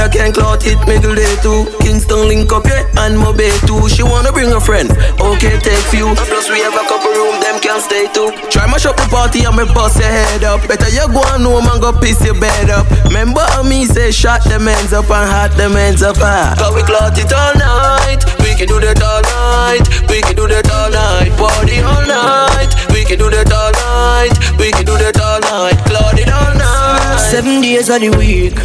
I 0.00 0.08
can't 0.08 0.32
cloud 0.32 0.64
it 0.64 0.80
middle 0.88 1.14
day 1.14 1.36
too. 1.44 1.68
Kingston 1.84 2.24
link 2.26 2.50
up 2.52 2.64
yeah, 2.64 2.88
and 3.04 3.20
Mobay 3.20 3.52
too. 3.68 3.84
She 3.92 4.02
wanna 4.02 4.32
bring 4.32 4.48
a 4.52 4.60
friend, 4.60 4.88
okay, 5.20 5.60
take 5.60 5.84
few. 5.92 6.08
Plus 6.16 6.48
we 6.48 6.64
have 6.64 6.72
a 6.72 6.84
couple 6.88 7.12
room, 7.12 7.36
them 7.44 7.60
can 7.60 7.80
stay 7.84 8.08
too. 8.08 8.32
Try 8.48 8.64
mash 8.64 8.86
up 8.86 8.96
the 8.96 9.04
party 9.12 9.44
and 9.44 9.56
me 9.56 9.68
bust 9.76 10.00
your 10.00 10.08
head 10.08 10.42
up. 10.44 10.64
Better 10.66 10.88
you 10.88 11.04
go 11.12 11.20
on 11.28 11.44
home 11.44 11.68
and 11.68 11.80
go 11.84 11.92
piss 11.92 12.16
your 12.24 12.38
bed 12.40 12.70
up. 12.70 12.88
Remember 13.04 13.44
me 13.68 13.84
say 13.84 14.10
shot 14.10 14.42
them 14.44 14.68
ends 14.68 14.92
up 14.92 15.04
and 15.12 15.28
hot 15.28 15.52
them 15.60 15.76
ends 15.76 16.02
up. 16.02 16.16
Ah. 16.18 16.56
Cause 16.56 16.72
we 16.74 16.82
cloud 16.82 17.12
it 17.20 17.28
all 17.36 17.54
night. 17.60 18.24
We 18.40 18.56
can 18.56 18.72
do 18.72 18.80
that 18.80 19.00
all 19.04 19.20
night. 19.20 19.84
We 20.08 20.24
can 20.24 20.34
do 20.34 20.48
that 20.48 20.64
all 20.72 20.88
night. 20.88 21.28
Party 21.36 21.84
all 21.84 22.04
night. 22.08 22.72
We 22.88 23.04
can 23.04 23.18
do 23.20 23.28
that 23.28 23.52
all 23.52 23.72
night. 23.76 24.32
We 24.56 24.72
can 24.72 24.84
do 24.88 24.96
that 24.96 25.20
all 25.20 25.40
night. 25.44 25.76
Cloud 25.84 26.18
it 26.18 26.32
all 26.32 26.54
night. 26.56 27.18
Seven 27.30 27.60
days 27.60 27.88
of 27.90 28.00
the 28.00 28.10
week, 28.16 28.56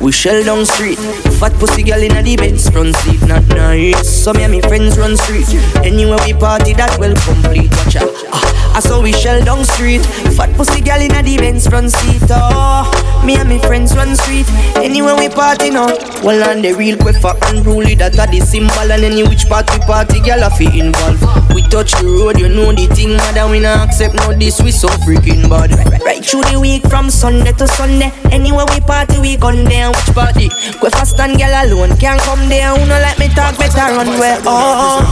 we 0.00 0.12
shell 0.12 0.42
down 0.44 0.64
street. 0.66 0.98
Fat 1.38 1.52
pussy 1.54 1.82
girl 1.82 2.02
in 2.02 2.24
the 2.24 2.36
Benz 2.36 2.68
front 2.68 2.94
seat, 2.96 3.20
not 3.26 3.46
nice. 3.48 4.08
So 4.08 4.32
me 4.32 4.42
and 4.44 4.52
me 4.52 4.60
friends 4.60 4.98
run 4.98 5.16
street. 5.16 5.48
Anywhere 5.84 6.18
we 6.24 6.32
party, 6.34 6.74
that 6.74 6.98
well 6.98 7.14
complete. 7.24 7.70
Watch 7.84 7.96
out. 7.96 8.10
Ah, 8.32 8.76
I 8.76 8.80
saw 8.80 9.00
we 9.00 9.12
shell 9.12 9.42
down 9.44 9.64
street. 9.64 10.04
Fat 10.36 10.54
pussy 10.56 10.80
girl 10.80 11.00
in 11.00 11.08
the 11.24 11.36
Benz 11.38 11.66
front 11.66 11.90
seat. 11.90 12.22
Oh, 12.30 12.86
me 13.24 13.36
and 13.36 13.48
me 13.48 13.58
friends 13.58 13.94
run 13.96 14.16
street. 14.16 14.46
Anywhere 14.76 15.16
we 15.16 15.28
party 15.28 15.70
now. 15.70 15.88
Well, 16.22 16.42
on 16.48 16.62
the 16.62 16.74
real 16.74 16.96
quick 16.96 17.16
for 17.16 17.34
unruly, 17.50 17.94
that 17.96 18.18
are 18.18 18.26
the 18.26 18.40
symbol. 18.40 18.92
And 18.92 19.04
any 19.04 19.22
which 19.22 19.48
party 19.48 19.78
party, 19.80 20.20
girl, 20.20 20.44
I 20.44 20.50
feel 20.56 20.72
involved. 20.72 21.22
We 21.54 21.62
touch 21.62 21.92
the 21.92 22.06
road, 22.06 22.38
you 22.38 22.48
know 22.48 22.72
the 22.72 22.86
thing, 22.94 23.16
madam. 23.16 23.50
We 23.50 23.60
not 23.60 23.88
accept 23.88 24.14
no 24.14 24.32
this, 24.32 24.60
we 24.60 24.70
so 24.70 24.88
freaking 25.06 25.48
bad. 25.48 25.72
Right, 25.72 26.02
right 26.02 26.24
through 26.24 26.42
the 26.50 26.58
week 26.60 26.86
from 26.88 27.10
Sunday 27.10 27.52
to 27.52 27.66
Sunday. 27.66 28.12
Anywhere 28.30 28.66
we 28.70 28.80
party, 28.80 29.18
we 29.18 29.36
gun 29.36 29.64
there. 29.92 30.04
Which 30.04 30.14
party? 30.14 30.48
Go 30.80 30.90
fast 30.90 31.18
and 31.20 31.38
girl 31.38 31.52
alone 31.52 31.96
can't 31.96 32.20
come 32.22 32.48
there. 32.48 32.74
Who 32.74 32.86
no 32.86 32.98
let 33.00 33.18
me 33.18 33.28
talk 33.28 33.58
better 33.58 33.94
run 33.96 34.18
where? 34.18 34.40
Oh, 34.44 35.02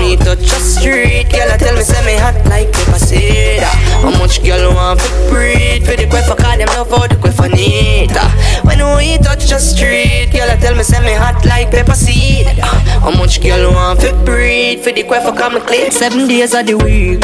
we 0.00 0.16
touch 0.16 0.40
the 0.40 0.60
street, 0.60 1.30
girl, 1.30 1.50
I 1.50 1.56
tell 1.56 1.74
me 1.74 1.82
say 1.82 2.04
me 2.04 2.16
hot 2.16 2.36
like 2.48 2.72
pepper 2.72 2.98
seed. 2.98 3.60
How 3.60 4.10
much 4.18 4.42
girl 4.42 4.74
want 4.74 5.00
to 5.00 5.08
breathe 5.30 5.86
for 5.86 5.96
the 5.96 6.06
quiff? 6.08 6.26
Call 6.26 6.56
them 6.56 6.68
love 6.68 6.88
for 6.88 7.08
the 7.08 7.16
quiff 7.16 7.38
need. 7.52 8.10
Ah. 8.12 8.67
When 8.98 9.06
we 9.06 9.18
touch 9.18 9.46
the 9.46 9.60
street, 9.60 10.32
girl, 10.32 10.50
I 10.50 10.56
tell 10.56 10.74
me 10.74 10.82
send 10.82 11.04
me 11.04 11.14
hot 11.14 11.44
like 11.46 11.70
pepper 11.70 11.94
seed. 11.94 12.48
Uh, 12.58 12.66
how 12.98 13.12
much 13.14 13.40
girl 13.40 13.70
want 13.70 14.00
to 14.00 14.10
breed? 14.26 14.80
for 14.80 14.90
the 14.90 15.04
quiff? 15.04 15.22
for 15.22 15.30
me 15.54 15.60
clean. 15.60 15.92
Seven 15.92 16.26
days 16.26 16.52
of 16.52 16.66
the 16.66 16.74
week, 16.74 17.22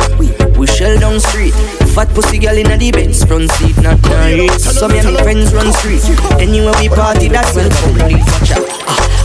we 0.55 0.69
shell 0.69 0.95
down 1.01 1.19
street. 1.19 1.51
Fat 1.91 2.07
pussy 2.15 2.39
girl 2.39 2.55
in 2.55 2.71
the 2.79 2.93
Benz 2.93 3.25
front 3.25 3.51
seat, 3.59 3.75
not 3.83 4.01
nice. 4.07 4.63
So 4.71 4.87
me 4.87 5.03
and 5.03 5.15
my 5.15 5.23
friends 5.25 5.53
run 5.53 5.73
street. 5.73 6.07
Anywhere 6.39 6.79
we 6.79 6.89
party, 6.89 7.27
that's 7.27 7.57
well 7.57 7.69
complete. 7.83 8.23
Watch 8.23 8.55
out. 8.55 8.71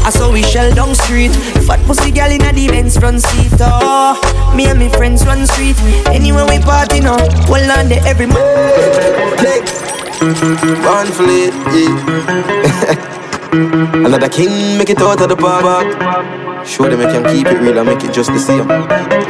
I 0.02 0.10
saw 0.10 0.34
we 0.34 0.41
shell 0.41 0.74
down 0.74 0.95
street. 0.95 1.30
Fat 1.70 1.78
pussy 1.86 2.10
girl 2.10 2.34
in 2.34 2.41
the 2.41 2.68
Benz 2.68 2.97
front 2.97 3.22
seat. 3.22 3.54
Oh, 3.62 4.18
me 4.58 4.66
and 4.66 4.80
my 4.80 4.89
friends 4.89 5.24
run 5.24 5.45
street. 5.45 5.78
Anywhere 6.10 6.50
we 6.50 6.58
party 6.58 7.00
now, 7.00 7.22
well 7.45 7.70
on 7.78 7.93
the 7.93 8.02
every 8.10 8.26
man. 8.26 10.09
Click. 10.20 10.36
One 10.84 11.07
fleet, 11.07 11.53
yeah. 11.72 13.15
Another 14.05 14.28
king 14.28 14.78
make 14.78 14.89
it 14.89 15.01
out 15.01 15.22
of 15.22 15.30
the 15.30 15.36
park. 15.36 16.67
Show 16.67 16.89
them 16.89 16.99
I 16.99 17.11
can 17.11 17.24
keep 17.34 17.47
it 17.47 17.59
real 17.61 17.78
and 17.78 17.88
make 17.88 18.03
it 18.03 18.11
just 18.11 18.32
the 18.34 18.39
same. 18.39 18.67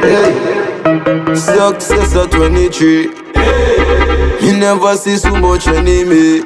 Hey. 0.02 0.60
Success 1.36 2.16
at 2.16 2.30
23. 2.32 3.02
You 4.44 4.58
never 4.58 4.96
see 4.96 5.16
so 5.16 5.30
much 5.36 5.68
enemy. 5.68 6.40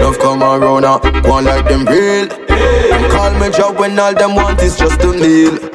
Love 0.00 0.18
come 0.18 0.42
around 0.42 0.82
now, 0.82 0.98
one 1.28 1.44
like 1.44 1.68
them 1.68 1.84
real. 1.84 2.26
Them 2.28 3.10
call 3.10 3.32
me 3.38 3.50
job 3.50 3.78
when 3.78 3.98
all 3.98 4.14
them 4.14 4.34
want 4.34 4.62
is 4.62 4.76
just 4.76 5.02
a 5.02 5.12
meal. 5.12 5.58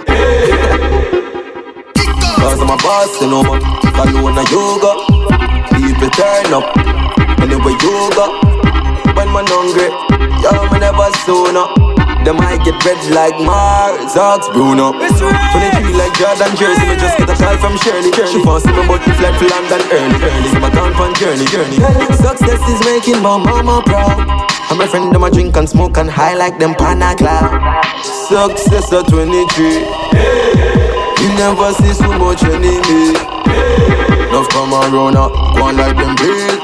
Cause 2.41 2.59
I'm 2.59 2.69
a 2.71 2.77
boss, 2.77 3.21
you 3.21 3.27
know, 3.29 3.43
follow 3.93 4.27
on 4.27 4.37
a 4.37 4.43
yoga. 4.49 5.21
People 5.75 6.09
turn 6.09 6.53
up, 6.53 6.75
anyway 7.41 7.75
yoga. 7.81 8.25
When 9.17 9.27
man 9.33 9.45
hungry, 9.49 9.89
yo, 10.39 10.51
me 10.71 10.79
never 10.79 11.09
soon 11.25 11.57
up. 11.57 11.75
Them 12.23 12.37
might 12.37 12.61
get 12.63 12.77
red 12.85 13.01
like 13.09 13.33
Mars, 13.41 14.15
Ox 14.15 14.47
Bruno. 14.53 14.93
23 14.93 15.93
like 15.97 16.13
Jordan 16.13 16.53
Jersey, 16.53 16.85
me 16.85 16.95
just 16.95 17.17
get 17.17 17.29
a 17.29 17.35
call 17.35 17.57
from 17.57 17.75
Shirley. 17.81 18.13
She 18.13 18.37
see 18.37 18.71
me 18.71 18.85
but 18.85 19.01
me 19.01 19.13
fled 19.17 19.33
for 19.41 19.49
London 19.49 19.81
early. 19.89 20.21
Early, 20.21 20.49
so 20.53 20.59
my 20.61 20.69
gone 20.69 20.93
on 21.01 21.13
journey, 21.17 21.45
journey. 21.49 21.81
Success 22.21 22.61
is 22.69 22.79
making 22.85 23.21
my 23.25 23.41
mama 23.41 23.81
proud. 23.83 24.21
And 24.69 24.77
my 24.77 24.87
friend 24.87 25.11
them 25.13 25.23
a 25.23 25.31
drink 25.31 25.57
and 25.57 25.67
smoke 25.67 25.97
and 25.97 26.09
high 26.09 26.35
like 26.35 26.59
them 26.59 26.75
cloud. 27.17 27.49
Success 28.05 28.93
at 28.93 29.07
23. 29.09 29.81
You 31.25 31.29
never 31.35 31.73
see 31.73 31.93
so 31.93 32.07
much 32.21 32.43
enemy. 32.43 33.17
Love 34.31 34.47
come 34.49 34.73
around 34.73 35.15
now, 35.15 35.29
go 35.53 35.63
on 35.63 35.75
like 35.75 35.97
them 35.97 36.15
real. 36.21 36.60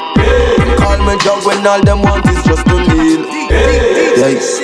Call 0.87 1.03
me 1.03 1.17
job 1.19 1.43
when 1.43 1.67
all 1.67 1.83
them 1.83 2.01
want 2.01 2.23
is 2.31 2.39
just 2.47 2.65
a 2.65 2.75
meal. 2.87 3.27
Yes. 3.51 4.55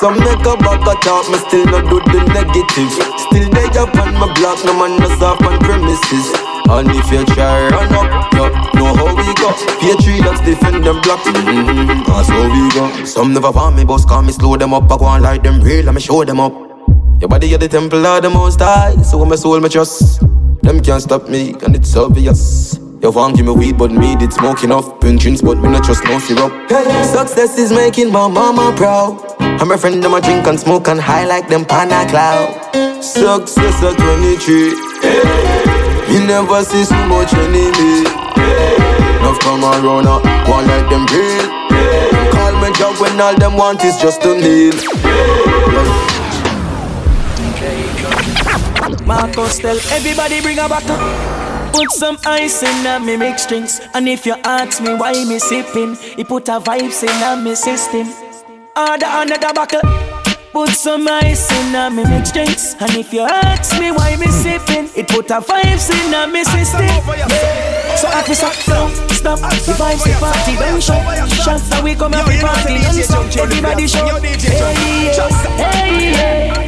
Some 0.00 0.16
make 0.16 0.40
a 0.40 0.56
back 0.56 0.80
a 0.80 0.94
talk, 1.04 1.28
me 1.28 1.36
still 1.44 1.66
not 1.68 1.84
do 1.92 2.00
the 2.08 2.24
negative. 2.32 2.88
Still 3.20 3.48
they 3.52 3.68
up 3.76 3.92
on 4.00 4.16
my 4.16 4.32
block, 4.32 4.64
no 4.64 4.72
man 4.72 4.96
no 4.96 5.12
soft 5.20 5.44
on 5.44 5.58
premises. 5.60 6.32
And 6.72 6.88
if 6.88 7.12
you 7.12 7.20
try 7.36 7.68
run 7.68 7.92
up, 7.92 8.32
you 8.32 8.80
know 8.80 8.96
how 8.96 9.12
we 9.12 9.28
go. 9.36 9.52
That's 10.24 10.40
defend 10.40 10.84
them 10.84 11.02
block. 11.02 11.20
Mm-hmm, 11.20 12.02
that's 12.08 12.28
how 12.30 12.48
we 12.48 12.72
go. 12.72 13.04
Some 13.04 13.34
never 13.34 13.50
want 13.50 13.76
me, 13.76 13.84
boss 13.84 14.06
call 14.06 14.22
me 14.22 14.32
slow 14.32 14.56
them 14.56 14.72
up. 14.72 14.90
I 14.90 14.96
go 14.96 15.04
on 15.04 15.20
like 15.20 15.42
them 15.42 15.60
real, 15.60 15.86
I'ma 15.86 15.98
show 16.00 16.24
them 16.24 16.40
up. 16.40 16.54
Your 17.20 17.28
body 17.28 17.52
at 17.52 17.60
the 17.60 17.68
temple 17.68 18.06
of 18.06 18.22
the 18.22 18.30
most 18.30 18.60
high, 18.60 18.96
so 19.02 19.22
my 19.26 19.36
soul 19.36 19.60
my 19.60 19.68
trust. 19.68 20.20
Them 20.62 20.80
can't 20.80 21.02
stop 21.02 21.28
me, 21.28 21.52
and 21.60 21.76
it's 21.76 21.94
obvious. 21.94 22.87
You 23.00 23.12
want 23.12 23.36
give 23.36 23.46
me 23.46 23.52
weed, 23.52 23.78
but 23.78 23.92
me 23.92 24.16
did 24.16 24.32
smoke 24.32 24.64
enough. 24.64 24.98
Bring 24.98 25.18
drinks, 25.18 25.40
but 25.40 25.56
me 25.58 25.68
not 25.68 25.84
trust 25.84 26.02
no 26.04 26.18
syrup. 26.18 26.52
Success 27.06 27.56
is 27.56 27.72
making 27.72 28.12
my 28.12 28.26
mama 28.26 28.74
proud. 28.76 29.22
And 29.40 29.68
my 29.68 29.76
friend 29.76 30.02
them 30.02 30.14
a 30.14 30.20
drink 30.20 30.46
and 30.48 30.58
smoke 30.58 30.88
and 30.88 31.00
high 31.00 31.24
like 31.24 31.48
them 31.48 31.64
pana 31.64 32.04
cloud. 32.10 32.50
Success 33.00 33.82
at 33.84 33.96
23. 33.96 34.74
You 36.12 36.26
never 36.26 36.64
see 36.64 36.82
so 36.84 36.96
much 37.06 37.32
enemy. 37.34 38.02
Love 39.22 39.38
come 39.40 39.62
around 39.62 40.06
one 40.50 40.66
like 40.66 40.90
them 40.90 41.06
real. 41.14 41.46
Call 42.32 42.52
me 42.60 42.72
job 42.74 42.98
when 43.00 43.20
all 43.20 43.36
them 43.38 43.56
want 43.56 43.84
is 43.84 43.96
just 43.98 44.24
a 44.24 44.34
meal. 44.34 44.74
Marcos 49.06 49.58
tell 49.60 49.78
everybody 49.92 50.40
bring 50.40 50.58
a 50.58 50.68
bottle. 50.68 51.57
Put 51.72 51.90
some 51.92 52.18
ice 52.26 52.62
in 52.62 52.86
a 52.86 52.98
me 53.00 53.16
mix 53.16 53.46
drinks. 53.46 53.80
And 53.94 54.08
if 54.08 54.26
you 54.26 54.34
ask 54.44 54.82
me 54.82 54.94
why 54.94 55.12
me 55.24 55.38
sipping, 55.38 55.94
he 56.16 56.24
put 56.24 56.48
a 56.48 56.60
vibes 56.60 57.02
in 57.02 57.22
a 57.22 57.42
me 57.42 57.54
system. 57.54 58.08
Order 58.76 59.06
another 59.06 59.52
bottle. 59.52 59.80
Put 60.52 60.70
some 60.70 61.06
ice 61.08 61.50
in 61.52 61.74
a 61.74 61.90
me 61.90 62.04
mix 62.04 62.32
drinks. 62.32 62.74
And 62.80 62.96
if 62.96 63.12
you 63.12 63.20
ask 63.20 63.78
me 63.78 63.92
why 63.92 64.16
me 64.16 64.26
sipping, 64.26 64.88
it 64.96 65.08
put 65.08 65.30
a 65.30 65.40
vibes 65.40 65.90
in 65.90 66.14
a 66.14 66.26
me 66.26 66.44
system. 66.44 66.88
So 67.96 68.08
happy 68.08 68.34
stop, 68.34 68.52
stop, 68.54 68.90
stop. 69.10 69.38
The 69.38 69.72
vibes 69.72 70.04
the 70.04 70.16
party 70.18 70.56
don't 70.56 70.82
show. 70.82 70.98
Shots 71.42 71.68
that 71.70 71.82
we 71.82 71.94
come 71.94 72.12
happy 72.12 72.38
party 72.40 72.80
don't 72.82 73.02
stop. 73.02 73.36
Everybody 73.36 73.86
show. 73.86 74.06
Hey, 74.20 74.36
hey, 75.06 75.12
stop. 75.12 76.67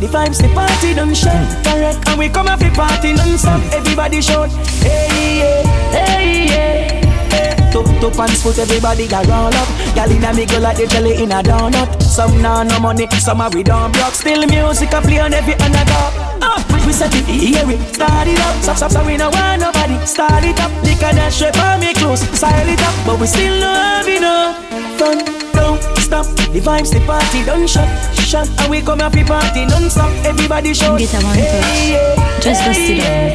The 0.00 0.06
vibes 0.06 0.38
the 0.38 0.48
party 0.54 0.94
don't 0.94 1.14
show. 1.14 1.34
Correct. 1.66 1.98
And 2.08 2.18
we 2.18 2.28
come 2.28 2.46
happy 2.46 2.70
party 2.70 3.14
don't 3.14 3.36
stop. 3.36 3.60
Everybody 3.74 4.22
show. 4.22 4.44
Hey, 4.78 5.42
yeah, 5.42 5.90
hey, 5.90 6.46
yeah. 6.46 7.70
Top, 7.72 7.84
top 8.00 8.14
pants 8.14 8.42
foot, 8.42 8.58
everybody 8.58 9.08
got 9.08 9.26
roll 9.26 9.50
up. 9.50 9.68
Y'all 9.96 10.10
in 10.10 10.22
a 10.22 10.32
me 10.32 10.46
go 10.46 10.58
like 10.60 10.76
the 10.76 10.86
jelly 10.86 11.22
in 11.22 11.32
a 11.32 11.42
donut. 11.42 12.00
Some 12.00 12.40
now 12.40 12.62
no 12.62 12.78
money, 12.78 13.08
some 13.18 13.40
are 13.40 13.50
we 13.50 13.64
don't 13.64 13.92
block. 13.92 14.14
Still 14.14 14.46
music 14.46 14.92
a 14.92 15.00
play 15.02 15.18
on 15.18 15.34
every 15.34 15.54
another. 15.54 16.04
Uh, 16.40 16.62
we 16.86 16.92
set 16.92 17.12
it, 17.14 17.24
hear 17.26 17.68
it, 17.68 17.94
start 17.94 18.28
it 18.28 18.38
up. 18.38 18.62
Stop, 18.62 18.76
stop, 18.76 18.90
stop, 18.92 19.04
we 19.06 19.16
no 19.16 19.30
want 19.30 19.62
nobody. 19.62 19.98
Start 20.06 20.44
it 20.44 20.60
up, 20.60 20.70
lick 20.84 21.02
and 21.02 21.18
that 21.18 21.32
straight 21.32 21.58
on 21.58 21.80
me 21.80 21.92
close. 21.92 22.20
Style 22.38 22.68
it 22.68 22.80
up, 22.80 22.94
but 23.04 23.18
we 23.20 23.26
still 23.26 23.58
no 23.58 23.66
have 23.66 24.06
enough 24.06 24.68
fun. 24.98 25.18
Don't 25.52 25.80
stop, 26.08 26.26
the 26.52 26.60
vibes, 26.60 26.90
the 26.90 27.00
party 27.04 27.44
don't 27.44 27.68
shut, 27.68 27.88
shut. 28.14 28.48
And 28.60 28.70
we 28.70 28.80
come 28.80 29.00
happy 29.00 29.24
party 29.24 29.66
don't 29.66 29.90
stop. 29.90 30.10
Everybody 30.24 30.72
shout. 30.72 30.98
Get 30.98 31.12
a 31.12 31.20
one 31.20 31.36
touch. 31.36 32.42
Just 32.42 32.64
go 32.64 32.72
sit 32.72 32.98
down. 32.98 33.28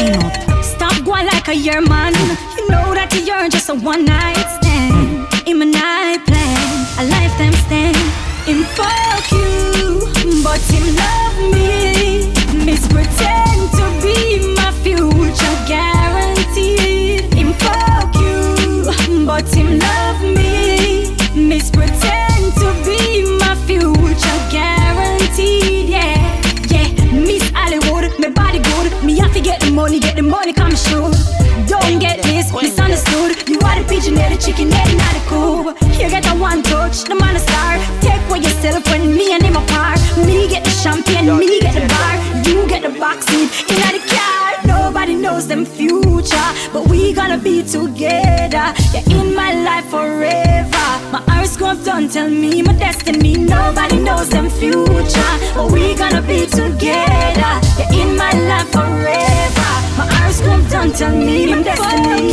Aim 0.00 0.18
up. 0.26 0.64
Stop 0.64 0.96
going 1.04 1.26
like 1.26 1.48
a 1.48 1.54
year 1.54 1.80
man. 1.80 2.12
You 2.58 2.68
know 2.70 2.92
that 2.94 3.14
you're 3.26 3.48
just 3.48 3.68
a 3.68 3.74
one 3.74 4.04
night 4.04 4.48
stand. 4.58 5.28
In 5.46 5.58
my 5.58 5.66
night 5.66 6.22
plan, 6.26 6.58
a 6.98 7.04
lifetime 7.14 7.56
stand. 7.64 7.96
In 8.50 8.64
fuck 8.76 9.24
you, 9.30 10.42
but 10.42 10.60
him 10.70 10.86
love 10.98 11.38
me. 11.54 12.66
Miss 12.66 12.82
pretend 12.88 13.47
money, 29.78 30.00
get 30.00 30.16
the 30.16 30.22
money, 30.22 30.52
come 30.52 30.74
shoot. 30.74 31.14
Don't 31.70 31.98
get 32.00 32.20
this, 32.22 32.52
misunderstood. 32.52 33.48
You 33.48 33.58
are 33.60 33.76
the 33.78 33.86
pigeon 33.88 34.16
head, 34.16 34.32
the 34.34 34.38
chicken 34.44 34.70
head, 34.72 34.90
not 35.02 35.12
the 35.14 35.22
cool. 35.30 35.64
You 36.00 36.10
get 36.10 36.24
the 36.24 36.34
one 36.34 36.62
touch, 36.62 37.04
the 37.04 37.14
man 37.14 37.36
a 37.36 37.38
star. 37.38 37.78
Take 38.00 38.22
for 38.28 38.36
yourself 38.36 38.82
when 38.90 39.02
me 39.18 39.32
and 39.34 39.42
him 39.42 39.56
apart. 39.56 40.00
Me 40.26 40.48
get 40.48 40.64
the 40.64 40.74
champagne, 40.82 41.26
me 41.38 41.60
get 41.60 41.74
the 41.78 41.86
bar. 41.94 42.14
You 42.48 42.66
get 42.66 42.82
the 42.82 42.92
box 42.98 43.26
seat 43.26 43.50
in 43.70 43.90
the 43.96 44.02
car. 44.14 44.48
Nobody 44.66 45.14
knows 45.14 45.46
them 45.46 45.64
future, 45.64 46.48
but 46.72 46.88
we 46.88 47.12
gonna 47.12 47.38
be 47.38 47.62
together. 47.62 48.66
You're 48.92 49.20
in 49.20 49.28
my 49.34 49.52
life 49.68 49.86
forever. 49.94 50.86
My 51.14 51.22
horoscope 51.28 51.84
don't 51.84 52.10
tell 52.10 52.28
me 52.28 52.62
my 52.62 52.72
destiny. 52.72 53.34
Nobody 53.36 53.98
knows 53.98 54.28
them 54.28 54.50
future, 54.50 55.34
but 55.54 55.70
we 55.70 55.94
gonna 55.94 56.22
be 56.22 56.46
together. 56.46 57.52
You're 57.78 57.92
in 58.02 58.16
my 58.16 58.32
life 58.50 58.70
forever. 58.72 59.57
My 60.78 60.84
horoscope 60.84 60.86
don't 60.86 60.94
tell 60.94 61.16
me 61.16 61.46
my 61.50 61.62
destiny. 61.62 62.30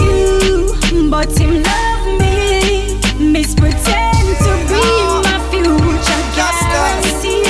You, 0.94 1.10
but 1.10 1.34
him 1.34 1.64
love 1.64 2.06
me. 2.22 3.32
Miss 3.32 3.56
pretend 3.56 4.38
to 4.38 4.54
be 4.70 4.86
my 5.26 5.42
future 5.50 6.22
guarantee. 6.38 7.42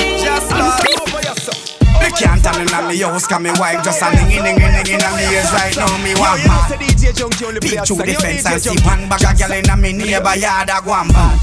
Me 2.00 2.08
can't 2.16 2.42
tell 2.42 2.56
him 2.56 2.66
that 2.68 2.88
me 2.88 2.96
house 2.96 3.26
Cause 3.26 3.40
me 3.42 3.50
wife 3.60 3.84
just 3.84 4.00
a 4.00 4.08
ning 4.08 4.40
ning 4.42 4.56
ning 4.56 4.56
ning 4.56 4.88
in 4.88 5.04
me 5.16 5.24
ears 5.36 5.52
right 5.52 5.76
now 5.76 5.92
Me 6.00 6.14
want 6.16 6.40
man 6.48 6.64
Peek 7.60 7.84
through 7.84 8.00
the 8.00 8.16
fence 8.18 8.46
and 8.46 8.62
see 8.62 8.80
one 8.86 9.08
bag 9.08 9.20
of 9.20 9.36
gyal 9.36 9.52
in 9.52 9.80
me 9.80 9.92
neighbor 9.92 10.36
yard 10.36 10.70
a 10.70 10.80
go 10.80 10.94
and 10.94 11.12
bad 11.12 11.38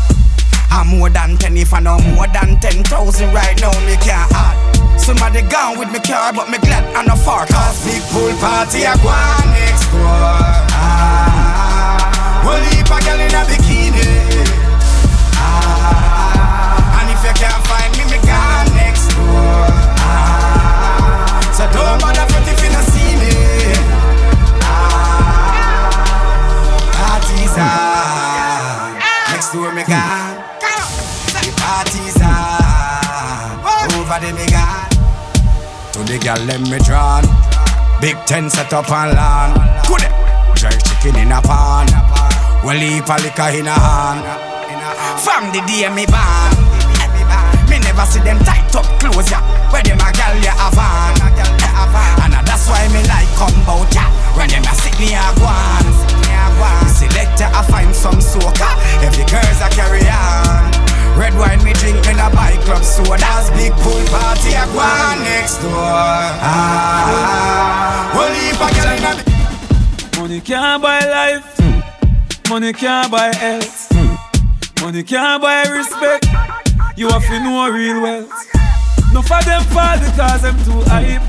I'm 0.72 0.88
more 0.88 1.10
than 1.10 1.38
ten 1.38 1.58
if 1.58 1.74
I 1.74 1.80
know 1.80 2.00
more 2.00 2.26
than 2.28 2.60
ten 2.60 2.84
thousand 2.84 3.34
right 3.34 3.60
now 3.62 3.70
me 3.86 3.98
can't 3.98 4.32
add 4.34 4.73
Somebody 4.98 5.42
gone 5.44 5.78
with 5.78 5.92
me 5.92 6.00
car 6.00 6.32
but 6.34 6.50
me 6.50 6.58
glad 6.60 6.84
I'm 6.96 7.06
not 7.06 7.20
far 7.20 7.46
Cause 7.48 7.84
big 7.86 8.02
pool 8.12 8.32
party 8.40 8.84
a 8.84 8.96
go 9.04 9.10
on 9.10 9.46
next 9.52 9.90
door 9.92 10.02
ah, 10.74 12.42
Whole 12.44 12.64
heap 12.72 12.90
of 12.90 13.00
gyal 13.04 13.20
in 13.20 13.36
a 13.36 13.44
bikini 13.44 14.08
ah, 15.36 17.02
And 17.02 17.10
if 17.12 17.20
you 17.26 17.34
can't 17.36 17.62
find 17.68 17.92
me 17.98 18.04
me 18.12 18.20
gone 18.24 18.70
next 18.80 19.12
door 19.12 19.68
Ah, 20.00 21.52
so 21.52 21.64
don't 21.74 22.00
bother 22.00 22.26
front 22.32 22.48
if 22.48 22.60
you 22.64 22.72
not 22.72 22.86
see 22.88 23.14
me. 23.20 23.34
Ah, 24.64 25.92
parties 26.96 27.58
on. 27.60 28.98
Next 29.34 29.52
door 29.52 29.72
me 29.74 29.84
gone. 29.84 30.40
The 31.34 31.52
parties 31.60 32.22
on. 32.22 32.62
Over 34.00 34.20
the 34.26 34.32
me 34.34 34.46
the 36.14 36.20
girl 36.22 36.46
let 36.46 36.62
me 36.70 36.78
drawn. 36.86 37.26
Big 37.98 38.14
tent 38.30 38.52
set 38.52 38.72
up 38.74 38.90
on 38.92 39.16
lawn. 39.18 39.50
Good. 39.90 40.06
jerk 40.54 40.78
chicken 40.86 41.18
in 41.18 41.34
a 41.34 41.42
pan. 41.42 41.90
Well, 42.62 42.78
heap 42.78 43.10
a 43.10 43.18
liquor 43.18 43.50
in 43.58 43.66
a 43.66 43.74
hand. 43.74 44.22
From 45.26 45.50
the 45.50 45.62
day 45.66 45.90
me 45.90 46.06
born, 46.06 46.54
me 47.66 47.82
never 47.82 48.06
see 48.06 48.22
them 48.22 48.38
tight 48.46 48.70
up 48.78 48.86
clothes 49.02 49.32
ya. 49.32 49.42
Where 49.74 49.82
them 49.82 49.98
a 49.98 50.10
gal 50.14 50.38
ya 50.38 50.54
have 50.54 50.78
on, 50.78 51.18
and 52.22 52.34
uh, 52.36 52.42
that's 52.46 52.70
why 52.70 52.86
me 52.94 53.02
like 53.10 53.30
come 53.34 53.58
bout 53.66 53.90
ya. 53.90 54.06
When 54.38 54.50
them 54.50 54.62
a 54.70 54.74
sit 54.78 54.94
me 55.02 55.18
a 55.18 55.26
on, 55.42 55.86
selector 56.94 57.50
I 57.50 57.66
find 57.66 57.96
some 57.96 58.22
soca. 58.22 58.70
Every 59.02 59.26
girls 59.26 59.62
a 59.66 59.70
carry 59.74 60.06
on. 60.06 60.83
Red 61.18 61.34
wine 61.38 61.64
me 61.64 61.74
drink 61.74 62.06
in 62.08 62.20
a 62.20 62.30
bike 62.32 62.60
club 62.62 62.84
sodas 62.84 63.50
Big 63.52 63.74
pool 63.84 64.02
party 64.10 64.54
a 64.54 64.66
go 64.74 64.84
next 65.24 65.58
door 65.62 66.24
Ah, 66.42 68.12
well 68.16 68.34
if 68.34 68.60
girl 68.60 68.98
in 68.98 69.20
a 69.20 69.34
Money 70.24 70.40
can't 70.40 70.82
buy 70.82 71.00
life. 71.00 71.60
Money 72.50 72.72
can't 72.72 73.12
buy 73.12 73.36
health. 73.36 73.92
Money 74.82 75.04
can't 75.04 75.42
buy 75.42 75.64
respect. 75.64 76.26
You 76.96 77.10
have 77.10 77.26
to 77.26 77.40
know 77.42 77.70
real 77.70 78.02
wealth. 78.02 78.32
No 79.12 79.22
for 79.22 79.44
them 79.44 79.62
fall 79.64 80.00
because 80.00 80.42
them 80.44 80.56
too 80.64 80.82
hype. 80.88 81.22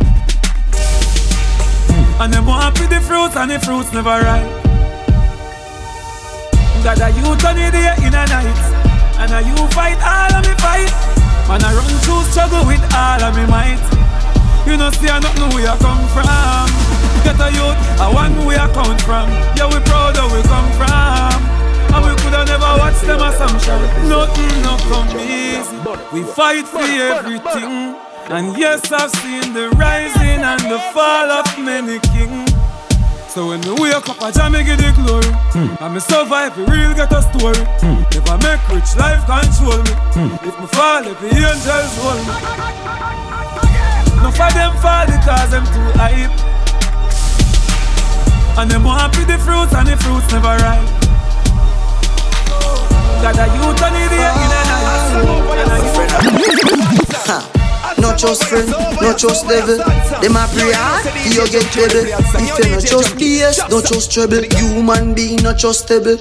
And 2.21 2.33
them 2.33 2.47
want 2.47 2.77
the 2.77 3.01
fruits 3.01 3.37
and 3.37 3.51
the 3.51 3.59
fruits 3.59 3.93
never 3.93 4.11
ripe. 4.11 4.63
Got 6.85 7.01
a 7.01 7.11
youth 7.17 7.45
on 7.45 7.57
the 7.57 7.71
day 7.73 7.95
in 8.07 8.15
a 8.15 8.27
night. 8.27 8.74
And 9.19 9.31
a 9.33 9.41
you 9.43 9.57
fight 9.73 9.99
all 10.03 10.33
of 10.35 10.43
me 10.43 10.55
fight. 10.59 10.93
Man, 11.49 11.63
I 11.63 11.75
run 11.77 11.93
through 12.03 12.25
struggle 12.33 12.65
with 12.67 12.83
all 12.95 13.21
of 13.23 13.37
me 13.37 13.45
might. 13.47 13.83
You 14.67 14.77
know, 14.77 14.91
see, 14.91 15.09
I 15.09 15.21
don't 15.21 15.37
know 15.37 15.53
where 15.53 15.69
I 15.69 15.77
come 15.77 16.01
from. 16.17 16.67
Get 17.21 17.37
a 17.37 17.53
youth, 17.53 17.79
I 18.01 18.09
want 18.09 18.35
where 18.47 18.59
I 18.59 18.69
come 18.73 18.97
from. 19.05 19.29
Yeah, 19.57 19.69
we 19.69 19.79
proud 19.85 20.17
of 20.17 20.33
where 20.33 20.41
we 20.41 20.49
come 20.49 20.71
from. 20.73 21.37
And 21.93 22.01
we 22.01 22.17
coulda 22.23 22.45
never 22.49 22.73
watched 22.81 23.05
them 23.05 23.21
assumption. 23.21 23.77
Nothing 24.09 24.57
no 24.65 24.77
come 24.89 25.13
easy. 25.21 25.77
We 26.13 26.25
fight 26.25 26.67
for 26.67 26.81
everything. 26.81 27.95
And 28.33 28.57
yes, 28.57 28.91
I've 28.91 29.11
seen 29.11 29.53
the 29.53 29.69
rising 29.77 30.41
and 30.41 30.61
the 30.63 30.79
fall 30.97 31.31
of 31.31 31.47
many 31.59 32.01
kings. 32.01 32.54
So 33.35 33.49
when 33.49 33.59
me 33.63 33.73
wake 33.83 33.95
up, 33.97 34.23
I 34.23 34.31
jam 34.31 34.53
me 34.53 34.63
give 34.63 34.79
the 34.79 34.95
glory. 34.95 35.27
Hmm. 35.51 35.75
And 35.83 35.95
me 35.95 35.99
survive, 35.99 36.57
we 36.57 36.71
real 36.71 36.95
get 36.95 37.11
a 37.11 37.19
story. 37.19 37.59
Hmm. 37.83 38.07
If 38.15 38.31
I 38.31 38.39
make 38.39 38.63
rich, 38.71 38.95
life 38.95 39.27
control 39.27 39.83
me. 39.83 39.91
Hmm. 40.15 40.39
If 40.47 40.55
me 40.55 40.67
fall, 40.71 41.03
if 41.03 41.19
the 41.19 41.35
angels 41.35 41.99
hold 41.99 42.23
me. 42.23 42.31
No 44.23 44.31
for 44.31 44.47
them 44.55 44.71
fall 44.79 45.11
because 45.11 45.51
them 45.51 45.67
too 45.67 45.83
hype. 45.99 46.31
And 48.55 48.71
them 48.71 48.85
want 48.85 49.03
happy 49.03 49.27
the 49.27 49.35
fruits 49.43 49.75
and 49.75 49.89
the 49.89 49.99
fruits 49.99 50.31
never 50.31 50.55
ripe. 50.63 50.87
Got 53.19 53.35
a 53.35 53.51
youth 53.51 53.83
on 53.83 53.99
the 53.99 54.07
day 54.15 54.31
in 54.31 54.47
a 54.47 54.63
night. 57.51 57.64
No 58.05 58.15
trust 58.19 58.45
friend, 58.45 58.69
no 59.01 59.17
trust 59.17 59.49
devil. 59.49 59.79
Them 60.21 60.37
a 60.37 60.45
pray 60.53 60.77
you 61.33 61.41
get 61.49 61.65
trouble. 61.73 62.05
If 62.37 62.53
you 62.61 62.69
not 62.77 62.85
trust 62.85 63.17
BS, 63.17 63.57
not 63.71 63.87
trust 63.89 64.13
trouble. 64.13 64.45
Human 64.61 65.15
being 65.15 65.41
no 65.41 65.55
trustable. 65.55 66.21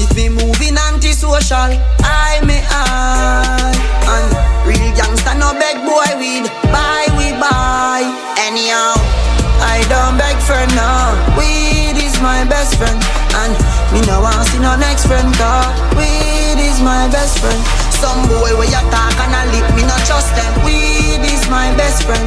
If 0.00 0.16
me 0.16 0.30
moving 0.30 0.78
antisocial, 0.88 1.76
I 2.00 2.40
may 2.40 2.64
I. 2.72 3.68
And 4.08 4.32
real 4.64 4.88
gangster 4.96 5.36
no 5.36 5.52
beg 5.60 5.76
boy 5.84 6.08
weed, 6.16 6.48
buy 6.72 7.04
we 7.20 7.36
buy. 7.36 8.08
Anyhow, 8.48 8.96
I 9.60 9.84
don't 9.92 10.16
beg 10.16 10.40
for 10.40 10.64
no. 10.72 10.88
Weed 11.36 12.00
is 12.00 12.16
my 12.22 12.48
best 12.48 12.80
friend, 12.80 12.96
and 13.44 13.52
me 13.92 14.00
no 14.08 14.22
want 14.22 14.48
see 14.48 14.58
no 14.58 14.74
next 14.80 15.04
friend. 15.04 15.28
Cause 15.36 15.68
weed 16.00 16.56
is 16.64 16.80
my 16.80 17.12
best 17.12 17.40
friend. 17.40 17.87
Some 17.98 18.30
boy 18.30 18.54
where 18.54 18.70
you 18.70 18.82
talk 18.94 19.18
and 19.18 19.34
a 19.34 19.42
lip, 19.50 19.66
me 19.74 19.82
not 19.82 19.98
trust 20.06 20.30
them. 20.38 20.52
Weed 20.62 21.18
is 21.18 21.42
my 21.50 21.66
best 21.74 22.06
friend. 22.06 22.22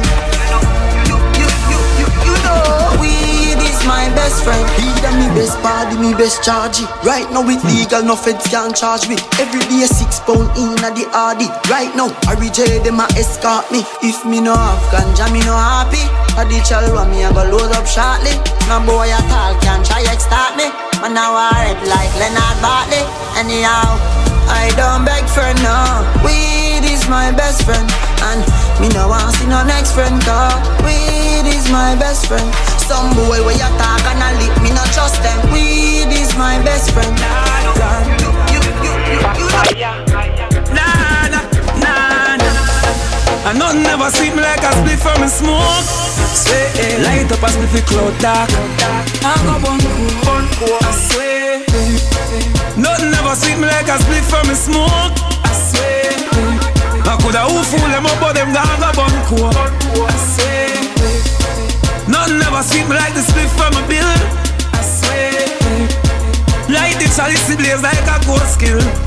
You, 1.08 1.16
you, 1.40 1.48
you, 1.72 2.06
you, 2.28 2.36
know, 2.44 3.00
weed 3.00 3.56
is 3.56 3.80
my 3.88 4.04
best 4.12 4.44
friend. 4.44 4.60
Weed 4.76 5.00
and 5.00 5.16
me 5.16 5.32
best 5.32 5.56
party, 5.64 5.96
me 5.96 6.12
best 6.12 6.44
charge. 6.44 6.84
Right 7.08 7.24
now 7.32 7.48
it 7.48 7.64
legal, 7.64 8.04
no 8.04 8.16
feds 8.16 8.44
can 8.52 8.76
charge 8.76 9.08
me. 9.08 9.16
Every 9.40 9.64
day 9.72 9.88
six 9.88 10.20
pound 10.20 10.52
in 10.60 10.76
a 10.84 10.92
the 10.92 11.08
RD. 11.08 11.48
Right 11.72 11.96
now, 11.96 12.12
I 12.28 12.36
reject 12.36 12.84
them 12.84 13.00
a 13.00 13.08
escort 13.16 13.64
me. 13.72 13.80
If 14.04 14.28
me 14.28 14.44
no 14.44 14.52
have 14.52 14.84
ganja, 14.92 15.32
me 15.32 15.40
no 15.40 15.56
happy. 15.56 16.04
A 16.36 16.44
the 16.44 16.60
chalwa 16.68 17.08
me 17.08 17.24
a 17.24 17.32
go 17.32 17.48
load 17.48 17.72
up 17.72 17.88
shortly. 17.88 18.36
No 18.68 18.84
boy 18.84 19.08
at 19.08 19.24
all 19.32 19.56
can 19.64 19.80
try 19.80 20.04
extort 20.04 20.52
me. 20.52 20.68
Man 21.00 21.16
now 21.16 21.32
I 21.32 21.72
red 21.72 21.80
like 21.88 22.12
Leonard 22.20 22.60
Bartley. 22.60 23.00
Anyhow. 23.40 24.31
I 24.48 24.70
don't 24.76 25.04
beg 25.04 25.24
for 25.28 25.46
no 25.62 25.78
Weed 26.24 26.84
is 26.88 27.08
my 27.08 27.30
best 27.32 27.64
friend 27.64 27.86
And 28.30 28.40
me 28.80 28.88
no 28.90 29.08
want 29.08 29.34
see 29.36 29.46
no 29.46 29.62
next 29.64 29.92
friend 29.92 30.20
Cause 30.22 30.58
weed 30.82 31.46
is 31.46 31.70
my 31.70 31.94
best 31.96 32.26
friend 32.26 32.46
Some 32.88 33.14
boy 33.14 33.42
where 33.44 33.54
you 33.54 33.70
talk 33.78 34.02
and 34.10 34.22
a 34.22 34.30
lip 34.40 34.54
Me 34.62 34.70
no 34.70 34.84
trust 34.94 35.22
them 35.22 35.38
Weed 35.52 36.10
is 36.12 36.36
my 36.36 36.62
best 36.64 36.90
friend 36.92 37.14
God, 37.18 38.04
you, 38.20 38.30
you, 38.52 38.60
you, 38.84 38.92
you, 39.10 39.40
you 39.40 39.48
Nah, 39.52 39.94
nah, 40.06 40.26
nah, 40.26 40.36
nah 40.36 40.51
And 43.44 43.58
nothing 43.58 43.86
ever 43.86 44.10
me 44.36 44.42
like 44.42 44.62
a 44.62 44.72
split 44.78 44.98
from 44.98 45.22
a 45.22 45.28
smoke 45.28 45.86
Say, 46.32 46.66
eh, 46.78 47.02
light 47.02 47.32
up 47.32 47.42
a 47.42 47.48
spliffy 47.50 47.82
cloud 47.86 48.14
dark 48.20 48.50
I 49.24 49.34
go 49.44 49.54
bun 49.62 50.46
cool, 50.58 50.78
I 50.80 50.92
swear 50.92 51.32
Nothing 52.76 53.12
ever 53.12 53.36
sweet 53.36 53.58
me 53.58 53.66
like 53.66 53.86
a 53.86 53.98
split 54.00 54.24
from 54.24 54.48
a 54.48 54.56
smoke. 54.56 55.12
I 55.44 55.52
swear. 55.52 56.08
I 57.04 57.18
coulda 57.20 57.44
who 57.44 57.60
fool 57.68 57.88
them 57.92 58.06
up, 58.06 58.18
but 58.18 58.32
them 58.32 58.52
gone 58.52 58.80
go 58.80 58.88
bun 58.96 59.12
cool. 59.28 59.52
I 59.52 60.16
swear. 60.16 60.72
Nothing 62.08 62.40
ever 62.40 62.62
sweet 62.62 62.88
me 62.88 62.96
like 62.96 63.12
the 63.12 63.20
split 63.20 63.50
from 63.52 63.76
a 63.76 63.82
bill. 63.86 64.08
I 64.72 64.80
swear. 64.80 65.36
Light 66.72 66.96
the 66.96 67.12
it 67.12 67.58
blaze 67.58 67.82
like 67.82 68.08
a 68.08 68.16
ghost 68.24 68.54
skill. 68.54 69.01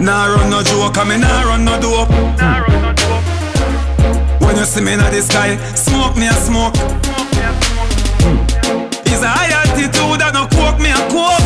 Nah 0.00 0.26
run 0.26 0.48
no 0.48 0.62
joke, 0.62 0.96
I 0.96 1.04
me 1.04 1.18
nah 1.18 1.42
run 1.42 1.64
no 1.64 1.78
dope. 1.80 2.08
When 4.40 4.56
you 4.56 4.64
see 4.64 4.80
me 4.80 4.92
in 4.94 5.00
the 5.00 5.20
sky, 5.20 5.56
smoke 5.74 6.16
me 6.16 6.28
a 6.28 6.32
smoke. 6.32 6.74
It's 9.04 9.22
a 9.22 9.28
high 9.28 9.52
altitude 9.52 10.22
and 10.22 10.34
no 10.34 10.46
coke 10.48 10.80
me 10.80 10.90
a 10.90 11.02
coke. 11.12 11.44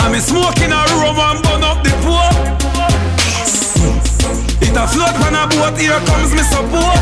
I'm 0.00 0.14
a 0.14 0.20
smoking 0.20 0.72
a 0.72 0.82
room 1.00 1.16
and 1.16 1.42
burn 1.42 1.64
up 1.64 1.82
the 1.82 1.92
pope. 2.04 2.36
It 4.60 4.76
a 4.76 4.86
float 4.86 5.16
on 5.24 5.34
a 5.34 5.46
boat, 5.48 5.78
here 5.78 6.00
comes 6.04 6.32
me 6.34 6.42
support. 6.42 7.00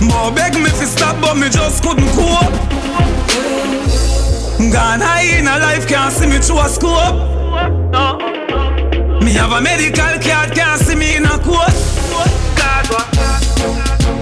More 0.00 0.30
beg 0.30 0.54
me 0.54 0.70
fi 0.70 0.84
stop, 0.84 1.20
but 1.20 1.34
me 1.36 1.48
just 1.48 1.82
couldn't 1.82 2.08
cope. 2.14 2.77
Gone 4.58 4.98
high 5.00 5.38
in 5.38 5.46
a 5.46 5.56
life, 5.60 5.86
can't 5.86 6.12
see 6.12 6.26
me 6.26 6.38
through 6.38 6.58
a 6.58 6.68
scope. 6.68 7.14
Me 9.22 9.30
have 9.38 9.52
a 9.54 9.60
medical 9.62 10.18
card, 10.18 10.50
can't 10.50 10.82
see 10.82 10.96
me 10.96 11.14
in 11.14 11.24
a 11.24 11.38
court. 11.38 11.70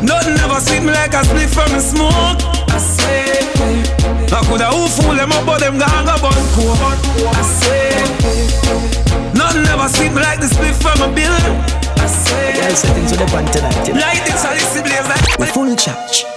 Nothing 0.05 0.37
ever 0.45 0.61
sweet 0.61 0.84
me 0.84 0.93
like 0.93 1.14
a 1.14 1.24
split 1.24 1.49
from 1.49 1.72
a 1.72 1.80
smoke. 1.80 2.37
I 2.68 2.76
say, 2.76 3.24
I 4.28 4.45
coulda 4.45 4.68
who 4.76 4.87
fool 4.93 5.16
them 5.16 5.32
up, 5.32 5.47
but 5.47 5.59
them 5.61 5.78
gone 5.78 6.05
go 6.05 6.20
bun 6.20 6.37
coke. 6.53 6.84
I 7.32 7.43
say, 7.43 7.97
Nothing 9.32 9.64
ever 9.72 9.89
sweet 9.89 10.12
me 10.12 10.20
like 10.20 10.41
the 10.41 10.49
split 10.53 10.76
from 10.76 11.01
a 11.01 11.09
bill. 11.16 11.32
I 11.97 12.07
swear. 12.07 12.53
Girl 12.61 12.76
setting 12.76 13.07
to 13.09 13.16
the 13.16 13.26
pan 13.32 13.47
tonight. 13.47 13.89
Light 13.89 14.28
it 14.28 14.37
so 14.37 14.53
this 14.53 14.82
blaze 14.84 15.09
like 15.09 15.39
We 15.39 15.47
full 15.47 15.74
charge. 15.76 16.36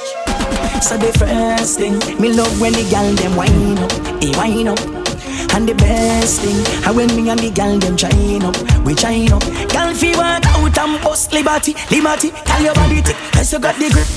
So 0.81 0.97
the 0.97 1.11
first 1.19 1.77
thing, 1.77 1.99
me 2.19 2.33
love 2.33 2.59
when 2.59 2.73
the 2.73 2.87
gal 2.89 3.13
them 3.13 3.35
wine 3.35 3.77
up, 3.77 3.91
they 4.19 4.31
wine 4.31 4.67
up. 4.67 4.79
And 5.53 5.67
the 5.67 5.75
best 5.75 6.41
thing, 6.41 6.55
I 6.83 6.91
when 6.91 7.13
me 7.15 7.29
and 7.29 7.39
the 7.39 7.51
gal 7.51 7.77
them 7.77 7.95
chine 7.95 8.41
up, 8.43 8.55
we 8.85 8.95
chine 8.95 9.31
up. 9.31 9.43
Gal 9.69 9.93
fi 9.93 10.15
walk 10.15 10.45
out 10.47 10.58
and 10.77 11.01
bust 11.01 11.31
liberty, 11.33 11.75
liberty. 11.91 12.31
Tell 12.45 12.61
your 12.61 12.73
body 12.73 13.01
tick, 13.01 13.17
cause 13.31 13.51
you 13.53 13.59
got 13.59 13.75
the 13.77 13.89
grip. 13.89 14.07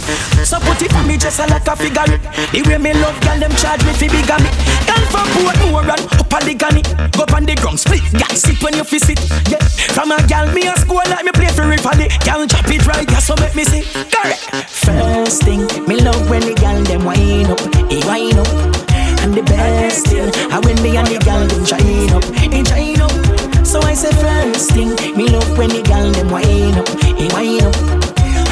So 0.45 0.59
put 0.61 0.83
it 0.83 0.93
on 0.95 1.07
me 1.07 1.17
just 1.17 1.39
like 1.39 1.67
a 1.67 1.77
figure 1.77 2.05
it. 2.09 2.23
The 2.53 2.63
way 2.67 2.79
me 2.79 2.93
love 2.95 3.19
gal 3.21 3.39
them 3.39 3.53
charge 3.57 3.85
me 3.85 3.93
fi 3.95 4.09
bigamy. 4.09 4.51
Gal 4.87 5.03
from 5.11 5.27
port 5.39 5.59
more 5.71 5.83
and 5.83 6.03
up 6.03 6.33
the 6.45 6.55
gunny. 6.55 6.83
Go 7.13 7.25
on 7.35 7.45
the 7.45 7.55
ground 7.57 7.79
split, 7.81 8.03
gal 8.13 8.35
sit 8.35 8.61
when 8.63 8.75
you 8.75 8.85
fi 8.85 8.99
sit. 8.99 9.21
Yeah, 9.49 9.63
from 9.95 10.13
a 10.13 10.19
gal 10.27 10.51
me 10.53 10.67
a 10.67 10.77
score 10.77 11.05
like 11.07 11.25
me 11.25 11.33
play 11.33 11.49
for 11.49 11.67
referee. 11.67 12.11
Gal 12.25 12.47
chop 12.47 12.69
it 12.69 12.87
right, 12.87 13.09
yeah, 13.11 13.19
so 13.19 13.35
make 13.37 13.55
me 13.55 13.65
see. 13.65 13.83
Correct. 14.11 14.41
First 14.69 15.43
thing, 15.43 15.67
me 15.87 16.01
love 16.01 16.29
when 16.29 16.43
the 16.43 16.55
gal 16.55 16.83
them 16.83 17.05
wind 17.05 17.51
up, 17.51 17.61
they 17.89 18.03
wind 18.07 18.39
up. 18.39 18.49
And 19.23 19.35
the 19.35 19.43
best 19.43 20.09
thing, 20.09 20.31
I 20.51 20.59
when 20.59 20.81
me 20.83 20.97
and 20.97 21.07
the 21.07 21.19
gal 21.23 21.47
them 21.47 21.65
shine 21.65 22.11
up. 22.11 22.25
So 23.73 23.81
I 23.81 23.95
say 23.95 24.13
first 24.21 24.73
thing, 24.73 24.93
me 25.17 25.29
love 25.33 25.57
when 25.57 25.71
the 25.71 25.81
gal 25.81 26.13
them 26.13 26.29
wind 26.29 26.77
up, 26.77 26.85
hey 27.17 27.33
wind 27.33 27.65
up. 27.65 27.73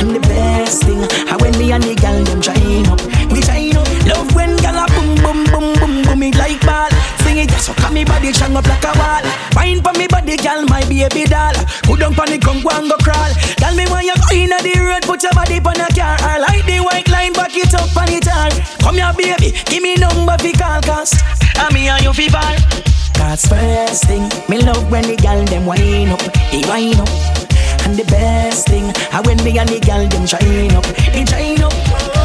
And 0.01 0.17
the 0.17 0.21
best 0.25 0.81
thing, 0.85 1.05
I 1.29 1.37
when 1.37 1.53
me 1.61 1.73
and 1.73 1.85
the 1.85 1.93
gal 1.95 2.25
them 2.25 2.41
shine 2.41 2.89
up, 2.89 3.05
we 3.29 3.45
shine 3.45 3.77
up. 3.77 3.85
Love 4.09 4.33
when 4.35 4.57
gal 4.65 4.81
a 4.81 4.89
boom 4.97 5.13
boom 5.21 5.45
boom 5.53 5.77
boom 5.77 5.95
boom 6.09 6.23
it 6.25 6.41
like 6.41 6.65
ball. 6.65 6.89
Sing 7.21 7.37
it 7.37 7.53
so 7.61 7.75
come 7.77 8.01
me 8.01 8.05
body 8.09 8.33
shang 8.33 8.57
up 8.57 8.65
like 8.65 8.81
a 8.81 8.97
wall. 8.97 9.21
Wine 9.53 9.85
for 9.85 9.93
me 9.93 10.09
body, 10.09 10.41
gal 10.41 10.65
my 10.73 10.81
baby 10.89 11.29
doll. 11.29 11.53
Go 11.85 12.01
down 12.01 12.17
pon 12.17 12.33
the 12.33 12.41
ground, 12.41 12.65
go 12.65 12.73
and 12.73 12.89
go 12.89 12.97
crawl. 13.05 13.29
Gal 13.61 13.77
me 13.77 13.85
when 13.93 14.09
you 14.09 14.17
go 14.17 14.33
inna 14.33 14.57
the 14.65 14.73
road, 14.81 15.05
put 15.05 15.21
your 15.21 15.37
body 15.37 15.61
pon 15.61 15.77
a 15.85 15.89
car. 15.93 16.17
I 16.25 16.41
like 16.41 16.65
the 16.65 16.81
white 16.81 17.13
line, 17.13 17.37
back 17.37 17.53
it 17.53 17.77
up 17.77 17.93
on 17.93 18.09
it 18.09 18.25
hard. 18.25 18.57
Come 18.81 18.97
here 18.97 19.13
baby, 19.13 19.53
give 19.69 19.85
me 19.85 20.01
number 20.01 20.41
fi 20.41 20.57
call 20.57 20.81
cast. 20.81 21.21
I 21.61 21.69
me 21.77 21.93
and 21.93 22.09
you 22.09 22.17
fi 22.17 22.33
ball. 22.33 22.57
Cause 23.21 23.45
first 23.47 24.05
thing, 24.07 24.23
me 24.49 24.63
love 24.63 24.91
when 24.91 25.05
the 25.05 25.15
girl 25.17 25.45
them 25.45 25.67
wine 25.67 26.09
up, 26.09 26.21
they 26.51 26.63
wine 26.67 26.99
up. 26.99 27.09
And 27.85 27.95
the 27.97 28.05
best 28.09 28.67
thing, 28.67 28.85
I 29.13 29.21
when 29.21 29.37
me 29.45 29.59
and 29.59 29.69
the 29.69 29.79
girl 29.79 30.09
them 30.09 30.27
shine 30.27 30.75
up, 30.75 30.85
they 31.13 31.25
shine 31.27 31.63
up. 31.63 31.73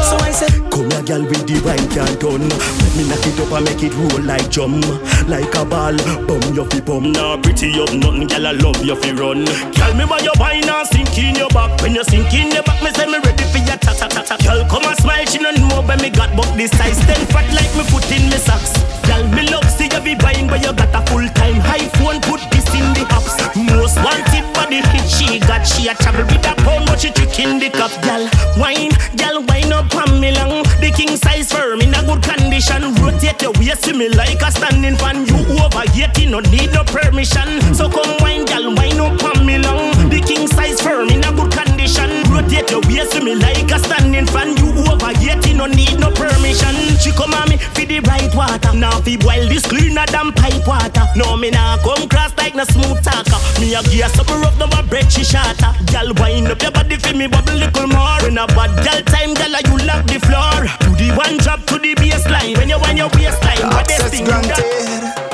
So 0.08 0.16
I 0.16 0.32
said, 0.32 0.65
Come 0.76 0.92
here, 0.92 1.08
girl, 1.08 1.24
with 1.24 1.48
the 1.48 1.56
wine 1.64 1.88
can 1.88 2.12
turn. 2.20 2.44
Let 2.52 2.92
me 3.00 3.08
knock 3.08 3.24
it 3.24 3.40
up 3.40 3.48
and 3.48 3.64
make 3.64 3.80
it 3.80 3.96
roll 3.96 4.20
like 4.28 4.44
drum, 4.52 4.84
like 5.24 5.48
a 5.56 5.64
ball. 5.64 5.96
Bum 6.28 6.44
your 6.52 6.68
fi 6.68 6.84
bum, 6.84 7.16
nah 7.16 7.40
pretty 7.40 7.72
up 7.80 7.96
nothing, 7.96 8.28
girl. 8.28 8.44
I 8.44 8.52
love 8.52 8.84
you 8.84 8.92
fi 8.92 9.16
run. 9.16 9.48
Girl, 9.72 9.92
me 9.96 10.04
why 10.04 10.20
you 10.20 10.36
wine 10.36 10.68
and 10.68 10.84
sink 10.92 11.16
in 11.16 11.40
your 11.40 11.48
back. 11.56 11.80
When 11.80 11.96
you 11.96 12.04
sink 12.04 12.28
in 12.36 12.52
your 12.52 12.60
back, 12.60 12.84
me 12.84 12.92
say 12.92 13.08
me 13.08 13.16
ready 13.24 13.48
for 13.48 13.64
your 13.64 13.80
ta 13.80 13.96
ta 13.96 14.04
ta. 14.04 14.36
Girl, 14.44 14.68
come 14.68 14.84
and 14.84 15.00
smile, 15.00 15.24
she 15.24 15.40
no 15.40 15.48
know 15.56 15.80
where 15.80 15.96
me 15.96 16.12
got, 16.12 16.36
but 16.36 16.52
this 16.60 16.68
size 16.76 17.00
ten 17.08 17.24
fat 17.32 17.48
like 17.56 17.72
me 17.72 17.80
foot 17.88 18.04
in 18.12 18.28
me 18.28 18.36
socks. 18.36 18.76
Girl, 19.08 19.24
me 19.32 19.48
love 19.48 19.64
see 19.72 19.88
you 19.88 20.00
be 20.04 20.12
buying, 20.12 20.44
but 20.44 20.60
you 20.60 20.76
got 20.76 20.92
a 20.92 21.00
full 21.08 21.24
time 21.40 21.56
high 21.56 21.88
phone. 21.96 22.20
Put 22.20 22.44
this 22.52 22.68
in 22.76 22.84
the 22.92 23.08
apps. 23.16 23.32
Most 23.56 23.96
wanted 24.04 24.44
body 24.56 24.80
she 25.04 25.38
got. 25.38 25.62
She 25.66 25.88
a 25.88 25.94
trouble 25.94 26.24
with 26.24 26.48
a 26.48 26.54
pound, 26.64 26.86
but 26.86 27.00
she 27.00 27.10
trick 27.12 27.38
in 27.38 27.58
the 27.58 27.68
cup. 27.70 27.92
Girl, 28.02 28.24
wine, 28.56 28.90
girl, 29.20 29.44
wine 29.44 29.72
up 29.72 29.92
on 29.94 30.20
me 30.20 30.32
long. 30.32 30.64
The 30.80 30.90
king 30.96 31.16
size 31.16 31.52
firm 31.52 31.80
in 31.80 31.94
a 31.94 32.02
good 32.02 32.22
condition. 32.24 32.94
Rotate 32.96 33.42
your 33.42 33.52
waist 33.60 33.84
to 33.84 33.92
me 33.92 34.08
like 34.08 34.40
a 34.40 34.50
standing 34.50 34.96
fan. 34.96 35.26
You 35.26 35.36
over 35.60 35.84
here, 35.92 36.10
you 36.16 36.30
no 36.30 36.40
need 36.40 36.72
no 36.72 36.82
permission. 36.84 37.60
So 37.74 37.88
come 37.88 38.16
wine, 38.20 38.44
girl, 38.44 38.74
wine 38.74 39.00
up 39.00 39.22
on 39.22 39.44
me 39.44 39.58
long. 39.58 39.92
The 40.08 40.20
king 40.24 40.48
size 40.48 40.80
firm 40.80 41.08
in 41.10 41.22
a 41.22 41.30
good 41.32 41.52
condition. 41.52 41.65
Rotate 41.86 42.68
your 42.70 42.80
waist 42.90 43.12
to 43.12 43.22
me 43.22 43.36
like 43.36 43.70
a 43.70 43.78
standing 43.78 44.26
fan. 44.26 44.56
You 44.56 44.74
over 44.90 45.16
here, 45.18 45.38
you 45.46 45.54
no 45.54 45.66
need 45.66 45.98
no 46.00 46.10
permission. 46.10 46.74
She 46.98 47.12
come 47.12 47.32
on 47.32 47.48
me 47.48 47.58
for 47.58 47.86
the 47.86 48.00
right 48.00 48.34
water. 48.34 48.74
Now 48.74 49.00
fi 49.00 49.16
boil 49.16 49.46
this 49.48 49.64
cleaner 49.64 50.04
than 50.06 50.32
pipe 50.32 50.66
water. 50.66 51.06
No 51.14 51.36
me 51.36 51.50
nah 51.50 51.78
come 51.78 52.08
cross 52.08 52.36
like 52.38 52.56
no 52.56 52.64
smooth 52.64 53.02
talker. 53.04 53.38
Me 53.60 53.74
a 53.74 53.82
gear 53.84 54.08
some 54.08 54.26
rough, 54.42 54.58
no 54.58 54.66
my 54.66 54.82
bread 54.82 55.10
she 55.12 55.22
shatter. 55.22 55.70
Girl, 55.92 56.12
wind 56.18 56.48
up 56.48 56.60
your 56.60 56.72
body 56.72 56.96
for 56.96 57.14
me 57.14 57.28
bubble 57.28 57.54
little 57.54 57.86
more. 57.86 58.18
In 58.26 58.36
a 58.36 58.46
bad 58.48 58.74
girl 58.82 59.00
time, 59.06 59.34
girl, 59.38 59.54
you 59.54 59.86
lock 59.86 60.04
the 60.10 60.18
floor. 60.18 60.66
Do 60.82 60.90
the 60.98 61.14
one 61.14 61.38
drop 61.38 61.64
to 61.70 61.78
the 61.78 61.94
baseline. 61.94 62.56
When 62.56 62.68
you 62.68 62.80
wind 62.80 62.98
your 62.98 63.10
waistline, 63.14 63.62
what 63.70 63.86
they 63.86 63.96
sing 64.10 64.24
granted. 64.24 64.50
that? 64.58 65.25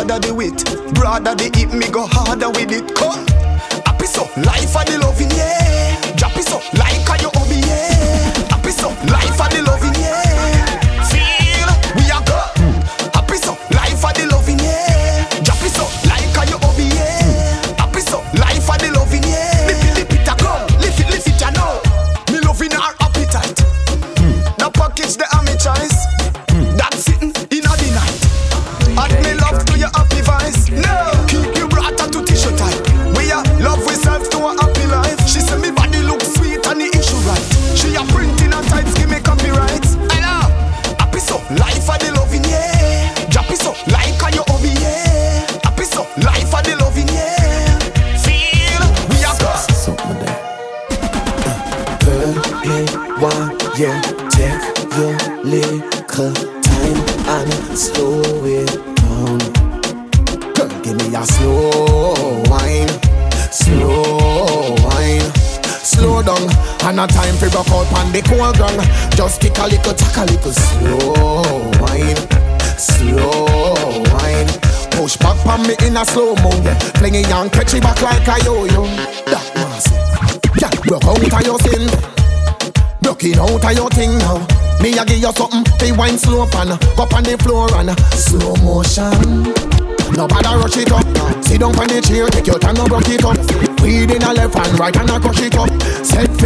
Harder 0.00 0.18
the 0.26 0.34
wit, 0.34 0.64
broader 0.94 1.34
the 1.34 1.50
hit, 1.54 1.74
me 1.74 1.86
go 1.90 2.06
harder 2.06 2.48
with 2.48 2.72
it. 2.72 2.94
Come, 2.96 3.29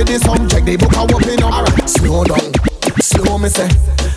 The 0.04 0.20
subject, 0.20 0.66
the 0.66 0.76
book 0.76 0.92
a 0.92 1.00
open 1.00 1.42
up. 1.42 1.54
Alright, 1.54 1.88
slow 1.88 2.24
down, 2.24 2.52
slow 3.00 3.38
me 3.38 3.48
say. 3.48 3.70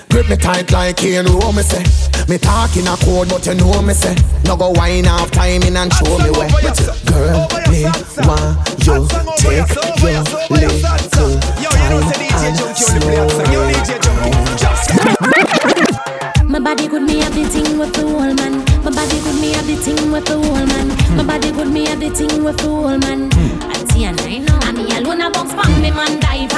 Grip 0.10 0.28
me 0.30 0.36
tight 0.36 0.70
like 0.72 0.98
cane 0.98 1.26
roll 1.26 1.54
me 1.54 1.64
say. 1.64 1.84
Me 2.28 2.38
talking 2.38 2.86
a 2.88 2.98
code, 2.98 3.30
but 3.30 3.46
you 3.48 3.56
know 3.56 3.82
me 3.82 3.94
say. 3.94 4.14
No 4.44 4.58
go 4.58 4.72
wine 4.72 5.08
off 5.08 5.32
timing 5.32 5.76
and 5.76 5.92
show 5.94 6.18
me 6.20 6.30
where. 6.36 6.50
Girl, 7.08 7.48
me 7.72 7.84
want 8.28 8.60
you 8.84 9.08
take 9.40 9.64
your 10.04 10.24
little 10.52 10.80
time 14.00 14.28
and 14.28 16.48
My 16.50 16.60
body 16.60 16.88
good, 16.88 17.04
me 17.04 17.20
have 17.20 17.34
the 17.34 17.46
thing 17.48 17.78
with 17.78 17.94
the 17.94 18.02
whole 18.02 18.34
man. 18.34 18.66
My 18.84 18.92
body 18.92 19.20
good, 19.22 19.36
me 19.40 19.54
have 19.54 19.68
the 19.68 19.76
thing 19.78 20.12
with 20.12 20.26
the 20.26 20.38
whole 20.38 20.66
man. 20.66 20.88
My 21.16 21.24
body 21.24 21.52
good, 21.52 21.70
me 21.70 21.86
have 21.86 22.00
the 22.00 22.10
thing 22.10 22.44
with 22.44 22.58
the 22.58 22.68
whole 22.68 22.98
man. 22.98 23.30
See 23.98 24.06
and 24.06 24.46
know. 24.46 24.60
Me 24.74 24.86
alone 24.96 25.22
a 25.22 25.32
box 25.32 25.50
me 25.82 25.90
man 25.90 26.20
dive 26.20 26.54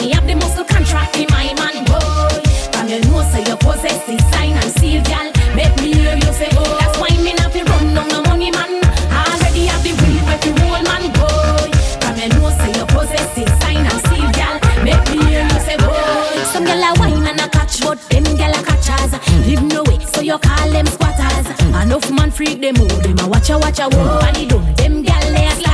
me 0.00 0.10
have 0.12 0.26
the 0.26 0.34
muscle 0.34 0.64
contract 0.64 1.16
in 1.18 1.26
my 1.28 1.52
man 1.60 1.84
boy. 1.84 2.88
Your 2.88 3.04
nose 3.12 3.28
say 3.28 3.44
you 3.44 3.56
possess 3.60 4.00
the 4.08 4.16
sign 4.32 4.56
and 4.56 4.72
seal, 4.80 5.02
gal. 5.04 5.28
Make 5.54 5.76
me 5.82 5.92
hear 5.92 6.16
you 6.16 6.32
say, 6.32 6.48
oh, 6.56 6.64
that's 6.80 6.96
why 6.96 7.12
me 7.20 7.34
not 7.34 7.52
run 7.52 7.92
down 7.92 8.08
no 8.08 8.22
money 8.22 8.50
man. 8.50 8.80
Already 9.12 9.68
have 9.68 9.84
the 9.84 9.92
weed 10.00 10.24
with 10.24 10.40
the 10.40 10.52
whole 10.64 10.80
man 10.88 11.12
boy. 11.12 11.68
Your 12.16 12.32
nose 12.40 12.56
say 12.56 12.72
you 12.72 12.86
possess 12.88 13.28
the 13.36 13.44
sign 13.60 13.84
and 13.84 14.00
seal, 14.08 14.28
gal. 14.32 14.56
Make 14.80 15.04
me 15.12 15.20
hear 15.28 15.44
you 15.44 15.60
say, 15.60 15.76
boy. 15.76 16.40
Some 16.56 16.64
gal 16.64 16.80
a 16.80 16.98
wine 16.98 17.26
and 17.28 17.40
a 17.40 17.48
catch, 17.52 17.84
but 17.84 18.00
them 18.08 18.24
gal 18.40 18.56
a 18.56 18.64
catchers. 18.64 19.12
Live 19.44 19.62
no 19.62 19.82
way, 19.84 20.00
so 20.08 20.22
you 20.22 20.38
call 20.38 20.70
them 20.72 20.86
squatters. 20.86 21.52
Enough 21.84 22.10
man 22.10 22.30
freak 22.30 22.62
them 22.62 22.80
out, 22.80 23.02
them 23.04 23.18
a 23.20 23.28
watch 23.28 23.50
a 23.50 23.58
watch 23.58 23.78
a 23.78 23.92
walk 23.92 24.24
and 24.24 24.36
he 24.38 24.46
done. 24.46 24.72
Them 24.74 25.02
gal 25.02 25.20
they 25.36 25.46
a 25.46 25.71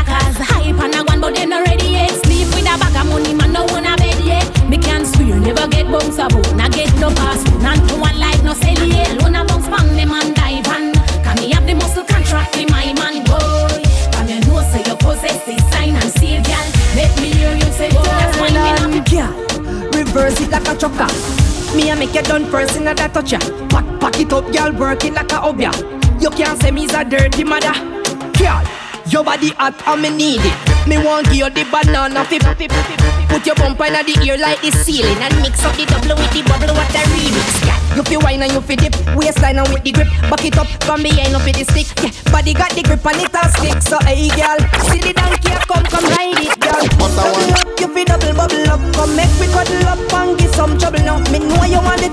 and 0.89 1.01
a 1.01 1.05
one, 1.05 1.21
but 1.21 1.35
them 1.35 1.51
not 1.51 1.67
ready 1.67 1.89
yet. 2.01 2.11
Sleep 2.25 2.49
with 2.55 2.65
a 2.65 2.77
bag 2.79 2.97
of 2.97 3.07
money, 3.09 3.35
man 3.35 3.53
no 3.53 3.65
wanna 3.69 3.97
bed 3.97 4.19
yet. 4.25 4.47
Me 4.69 4.79
can 4.79 5.05
swear, 5.05 5.39
never 5.41 5.67
get 5.69 5.87
bounce 5.91 6.19
about, 6.19 6.55
not 6.57 6.73
get 6.73 6.93
no 6.97 7.11
pass, 7.11 7.45
none 7.63 7.81
to 7.89 7.95
one 7.97 8.19
like 8.19 8.43
no 8.43 8.55
sell 8.55 8.87
yet. 8.87 9.11
Alone 9.21 9.37
a 9.37 9.45
bounce 9.45 9.69
bang 9.69 9.97
them 9.97 10.13
and 10.13 10.35
dive 10.35 10.67
and 10.69 10.95
can 11.25 11.37
me 11.41 11.51
have 11.53 11.67
the 11.67 11.75
muscle 11.75 12.05
contract 12.05 12.57
in 12.57 12.69
my 12.71 12.93
man 12.95 13.25
boy. 13.25 13.83
From 14.13 14.29
your 14.29 14.41
nose 14.49 14.69
say 14.73 14.83
you 14.87 14.97
possess 14.97 15.39
the 15.45 15.57
sign 15.71 15.95
and 15.97 16.11
seal, 16.17 16.43
gal. 16.43 16.67
Make 16.97 17.15
me 17.21 17.33
hear 17.37 17.55
you 17.55 17.71
say, 17.73 17.91
oh, 17.93 18.03
that's 18.03 18.37
why 18.39 18.49
me 18.49 18.71
not 18.77 18.91
fi 18.93 19.01
Girl, 19.09 19.33
reverse 19.93 20.41
it 20.41 20.51
like 20.51 20.69
a 20.69 20.75
trucker. 20.77 21.09
Me 21.77 21.91
a 21.91 21.97
make 21.97 22.15
you 22.15 22.23
done 22.23 22.45
first 22.47 22.77
in 22.77 22.89
a 22.89 22.95
that 22.95 23.13
touch 23.13 23.33
ya. 23.33 23.39
Pack, 23.69 23.85
pack 24.01 24.21
it 24.21 24.33
up, 24.33 24.51
girl, 24.53 24.73
work 24.73 25.05
it 25.05 25.13
like 25.13 25.31
a 25.33 25.43
obeah. 25.43 25.73
You 26.21 26.31
can't 26.31 26.61
say 26.61 26.71
me's 26.71 26.93
a 26.95 27.05
dirty 27.05 27.45
mother. 27.45 27.73
Girl, 28.39 28.65
your 29.13 29.25
body 29.25 29.51
hot 29.57 29.77
and 29.87 30.03
me 30.03 30.11
need 30.11 30.41
it. 30.45 30.57
Me 30.89 30.97
want 30.99 31.27
give 31.29 31.41
you 31.41 31.51
the 31.51 31.65
banana 31.69 32.25
fi- 32.25 32.41
Put 33.29 33.45
your 33.45 33.55
bumper 33.57 33.85
in 33.85 33.93
the 33.93 34.15
ear 34.25 34.37
like 34.39 34.61
the 34.61 34.73
ceiling 34.73 35.21
and 35.21 35.35
mix 35.41 35.65
up 35.65 35.77
the 35.77 35.85
double 35.87 36.17
with 36.17 36.33
the 36.33 36.43
bubble 36.49 36.73
what 36.73 36.89
the 36.93 37.01
remix. 37.13 37.49
Yeah, 37.65 37.79
you 37.97 38.03
fi 38.03 38.17
wine 38.17 38.43
and 38.43 38.53
you 38.53 38.61
fi 38.61 38.75
dip, 38.77 38.95
waistline 39.17 39.59
and 39.59 39.69
with 39.73 39.85
the 39.85 39.93
grip. 39.93 40.09
Back 40.29 40.45
it 40.45 40.57
up 40.57 40.69
from 40.85 41.03
behind 41.03 41.35
up 41.35 41.45
with 41.45 41.57
the 41.57 41.65
stick. 41.65 41.89
Yeah, 42.01 42.13
body 42.33 42.53
got 42.55 42.73
the 42.73 42.83
grip 42.83 43.05
and 43.05 43.21
it 43.21 43.33
a 43.33 43.43
stick. 43.57 43.77
So 43.85 43.97
hey 44.05 44.29
girl, 44.33 44.61
see 44.89 45.01
the 45.01 45.13
donkey 45.13 45.53
come 45.69 45.85
come 45.89 46.07
ride 46.09 46.41
it, 46.41 46.57
girl. 46.61 46.85
Bubble 46.97 47.53
up, 47.57 47.69
you 47.81 47.89
fi 47.93 48.03
double 48.05 48.33
bubble 48.33 48.71
up. 48.73 48.81
Come 48.97 49.13
make 49.17 49.33
we 49.41 49.47
cuddle 49.53 49.89
up 49.89 50.13
and 50.13 50.39
kiss 50.39 50.59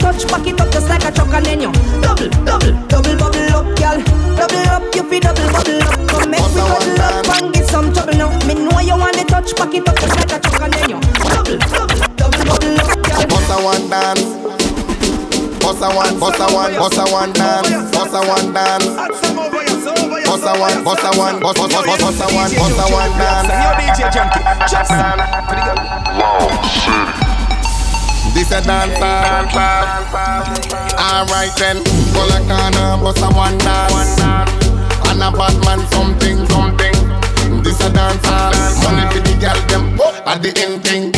touch, 0.05 0.27
back 0.31 0.47
it 0.47 0.59
up 0.59 0.71
just 0.71 0.87
like 0.89 1.03
a 1.03 1.11
truck 1.11 1.33
and 1.33 1.45
then 1.45 1.61
you 1.61 1.71
double, 2.01 2.29
double, 2.45 2.73
double 2.87 3.15
bubble 3.17 3.55
up, 3.57 3.67
girl. 3.79 3.97
Double 4.37 4.67
up, 4.69 4.95
you 4.95 5.03
feel 5.09 5.19
double 5.19 5.51
bubble 5.51 5.64
make 6.55 6.95
cuddle 6.95 7.19
up 7.19 7.41
and 7.41 7.53
get 7.53 7.65
some 7.67 7.91
trouble 7.93 8.13
now. 8.15 8.31
Me 8.47 8.53
know 8.55 8.79
you 8.79 8.95
want 8.97 9.15
the 9.15 9.25
touch, 9.27 9.55
back 9.55 9.73
it 9.73 9.87
up 9.87 9.95
just 9.99 10.15
like 10.15 10.31
a 10.31 10.39
truck 10.39 10.61
and 10.63 10.73
then 10.73 10.89
you 10.89 10.99
double, 11.27 11.57
double, 11.67 11.99
double 12.15 12.43
bubble 12.47 12.79
up, 12.79 12.91
girl. 13.03 13.27
Bust 13.27 13.51
a 13.51 13.57
one 13.63 13.89
dance. 13.89 14.23
Bust 15.61 15.81
a 15.81 15.89
one, 15.89 16.19
bust 16.19 16.39
a 16.39 16.45
one, 16.53 16.73
bust 16.75 16.97
a 16.97 17.03
one 17.11 17.33
dance. 17.33 17.91
Bust 17.91 18.13
a 18.13 18.21
one 18.21 18.53
dance. 18.53 18.85
Bust 20.25 20.43
a 20.45 20.53
one, 20.59 20.83
bust 20.83 21.03
a 21.03 21.11
one, 21.17 21.39
bust 21.39 21.57
bust 21.57 21.71
bust 21.73 22.01
bust 22.01 22.21
a 22.21 22.27
one, 22.33 22.51
bust 22.53 22.79
a 22.79 22.85
one 22.93 23.11
dance. 23.17 23.49
This 28.33 28.51
a 28.51 28.61
dance 28.61 28.99
Alright 30.99 31.55
then, 31.57 31.83
go 32.13 32.21
like 32.27 32.47
corner, 32.47 32.97
bust 33.01 33.23
a 33.23 33.29
one 33.33 33.57
dance. 33.59 34.64
And 35.15 35.23
a 35.23 35.31
Batman 35.31 35.79
something, 35.91 36.45
something. 36.51 37.63
This 37.63 37.79
a 37.79 37.89
dance 37.89 38.19
Money 38.83 39.07
for 39.15 39.23
the 39.23 39.37
girl 39.39 39.55
them 39.71 39.97
oh, 39.97 40.11
at 40.27 40.43
the 40.43 40.51
end 40.59 40.83
thing. 40.83 41.09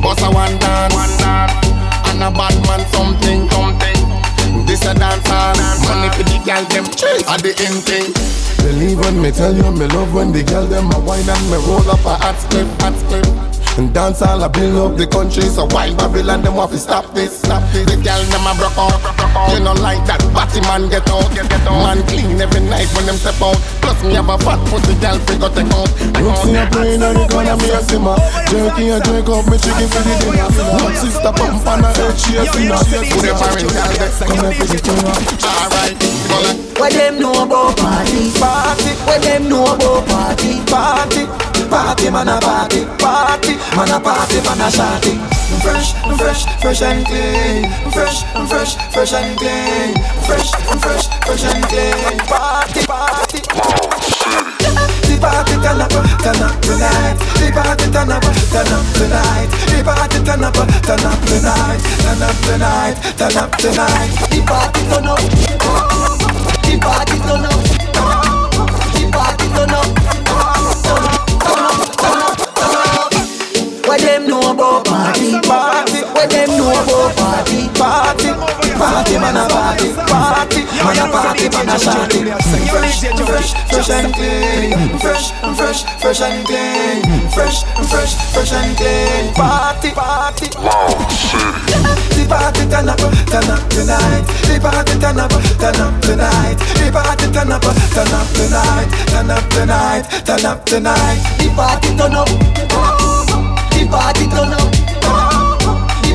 Bust 0.00 0.24
a 0.24 0.30
one 0.32 0.56
dance. 0.56 0.96
And 2.08 2.24
a 2.24 2.30
Batman 2.32 2.80
something, 2.88 3.44
something. 3.52 4.64
This 4.64 4.80
a 4.88 4.94
dance 4.94 5.28
Money 5.84 6.08
for 6.16 6.24
the 6.24 6.40
girl 6.48 6.64
them 6.72 6.86
at 7.28 7.42
the 7.44 7.52
end 7.60 7.84
thing. 7.84 8.08
Believe 8.64 9.00
when 9.00 9.20
me 9.20 9.32
tell 9.32 9.54
you 9.54 9.70
me 9.70 9.86
love 9.88 10.14
when 10.14 10.32
the 10.32 10.42
girl 10.42 10.64
them 10.64 10.90
a 10.90 10.98
wine 10.98 11.28
and 11.28 11.50
me 11.50 11.58
roll 11.68 11.84
up 11.90 12.00
a 12.06 12.16
hot 12.16 12.36
split, 12.40 12.66
hot 12.80 12.96
split. 12.96 13.47
And 13.78 13.94
dance 13.94 14.22
all 14.26 14.42
a 14.42 14.50
build 14.50 14.74
up 14.74 14.98
the 14.98 15.06
country. 15.06 15.46
So 15.46 15.62
why 15.70 15.94
Babylon 15.94 16.42
them 16.42 16.58
want 16.58 16.74
to 16.74 16.78
stop 16.82 17.14
this, 17.14 17.46
stop 17.46 17.62
this. 17.70 17.86
The 17.86 17.94
girl 18.02 18.18
them 18.26 18.42
a 18.42 18.50
broke 18.58 18.74
out. 18.74 18.98
You 19.54 19.62
know 19.62 19.70
like 19.78 20.02
that 20.10 20.18
Batty 20.34 20.58
man 20.66 20.90
get 20.90 21.06
out, 21.06 21.30
get, 21.30 21.46
get 21.46 21.62
out 21.62 21.86
Man 21.86 22.02
clean 22.10 22.42
every 22.42 22.58
night 22.66 22.90
when 22.98 23.06
them 23.06 23.14
step 23.14 23.38
out. 23.38 23.54
Plus 23.78 24.02
me 24.02 24.18
have 24.18 24.26
a 24.26 24.34
fat 24.42 24.58
pussy 24.66 24.98
girl 24.98 25.14
fi 25.22 25.38
go 25.38 25.46
take 25.46 25.70
out. 25.70 25.86
Roxy 26.18 26.58
a 26.58 26.66
brain 26.74 26.98
and 26.98 27.22
the 27.22 27.24
corner 27.30 27.54
me 27.54 27.70
a 27.70 27.78
simmer. 27.86 28.18
Jerky 28.50 28.90
a 28.90 28.98
drink 28.98 29.30
up 29.30 29.46
me 29.46 29.56
chicken 29.62 29.86
for 29.94 30.02
the 30.02 30.14
dinner. 30.26 30.50
One 30.82 30.96
sister 30.98 31.30
pump 31.38 31.62
on 31.62 31.78
her 31.86 31.94
head 31.94 32.18
she 32.18 32.34
a 32.34 32.50
sinner. 32.50 32.82
Put 32.82 33.22
them 33.22 33.38
married 33.38 33.70
girl 33.70 33.90
there 33.94 34.10
Come 34.26 34.42
here 34.42 34.54
for 34.58 34.66
the 34.66 34.78
dinner 34.82 35.14
Alright, 35.46 35.94
What 36.82 36.90
them 36.98 37.22
know 37.22 37.46
about 37.46 37.78
party? 37.78 38.26
Party. 38.42 38.90
What 39.06 39.22
them 39.22 39.46
know 39.46 39.70
about 39.70 40.02
party? 40.10 40.66
Party. 40.66 41.57
Party 41.70 42.10
man 42.10 42.28
a 42.28 42.40
party. 42.40 42.84
Party. 42.98 43.52
Man 43.76 43.90
a 43.90 44.00
party 44.00 44.40
man 44.40 44.60
a 44.64 44.68
shawty. 44.72 45.20
Fresh, 45.60 45.92
fresh, 46.16 46.44
fresh 46.60 46.82
and 46.82 47.04
clean. 47.06 47.68
Fresh, 47.92 48.24
fresh, 48.48 48.76
fresh 48.92 49.12
and 49.12 49.36
clean. 49.38 49.94
Fresh, 50.24 50.50
fresh, 50.80 51.06
fresh 51.26 51.44
and 51.44 51.64
clean. 51.68 52.18
Party, 52.24 52.86
party. 52.86 53.40
The 55.04 55.16
party 55.20 55.54
turn 55.60 55.80
up, 55.80 55.90
turn 56.24 56.42
up 56.42 56.56
tonight. 56.62 57.16
The 57.36 57.52
party 57.52 57.86
turn 57.92 58.12
up, 58.12 58.24
turn 58.48 58.72
up 58.72 58.84
tonight. 58.96 59.48
The 59.68 59.82
party 59.84 60.18
turn 60.24 60.44
up, 60.44 60.54
turn 60.84 61.04
up 61.04 61.20
tonight. 61.28 61.80
Turn 62.00 62.22
up 62.22 62.36
tonight, 62.48 62.96
turn 63.18 63.36
up 63.36 63.50
tonight. 63.56 64.10
The 64.30 64.40
party 64.46 64.80
turn 64.88 65.06
up. 65.06 65.20
The 66.64 66.78
party 66.80 67.18
turn 67.20 67.44
up. 67.44 68.37
What 76.18 76.30
them 76.30 76.50
know 76.50 76.74
about 76.74 77.14
party? 77.14 77.70
Party. 77.78 78.34
Party 78.74 79.14
man 79.22 79.38
a 79.38 79.46
party. 79.46 79.94
Party. 79.94 80.66
Man 80.82 80.98
a 80.98 81.06
party 81.14 81.46
man 81.46 81.70
a 81.70 81.78
shawty. 81.78 82.26
Fresh, 82.74 83.06
fresh, 83.22 83.54
fresh 83.70 83.90
and 83.94 84.12
clean. 84.12 84.98
Fresh, 84.98 85.30
fresh, 85.54 85.86
fresh 86.02 86.20
and 86.20 86.42
clean. 86.42 87.06
Fresh, 87.30 87.62
fresh, 87.86 88.18
fresh 88.34 88.50
and 88.50 88.74
clean. 88.76 89.32
Party, 89.32 89.94
party. 89.94 90.50
The 90.58 92.26
party 92.26 92.66
turn 92.66 92.88
up, 92.90 92.98
turn 93.30 93.50
up 93.54 93.62
tonight. 93.70 94.26
The 94.42 94.58
party 94.58 94.98
turn 94.98 95.22
up, 95.22 95.30
turn 95.30 95.78
up 95.78 96.02
tonight. 96.02 96.58
The 96.82 96.90
party 96.90 97.30
turn 97.30 97.52
up, 97.54 97.62
turn 97.94 98.10
up 98.10 98.26
tonight. 98.34 98.90
Turn 99.06 99.30
up 99.30 99.46
tonight, 99.54 100.02
turn 100.26 100.44
up 100.44 100.66
tonight. 100.66 101.22
The 101.38 101.46
party 101.54 101.94
turn 101.94 102.18
up. 102.18 102.26
The 103.70 103.86
party 103.86 104.26
turn 104.26 104.52
up. 104.58 104.87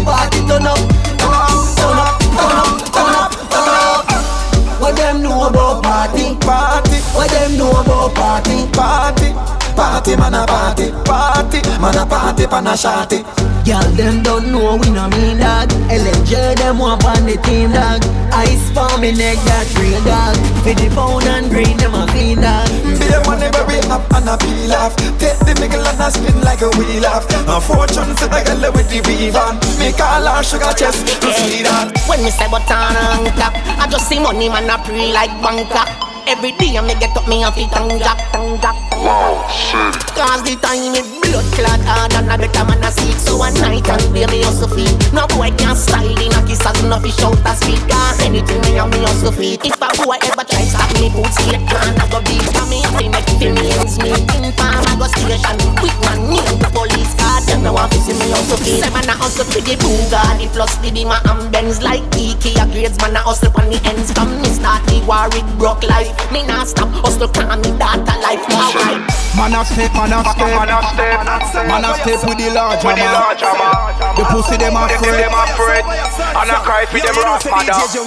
Party 0.03 0.39
turn 0.47 0.67
up. 0.67 0.77
Turn 0.77 1.97
up, 1.97 2.19
turn 2.35 2.51
up, 2.59 2.71
turn 2.91 3.13
up, 3.15 3.31
turn 3.51 3.73
up. 3.87 4.81
What 4.81 4.95
them 4.97 5.21
know 5.23 5.47
about 5.47 5.83
party? 5.83 6.35
Party. 6.41 6.97
What 7.15 7.29
them 7.31 7.57
know 7.57 7.71
about 7.71 8.13
party? 8.13 8.67
Party. 8.73 9.62
Party 9.75 10.15
man 10.15 10.33
a 10.33 10.45
party, 10.45 10.91
party 11.03 11.61
man 11.81 11.97
a 11.97 12.05
party 12.05 12.45
pan 12.47 12.67
a 12.67 12.71
shawty. 12.77 13.23
Girl 13.65 13.81
them 13.95 14.21
don't 14.23 14.51
know 14.51 14.75
we 14.75 14.89
no 14.91 15.07
mean 15.09 15.39
dog. 15.39 15.69
LNJ 15.87 16.57
them 16.57 16.79
want 16.79 17.03
on 17.05 17.25
the 17.25 17.37
team 17.41 17.71
dog. 17.71 18.03
Ice 18.33 18.69
for 18.75 18.91
me 18.99 19.11
neck 19.15 19.39
that 19.47 19.65
real 19.79 20.03
dog. 20.03 20.35
For 20.61 20.75
the 20.75 20.91
pound 20.93 21.23
and 21.25 21.49
green 21.49 21.77
them 21.77 21.95
a 21.95 22.03
fiend 22.11 22.43
dog. 22.43 22.67
Be 22.83 23.07
the 23.07 23.23
money 23.25 23.47
where 23.55 23.65
we 23.65 23.79
up 23.87 24.03
and 24.13 24.29
a 24.29 24.35
peel 24.37 24.73
off. 24.73 24.93
Take 25.17 25.39
the 25.47 25.55
nickel 25.55 25.79
and 25.79 26.01
a 26.01 26.11
spin 26.11 26.37
like 26.43 26.61
a 26.61 26.69
wheel 26.75 27.05
off. 27.07 27.23
A 27.31 27.61
fortune 27.61 28.11
to 28.19 28.25
the 28.27 28.39
girl 28.43 28.73
with 28.75 28.89
the 28.91 28.99
weave 29.07 29.37
on. 29.37 29.57
Me 29.79 29.95
call 29.95 30.27
her 30.27 30.43
sugar 30.43 30.73
chest 30.75 31.07
to 31.07 31.29
sweet 31.39 31.65
on. 31.71 31.93
When 32.05 32.19
me 32.19 32.29
say 32.29 32.51
button 32.51 32.75
on 32.99 33.31
top, 33.39 33.55
I 33.79 33.87
just 33.89 34.09
see 34.09 34.19
money 34.19 34.49
man 34.49 34.67
a 34.67 34.75
pre 34.81 35.13
like 35.15 35.31
Bangkok. 35.39 35.87
Every 36.25 36.51
day 36.55 36.77
I 36.77 36.87
get 36.99 37.15
up 37.17 37.27
me 37.27 37.43
a 37.43 37.51
fit 37.51 37.67
and 37.75 37.99
jack, 37.99 38.15
tongue 38.31 38.55
jack. 38.63 38.75
Wow, 38.95 39.43
shit. 39.51 39.91
Cause 40.15 40.39
the 40.47 40.55
time 40.55 40.95
it 40.95 41.03
blood 41.19 41.43
clot 41.51 41.83
hard 41.83 42.15
and 42.15 42.31
a 42.31 42.35
better 42.39 42.63
man 42.63 42.83
a 42.83 42.91
seek. 42.91 43.19
So 43.19 43.35
one 43.37 43.53
night 43.59 43.83
and 43.91 44.07
day 44.15 44.23
me 44.31 44.43
also 44.47 44.67
feel. 44.71 44.87
No 45.11 45.27
boy 45.35 45.51
can 45.59 45.75
style 45.75 46.07
in 46.07 46.31
a 46.31 46.39
kiss 46.47 46.63
as 46.63 46.79
no 46.87 46.95
fish 47.03 47.19
out 47.19 47.35
a 47.43 47.51
speak. 47.59 47.83
Cause 47.91 48.23
anything 48.23 48.61
me 48.63 48.79
a 48.79 48.87
me 48.87 49.03
also 49.03 49.35
feel. 49.35 49.59
If 49.59 49.75
a 49.75 49.87
boy 49.99 50.15
ever 50.23 50.47
try 50.47 50.63
stop 50.63 50.87
me 50.95 51.11
boots 51.11 51.35
straight 51.43 51.59
man 51.67 51.99
I 51.99 52.07
go 52.07 52.23
beat. 52.23 52.47
For 52.55 52.65
me 52.71 52.79
have 52.87 52.95
to 53.03 53.07
make 53.11 53.27
feel 53.35 53.53
me 53.59 53.67
ends 53.75 53.99
me. 53.99 54.15
In 54.39 54.47
farm 54.55 54.79
I 54.87 54.95
go 54.95 55.07
station. 55.11 55.59
Man 56.07 56.19
name 56.31 56.55
the 56.63 56.69
police 56.71 57.11
card. 57.19 57.43
Them 57.51 57.67
no 57.67 57.75
want 57.75 57.91
to 57.91 57.99
me 58.15 58.31
also. 58.31 58.55
Say 58.63 58.87
man 58.95 59.11
a 59.11 59.13
hustle 59.19 59.43
for 59.43 59.59
the 59.59 59.75
Bugatti 59.75 60.47
plus 60.55 60.71
the 60.79 60.87
Beamer 60.87 61.19
and 61.27 61.51
Benz 61.51 61.83
like 61.83 62.03
Ikea 62.15 62.71
grades. 62.71 62.95
Man 63.03 63.15
a 63.15 63.19
hustle 63.19 63.51
on 63.59 63.67
the 63.67 63.75
ends. 63.83 64.15
Come 64.15 64.39
me 64.39 64.47
start 64.55 64.79
the 64.87 65.03
war 65.03 65.27
it 65.35 65.43
broke 65.59 65.83
life. 65.83 66.12
Me 66.31 66.43
nah 66.45 66.63
stop 66.63 66.89
hustle 67.01 67.27
can 67.27 67.61
me 67.61 67.71
data 67.77 68.13
life 68.21 68.45
now 68.49 68.71
right. 68.73 69.01
Man 69.37 69.53
a 69.53 69.65
step, 69.65 69.93
man 69.93 70.13
a 70.13 70.21
step, 70.23 70.49
man 70.53 70.69
a 70.69 70.79
step, 70.93 71.67
man 71.67 71.85
a 71.85 71.91
step 71.97 72.21
with 72.29 72.37
the 72.37 72.49
large 72.53 72.83
With 72.83 72.97
the 72.97 73.05
large 73.09 73.41
hammer. 73.41 73.93
The 74.17 74.23
pussy 74.29 74.57
them 74.57 74.77
a 74.77 74.87
Them 74.87 75.33
afraid. 75.33 75.83
them. 75.83 76.37
And 76.37 76.49
I 76.49 76.57
cry 76.61 76.85
for 76.85 76.99
them 77.01 77.15
rough 77.21 77.45
mother. 77.49 77.73
How 77.73 77.87
them 77.89 78.05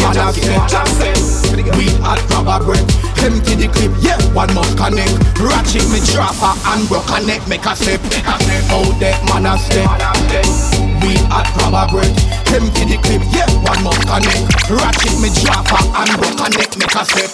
man 0.00 0.16
a 0.16 0.32
step. 0.32 1.76
We 1.76 1.86
at 2.02 2.20
rubber 2.30 2.64
break. 2.64 3.17
Empty 3.22 3.54
the 3.54 3.68
clip, 3.68 3.92
yeah, 4.00 4.18
one 4.32 4.52
more 4.54 4.68
connect. 4.78 5.18
Ratchet 5.42 5.84
me 5.90 5.98
drop 6.14 6.34
her 6.38 6.54
and 6.70 6.88
broke 6.88 7.10
a 7.10 7.18
neck, 7.26 7.46
make 7.48 7.66
a 7.66 7.74
step. 7.74 8.00
How 8.24 8.38
oh, 8.78 8.96
that 9.02 9.18
man 9.26 9.46
a 9.46 9.58
step. 9.58 9.90
We 11.02 11.14
at 11.30 11.46
rubber 11.58 11.86
break. 11.90 12.14
Empty 12.48 12.94
the 12.94 12.98
clip, 13.02 13.22
yeah, 13.34 13.50
one 13.66 13.82
more 13.82 13.98
connect. 14.06 14.70
Ratchet 14.70 15.18
me 15.18 15.28
drop 15.42 15.66
her 15.66 15.82
and 15.82 16.10
broke 16.16 16.40
a 16.40 16.48
neck, 16.54 16.70
make 16.78 16.94
a 16.94 17.02
step. 17.04 17.30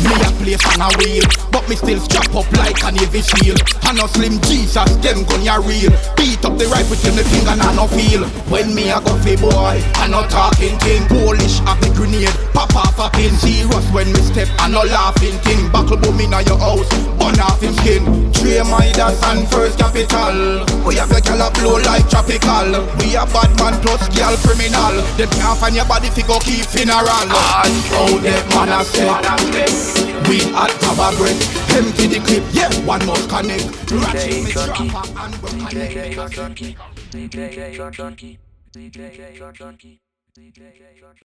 Me 0.00 0.14
a 0.16 0.28
play 0.40 0.56
fan 0.56 0.80
a 0.80 0.88
wheel, 0.96 1.24
but 1.52 1.68
me 1.68 1.76
still 1.76 2.00
strap 2.00 2.32
up 2.34 2.48
like 2.56 2.80
a 2.84 2.90
navy 2.92 3.20
seal. 3.20 3.56
And 3.84 4.00
a 4.00 4.08
slim 4.08 4.40
Jesus, 4.48 4.88
them 5.04 5.24
gun 5.28 5.44
ya 5.44 5.60
real. 5.60 5.92
Beat 6.16 6.40
up 6.44 6.56
the 6.56 6.66
rifle 6.72 6.96
till 6.96 7.14
me 7.14 7.22
finger 7.28 7.56
nah 7.56 7.72
no 7.76 7.86
feel. 7.88 8.24
When 8.48 8.74
me 8.74 8.90
a 8.90 9.00
go 9.00 9.12
fi 9.20 9.36
boy, 9.36 9.76
I 10.00 10.08
no 10.08 10.24
talking 10.28 10.78
thing. 10.80 11.04
Polish 11.08 11.60
of 11.68 11.76
the 11.84 11.92
grenade, 11.94 12.32
pop 12.56 12.74
off 12.74 12.98
a 12.98 13.08
pin. 13.14 13.34
Serious 13.38 13.86
when 13.92 14.12
me 14.12 14.20
step, 14.20 14.48
I 14.58 14.68
no 14.68 14.82
laughing 15.18 15.38
thing. 15.42 15.70
Buckle 15.70 15.96
boom 15.96 16.20
in 16.20 16.30
your 16.30 16.58
house, 16.58 16.88
burn 17.18 17.38
off 17.40 17.62
him 17.62 17.74
skin. 17.74 18.32
Three 18.32 18.62
Midas 18.62 19.20
and 19.24 19.48
first 19.48 19.78
capital. 19.78 20.64
We 20.86 20.96
have 20.96 21.10
a 21.10 21.20
gal 21.20 21.42
a 21.42 21.50
blow 21.52 21.76
like 21.78 22.08
tropical. 22.08 22.86
We 22.98 23.16
a 23.16 23.26
bad 23.26 23.50
man 23.58 23.80
plus 23.82 24.08
girl 24.14 24.36
criminal. 24.38 25.02
Them 25.16 25.30
can't 25.30 25.58
find 25.58 25.74
your 25.74 25.86
body 25.86 26.10
fi 26.10 26.22
go 26.22 26.38
keep 26.40 26.64
funeral. 26.66 27.28
Oh, 27.98 28.18
them 28.22 28.48
man 28.54 28.70
a. 28.70 28.82
We 30.28 30.42
at 30.54 30.72
rubber 30.82 31.16
break. 31.16 31.38
Empty 31.74 32.06
the 32.06 32.20
clip, 32.24 32.44
yeah, 32.52 32.70
one 32.84 33.04
more 33.06 33.16
connect. 33.28 33.90
Ratchet 33.90 34.44
me 34.44 34.52
drop 34.52 34.76
her 34.76 35.14
and 35.24 35.34
a 35.34 35.74
neck. 35.74 35.90
DJ 35.90 36.76
DJ 37.10 37.76
Junky, 37.76 38.38
DJ 38.72 39.36
Junky, 39.36 39.98
DJ 40.36 40.88
Junky. 40.98 41.14